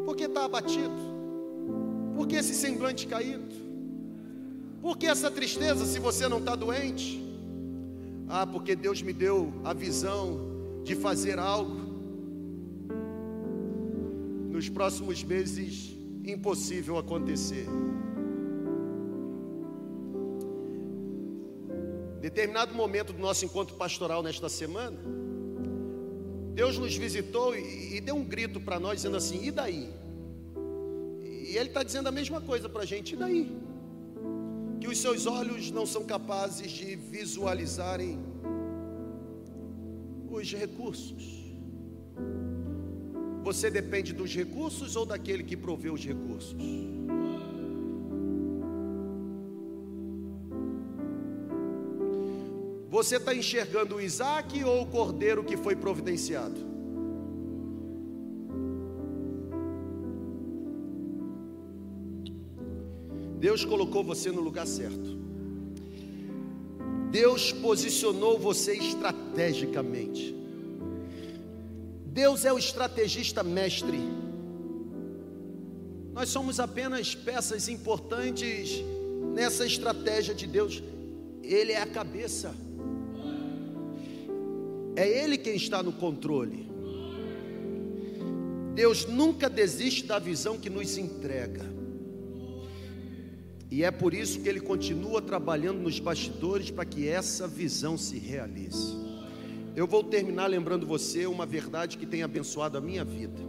Por 0.05 0.17
que 0.17 0.25
está 0.25 0.45
abatido? 0.45 0.95
Por 2.15 2.27
que 2.27 2.37
esse 2.37 2.55
semblante 2.55 3.07
caído? 3.07 3.55
Por 4.81 4.97
que 4.97 5.07
essa 5.07 5.31
tristeza 5.31 5.85
se 5.87 5.99
você 5.99 6.29
não 6.29 6.39
está 6.39 6.55
doente? 6.55 7.23
Ah, 8.29 8.47
porque 8.47 8.77
Deus 8.77 9.03
me 9.03 9.13
deu 9.13 9.53
a 9.65 9.73
visão 9.73 10.41
de 10.85 10.95
fazer 10.95 11.39
algo 11.39 11.83
nos 14.51 14.69
próximos 14.69 15.25
meses 15.25 15.97
impossível 16.25 16.97
acontecer. 16.99 17.67
Determinado 22.21 22.75
momento 22.75 23.13
do 23.13 23.19
nosso 23.19 23.45
encontro 23.45 23.77
pastoral 23.77 24.23
nesta 24.23 24.49
semana, 24.49 24.99
Deus 26.55 26.79
nos 26.79 26.97
visitou 26.97 27.55
e, 27.55 28.01
deu 28.01 28.15
um 28.15 28.25
grito 28.25 28.59
para 28.61 28.81
nós, 28.81 28.97
dizendo 28.97 29.17
assim: 29.17 29.45
e 29.45 29.51
daí? 29.51 29.93
E 31.47 31.57
Ele 31.57 31.69
está 31.69 31.83
dizendo 31.83 32.09
a 32.09 32.13
mesma 32.13 32.41
coisa 32.41 32.69
para 32.69 32.83
a 32.83 32.87
gente: 32.87 33.15
e 33.15 33.17
daí? 33.17 33.57
Que 34.81 34.89
os 34.89 34.99
seus 34.99 35.27
olhos 35.27 35.71
não 35.71 35.85
são 35.85 36.05
capazes 36.05 36.71
de 36.71 36.97
visualizarem 36.97 38.19
os 40.31 40.53
recursos. 40.53 41.44
Você 43.45 43.71
depende 43.71 44.15
dos 44.15 44.35
recursos 44.35 44.97
ou 44.97 45.05
daquele 45.05 45.45
que 45.45 45.55
provê 45.55 45.91
os 45.91 46.03
recursos? 46.03 46.57
Você 52.89 53.17
está 53.17 53.35
enxergando 53.35 53.97
o 53.97 54.01
Isaac 54.01 54.65
ou 54.65 54.81
o 54.81 54.87
cordeiro 54.87 55.45
que 55.45 55.59
foi 55.59 55.77
providenciado? 55.77 56.59
Deus 63.39 63.63
colocou 63.63 64.03
você 64.03 64.33
no 64.33 64.41
lugar 64.41 64.67
certo. 64.67 65.19
Deus 67.11 67.53
posicionou 67.53 68.39
você 68.39 68.73
estrategicamente. 68.75 70.44
Deus 72.15 72.45
é 72.45 72.53
o 72.53 72.59
estrategista 72.59 73.43
mestre. 73.43 73.99
Nós 76.13 76.29
somos 76.29 76.61
apenas 76.61 77.13
peças 77.13 77.69
importantes 77.69 78.81
nessa 79.35 79.67
estratégia 79.67 80.33
de 80.33 80.47
Deus. 80.47 80.81
Ele 81.43 81.73
é 81.73 81.83
a 81.83 81.87
cabeça. 81.87 82.55
É 84.95 85.09
Ele 85.09 85.37
quem 85.37 85.57
está 85.57 85.83
no 85.83 85.93
controle. 85.93 86.71
Deus 88.77 89.07
nunca 89.07 89.51
desiste 89.51 90.05
da 90.05 90.21
visão 90.21 90.57
que 90.57 90.71
nos 90.71 90.97
entrega. 90.97 91.65
E 93.73 93.83
é 93.83 93.91
por 93.91 94.15
isso 94.15 94.41
que 94.41 94.49
ele 94.49 94.61
continua 94.61 95.21
trabalhando 95.21 95.81
nos 95.81 95.99
bastidores 95.99 96.71
para 96.71 96.85
que 96.85 97.09
essa 97.09 97.49
visão 97.49 97.99
se 97.99 98.19
realize. 98.21 99.14
Eu 99.77 99.89
vou 99.89 100.05
terminar 100.05 100.47
lembrando 100.47 100.87
você 100.87 101.27
uma 101.27 101.45
verdade 101.45 101.99
que 101.99 102.07
tem 102.07 102.23
abençoado 102.23 102.79
a 102.79 102.81
minha 102.81 103.05
vida. 103.05 103.41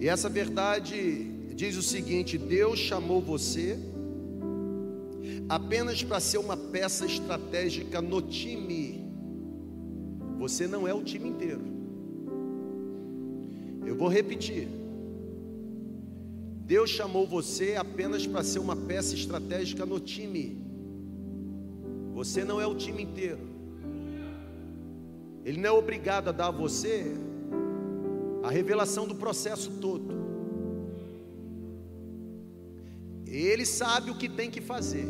E 0.00 0.08
essa 0.08 0.30
verdade 0.30 1.30
diz 1.54 1.76
o 1.76 1.82
seguinte: 1.82 2.38
Deus 2.38 2.78
chamou 2.78 3.20
você 3.20 3.78
apenas 5.48 6.02
para 6.02 6.18
ser 6.20 6.38
uma 6.38 6.56
peça 6.56 7.04
estratégica 7.04 8.00
no 8.00 8.22
time. 8.22 9.06
Você 10.38 10.66
não 10.66 10.88
é 10.88 10.94
o 10.94 11.02
time 11.02 11.28
inteiro. 11.28 11.62
Eu 13.84 13.94
vou 13.94 14.08
repetir. 14.08 14.66
Deus 16.64 16.88
chamou 16.88 17.26
você 17.26 17.76
apenas 17.76 18.26
para 18.26 18.42
ser 18.42 18.58
uma 18.58 18.74
peça 18.74 19.14
estratégica 19.14 19.84
no 19.84 20.00
time. 20.00 20.64
Você 22.14 22.42
não 22.42 22.58
é 22.58 22.66
o 22.66 22.74
time 22.74 23.02
inteiro. 23.02 23.51
Ele 25.44 25.60
não 25.60 25.68
é 25.68 25.72
obrigado 25.72 26.28
a 26.28 26.32
dar 26.32 26.48
a 26.48 26.50
você 26.50 27.12
a 28.42 28.50
revelação 28.50 29.06
do 29.06 29.14
processo 29.14 29.70
todo. 29.80 30.22
Ele 33.26 33.64
sabe 33.64 34.10
o 34.10 34.16
que 34.16 34.28
tem 34.28 34.50
que 34.50 34.60
fazer. 34.60 35.06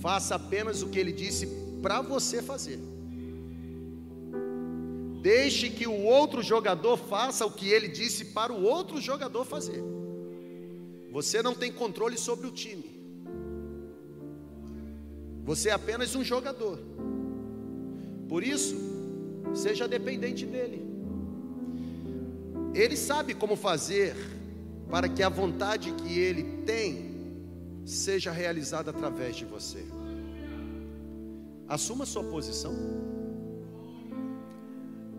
Faça 0.00 0.36
apenas 0.36 0.82
o 0.82 0.88
que 0.88 0.98
ele 0.98 1.12
disse 1.12 1.46
para 1.82 2.00
você 2.00 2.40
fazer. 2.40 2.80
Deixe 5.20 5.68
que 5.68 5.86
o 5.86 6.02
outro 6.04 6.42
jogador 6.42 6.96
faça 6.96 7.44
o 7.44 7.50
que 7.50 7.68
ele 7.68 7.88
disse 7.88 8.26
para 8.26 8.52
o 8.52 8.62
outro 8.62 9.00
jogador 9.00 9.44
fazer. 9.44 9.82
Você 11.12 11.42
não 11.42 11.54
tem 11.54 11.70
controle 11.70 12.16
sobre 12.16 12.46
o 12.46 12.50
time. 12.50 12.98
Você 15.44 15.68
é 15.68 15.72
apenas 15.72 16.14
um 16.14 16.24
jogador. 16.24 16.78
Por 18.30 18.44
isso, 18.44 18.76
seja 19.52 19.88
dependente 19.88 20.46
dele. 20.46 20.80
Ele 22.72 22.96
sabe 22.96 23.34
como 23.34 23.56
fazer 23.56 24.14
para 24.88 25.08
que 25.08 25.20
a 25.20 25.28
vontade 25.28 25.90
que 25.94 26.16
ele 26.16 26.44
tem 26.64 27.10
seja 27.84 28.30
realizada 28.30 28.92
através 28.92 29.34
de 29.34 29.44
você. 29.44 29.84
Assuma 31.66 32.06
sua 32.06 32.22
posição. 32.22 32.72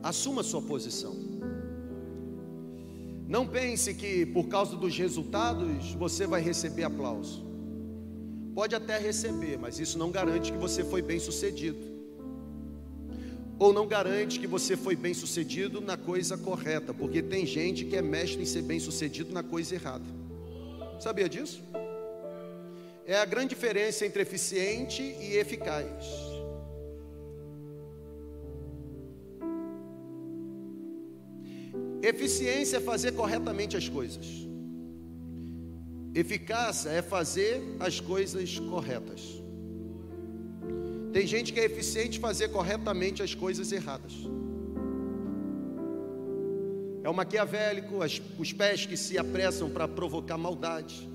Assuma 0.02 0.42
sua 0.42 0.62
posição. 0.62 1.14
Não 3.28 3.46
pense 3.46 3.94
que 3.94 4.26
por 4.26 4.48
causa 4.48 4.78
dos 4.78 4.98
resultados 4.98 5.94
você 5.96 6.26
vai 6.26 6.42
receber 6.42 6.86
aplauso. 6.86 7.46
Pode 8.56 8.74
até 8.74 8.98
receber, 8.98 9.58
mas 9.58 9.80
isso 9.80 9.98
não 9.98 10.12
garante 10.12 10.50
que 10.54 10.58
você 10.58 10.82
foi 10.82 11.02
bem 11.02 11.20
sucedido. 11.20 11.91
Ou 13.62 13.72
não 13.72 13.86
garante 13.86 14.40
que 14.40 14.48
você 14.48 14.76
foi 14.76 14.96
bem 14.96 15.14
sucedido 15.14 15.80
na 15.80 15.96
coisa 15.96 16.36
correta, 16.36 16.96
porque 16.96 17.22
tem 17.22 17.46
gente 17.46 17.86
que 17.86 17.96
é 17.96 18.02
mestre 18.02 18.42
em 18.42 18.46
ser 18.46 18.64
bem 18.64 18.80
sucedido 18.80 19.32
na 19.32 19.44
coisa 19.44 19.76
errada. 19.76 20.04
Sabia 21.00 21.30
disso? 21.30 21.62
É 23.06 23.16
a 23.20 23.24
grande 23.24 23.50
diferença 23.50 24.04
entre 24.04 24.24
eficiente 24.24 25.04
e 25.04 25.36
eficaz. 25.36 26.06
Eficiência 32.02 32.78
é 32.78 32.80
fazer 32.80 33.12
corretamente 33.12 33.78
as 33.78 33.88
coisas. 33.88 34.26
Eficácia 36.16 36.90
é 36.90 37.04
fazer 37.04 37.62
as 37.80 38.00
coisas 38.00 38.58
corretas. 38.58 39.41
Tem 41.12 41.28
gente 41.28 41.52
que 41.52 41.60
é 41.60 41.66
eficiente 41.66 42.20
fazer 42.20 42.50
corretamente 42.50 43.22
as 43.22 43.36
coisas 43.36 43.72
erradas. 43.72 44.14
É 47.04 47.10
o 47.10 47.14
maquiavélico, 47.14 48.02
as, 48.02 48.22
os 48.40 48.54
pés 48.54 48.86
que 48.86 48.96
se 48.96 49.18
apressam 49.18 49.70
para 49.70 49.88
provocar 49.88 50.38
maldade. 50.38 51.10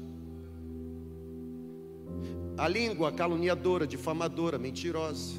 A 2.59 2.69
língua 2.69 3.13
caluniadora, 3.13 3.87
difamadora, 3.87 4.59
mentirosa. 4.59 5.35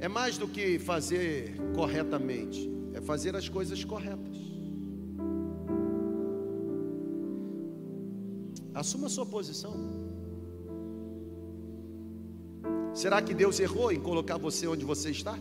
É 0.00 0.08
mais 0.08 0.38
do 0.38 0.48
que 0.48 0.78
fazer 0.78 1.54
corretamente, 1.74 2.70
é 2.94 3.00
fazer 3.00 3.36
as 3.36 3.48
coisas 3.48 3.84
corretas. 3.84 4.36
Assuma 8.72 9.08
a 9.08 9.10
sua 9.10 9.26
posição. 9.26 10.17
Será 12.98 13.22
que 13.22 13.32
Deus 13.32 13.60
errou 13.60 13.92
em 13.92 14.00
colocar 14.00 14.38
você 14.38 14.66
onde 14.66 14.84
você 14.84 15.10
está? 15.12 15.38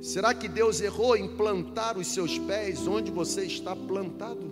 Será 0.00 0.32
que 0.32 0.48
Deus 0.48 0.80
errou 0.80 1.14
em 1.14 1.28
plantar 1.36 1.98
os 1.98 2.06
seus 2.06 2.38
pés 2.38 2.86
onde 2.86 3.10
você 3.10 3.44
está 3.44 3.76
plantado? 3.76 4.50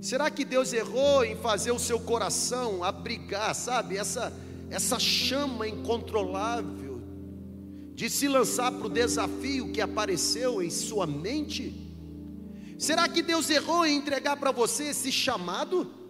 Será 0.00 0.30
que 0.30 0.44
Deus 0.44 0.72
errou 0.72 1.24
em 1.24 1.34
fazer 1.34 1.72
o 1.72 1.80
seu 1.80 1.98
coração 1.98 2.84
abrigar, 2.84 3.52
sabe, 3.56 3.96
essa, 3.96 4.32
essa 4.70 5.00
chama 5.00 5.66
incontrolável 5.66 7.00
de 7.96 8.08
se 8.08 8.28
lançar 8.28 8.70
para 8.70 8.86
o 8.86 8.88
desafio 8.88 9.72
que 9.72 9.80
apareceu 9.80 10.62
em 10.62 10.70
sua 10.70 11.08
mente? 11.08 11.74
Será 12.78 13.08
que 13.08 13.20
Deus 13.20 13.50
errou 13.50 13.84
em 13.84 13.96
entregar 13.96 14.36
para 14.36 14.52
você 14.52 14.90
esse 14.90 15.10
chamado? 15.10 16.01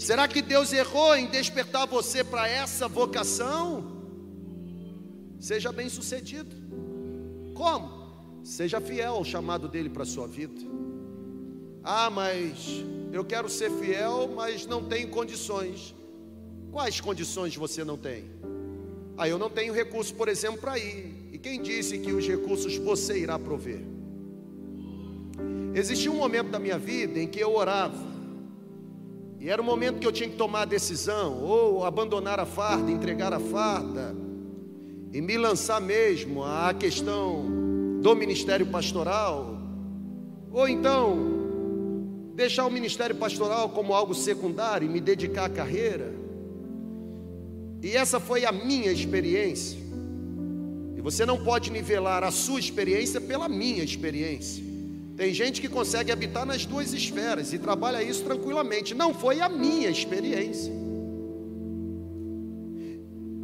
Será 0.00 0.26
que 0.26 0.40
Deus 0.40 0.72
errou 0.72 1.14
em 1.14 1.26
despertar 1.26 1.86
você 1.86 2.24
para 2.24 2.48
essa 2.48 2.88
vocação? 2.88 3.84
Seja 5.38 5.70
bem 5.70 5.90
sucedido. 5.90 6.56
Como? 7.52 8.40
Seja 8.42 8.80
fiel 8.80 9.16
ao 9.16 9.24
chamado 9.26 9.68
dele 9.68 9.90
para 9.90 10.04
a 10.04 10.06
sua 10.06 10.26
vida. 10.26 10.58
Ah, 11.84 12.08
mas 12.08 12.82
eu 13.12 13.22
quero 13.26 13.46
ser 13.50 13.70
fiel, 13.72 14.32
mas 14.34 14.64
não 14.64 14.82
tenho 14.88 15.08
condições. 15.08 15.94
Quais 16.72 16.98
condições 16.98 17.54
você 17.54 17.84
não 17.84 17.98
tem? 17.98 18.24
Ah, 19.18 19.28
eu 19.28 19.38
não 19.38 19.50
tenho 19.50 19.74
recurso, 19.74 20.14
por 20.14 20.28
exemplo, 20.28 20.62
para 20.62 20.78
ir. 20.78 21.28
E 21.30 21.36
quem 21.36 21.60
disse 21.60 21.98
que 21.98 22.10
os 22.10 22.26
recursos 22.26 22.74
você 22.78 23.18
irá 23.18 23.38
prover? 23.38 23.82
Existia 25.74 26.10
um 26.10 26.16
momento 26.16 26.48
da 26.48 26.58
minha 26.58 26.78
vida 26.78 27.20
em 27.20 27.28
que 27.28 27.38
eu 27.38 27.54
orava, 27.54 28.09
e 29.40 29.48
era 29.48 29.60
o 29.60 29.64
momento 29.64 29.98
que 29.98 30.06
eu 30.06 30.12
tinha 30.12 30.28
que 30.28 30.36
tomar 30.36 30.62
a 30.62 30.64
decisão, 30.66 31.42
ou 31.42 31.82
abandonar 31.86 32.38
a 32.38 32.44
farda, 32.44 32.90
entregar 32.90 33.32
a 33.32 33.40
farda, 33.40 34.14
e 35.10 35.20
me 35.22 35.38
lançar 35.38 35.80
mesmo 35.80 36.44
à 36.44 36.74
questão 36.74 37.46
do 38.02 38.14
ministério 38.14 38.66
pastoral, 38.66 39.56
ou 40.52 40.68
então 40.68 41.16
deixar 42.34 42.66
o 42.66 42.70
ministério 42.70 43.16
pastoral 43.16 43.70
como 43.70 43.94
algo 43.94 44.14
secundário 44.14 44.84
e 44.84 44.90
me 44.90 45.00
dedicar 45.00 45.46
à 45.46 45.48
carreira. 45.48 46.12
E 47.82 47.96
essa 47.96 48.20
foi 48.20 48.44
a 48.44 48.52
minha 48.52 48.92
experiência. 48.92 49.80
E 50.94 51.00
você 51.00 51.24
não 51.24 51.42
pode 51.42 51.70
nivelar 51.70 52.22
a 52.22 52.30
sua 52.30 52.60
experiência 52.60 53.18
pela 53.22 53.48
minha 53.48 53.82
experiência. 53.82 54.69
Tem 55.20 55.34
gente 55.34 55.60
que 55.60 55.68
consegue 55.68 56.10
habitar 56.10 56.46
nas 56.46 56.64
duas 56.64 56.94
esferas 56.94 57.52
e 57.52 57.58
trabalha 57.58 58.02
isso 58.02 58.24
tranquilamente. 58.24 58.94
Não 58.94 59.12
foi 59.12 59.42
a 59.42 59.50
minha 59.50 59.90
experiência. 59.90 60.72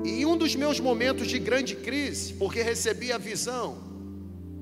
E 0.03 0.23
em 0.23 0.25
um 0.25 0.39
dos 0.39 0.57
meus 0.57 0.81
momentos 0.81 1.29
de 1.29 1.39
grande 1.39 1.77
crise, 1.77 2.33
porque 2.33 2.63
recebi 2.63 3.13
a 3.13 3.19
visão 3.19 3.77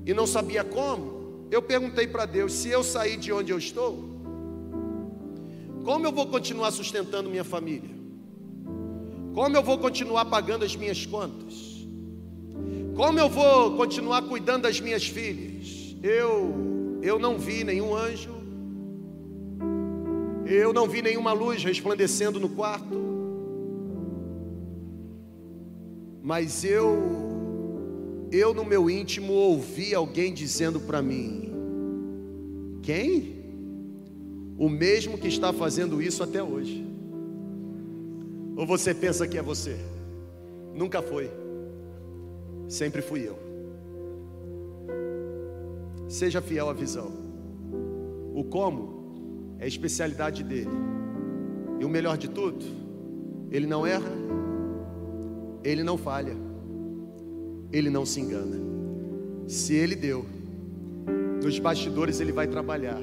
e 0.05 0.13
não 0.13 0.27
sabia 0.27 0.61
como, 0.61 1.47
eu 1.49 1.61
perguntei 1.61 2.05
para 2.05 2.25
Deus: 2.25 2.51
se 2.51 2.67
eu 2.67 2.83
sair 2.83 3.15
de 3.15 3.31
onde 3.31 3.49
eu 3.49 3.57
estou, 3.57 3.97
como 5.85 6.05
eu 6.05 6.11
vou 6.11 6.27
continuar 6.27 6.71
sustentando 6.71 7.29
minha 7.29 7.45
família? 7.45 7.95
Como 9.33 9.55
eu 9.55 9.63
vou 9.63 9.77
continuar 9.77 10.25
pagando 10.25 10.65
as 10.65 10.75
minhas 10.75 11.05
contas? 11.05 11.87
Como 12.93 13.17
eu 13.17 13.29
vou 13.29 13.77
continuar 13.77 14.23
cuidando 14.23 14.63
das 14.63 14.81
minhas 14.81 15.07
filhas? 15.07 15.95
Eu 16.03 16.74
eu 17.01 17.19
não 17.19 17.37
vi 17.37 17.63
nenhum 17.63 17.95
anjo, 17.95 18.35
eu 20.45 20.71
não 20.71 20.87
vi 20.87 21.01
nenhuma 21.01 21.33
luz 21.33 21.63
resplandecendo 21.63 22.39
no 22.39 22.49
quarto, 22.49 23.03
mas 26.21 26.63
eu, 26.63 26.97
eu 28.31 28.53
no 28.53 28.65
meu 28.65 28.89
íntimo 28.89 29.33
ouvi 29.33 29.93
alguém 29.93 30.33
dizendo 30.33 30.79
para 30.79 31.01
mim: 31.01 31.51
Quem? 32.81 33.35
O 34.57 34.69
mesmo 34.69 35.17
que 35.17 35.27
está 35.27 35.51
fazendo 35.51 36.01
isso 36.01 36.23
até 36.23 36.41
hoje. 36.41 36.85
Ou 38.55 38.65
você 38.65 38.93
pensa 38.93 39.27
que 39.27 39.37
é 39.37 39.41
você? 39.41 39.77
Nunca 40.73 41.01
foi, 41.01 41.29
sempre 42.67 43.01
fui 43.01 43.27
eu. 43.27 43.44
Seja 46.07 46.41
fiel 46.41 46.69
à 46.69 46.73
visão. 46.73 47.11
O 48.33 48.43
como 48.43 49.55
é 49.59 49.65
a 49.65 49.67
especialidade 49.67 50.43
dele. 50.43 50.69
E 51.79 51.85
o 51.85 51.89
melhor 51.89 52.17
de 52.17 52.29
tudo, 52.29 52.65
ele 53.51 53.67
não 53.67 53.85
erra, 53.85 54.11
ele 55.63 55.83
não 55.83 55.97
falha, 55.97 56.35
ele 57.71 57.89
não 57.89 58.05
se 58.05 58.21
engana. 58.21 58.57
Se 59.47 59.73
ele 59.73 59.95
deu, 59.95 60.25
nos 61.43 61.59
bastidores 61.59 62.19
ele 62.19 62.31
vai 62.31 62.47
trabalhar 62.47 63.01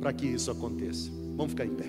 para 0.00 0.12
que 0.12 0.26
isso 0.26 0.50
aconteça. 0.50 1.10
Vamos 1.36 1.50
ficar 1.52 1.66
em 1.66 1.74
pé. 1.74 1.86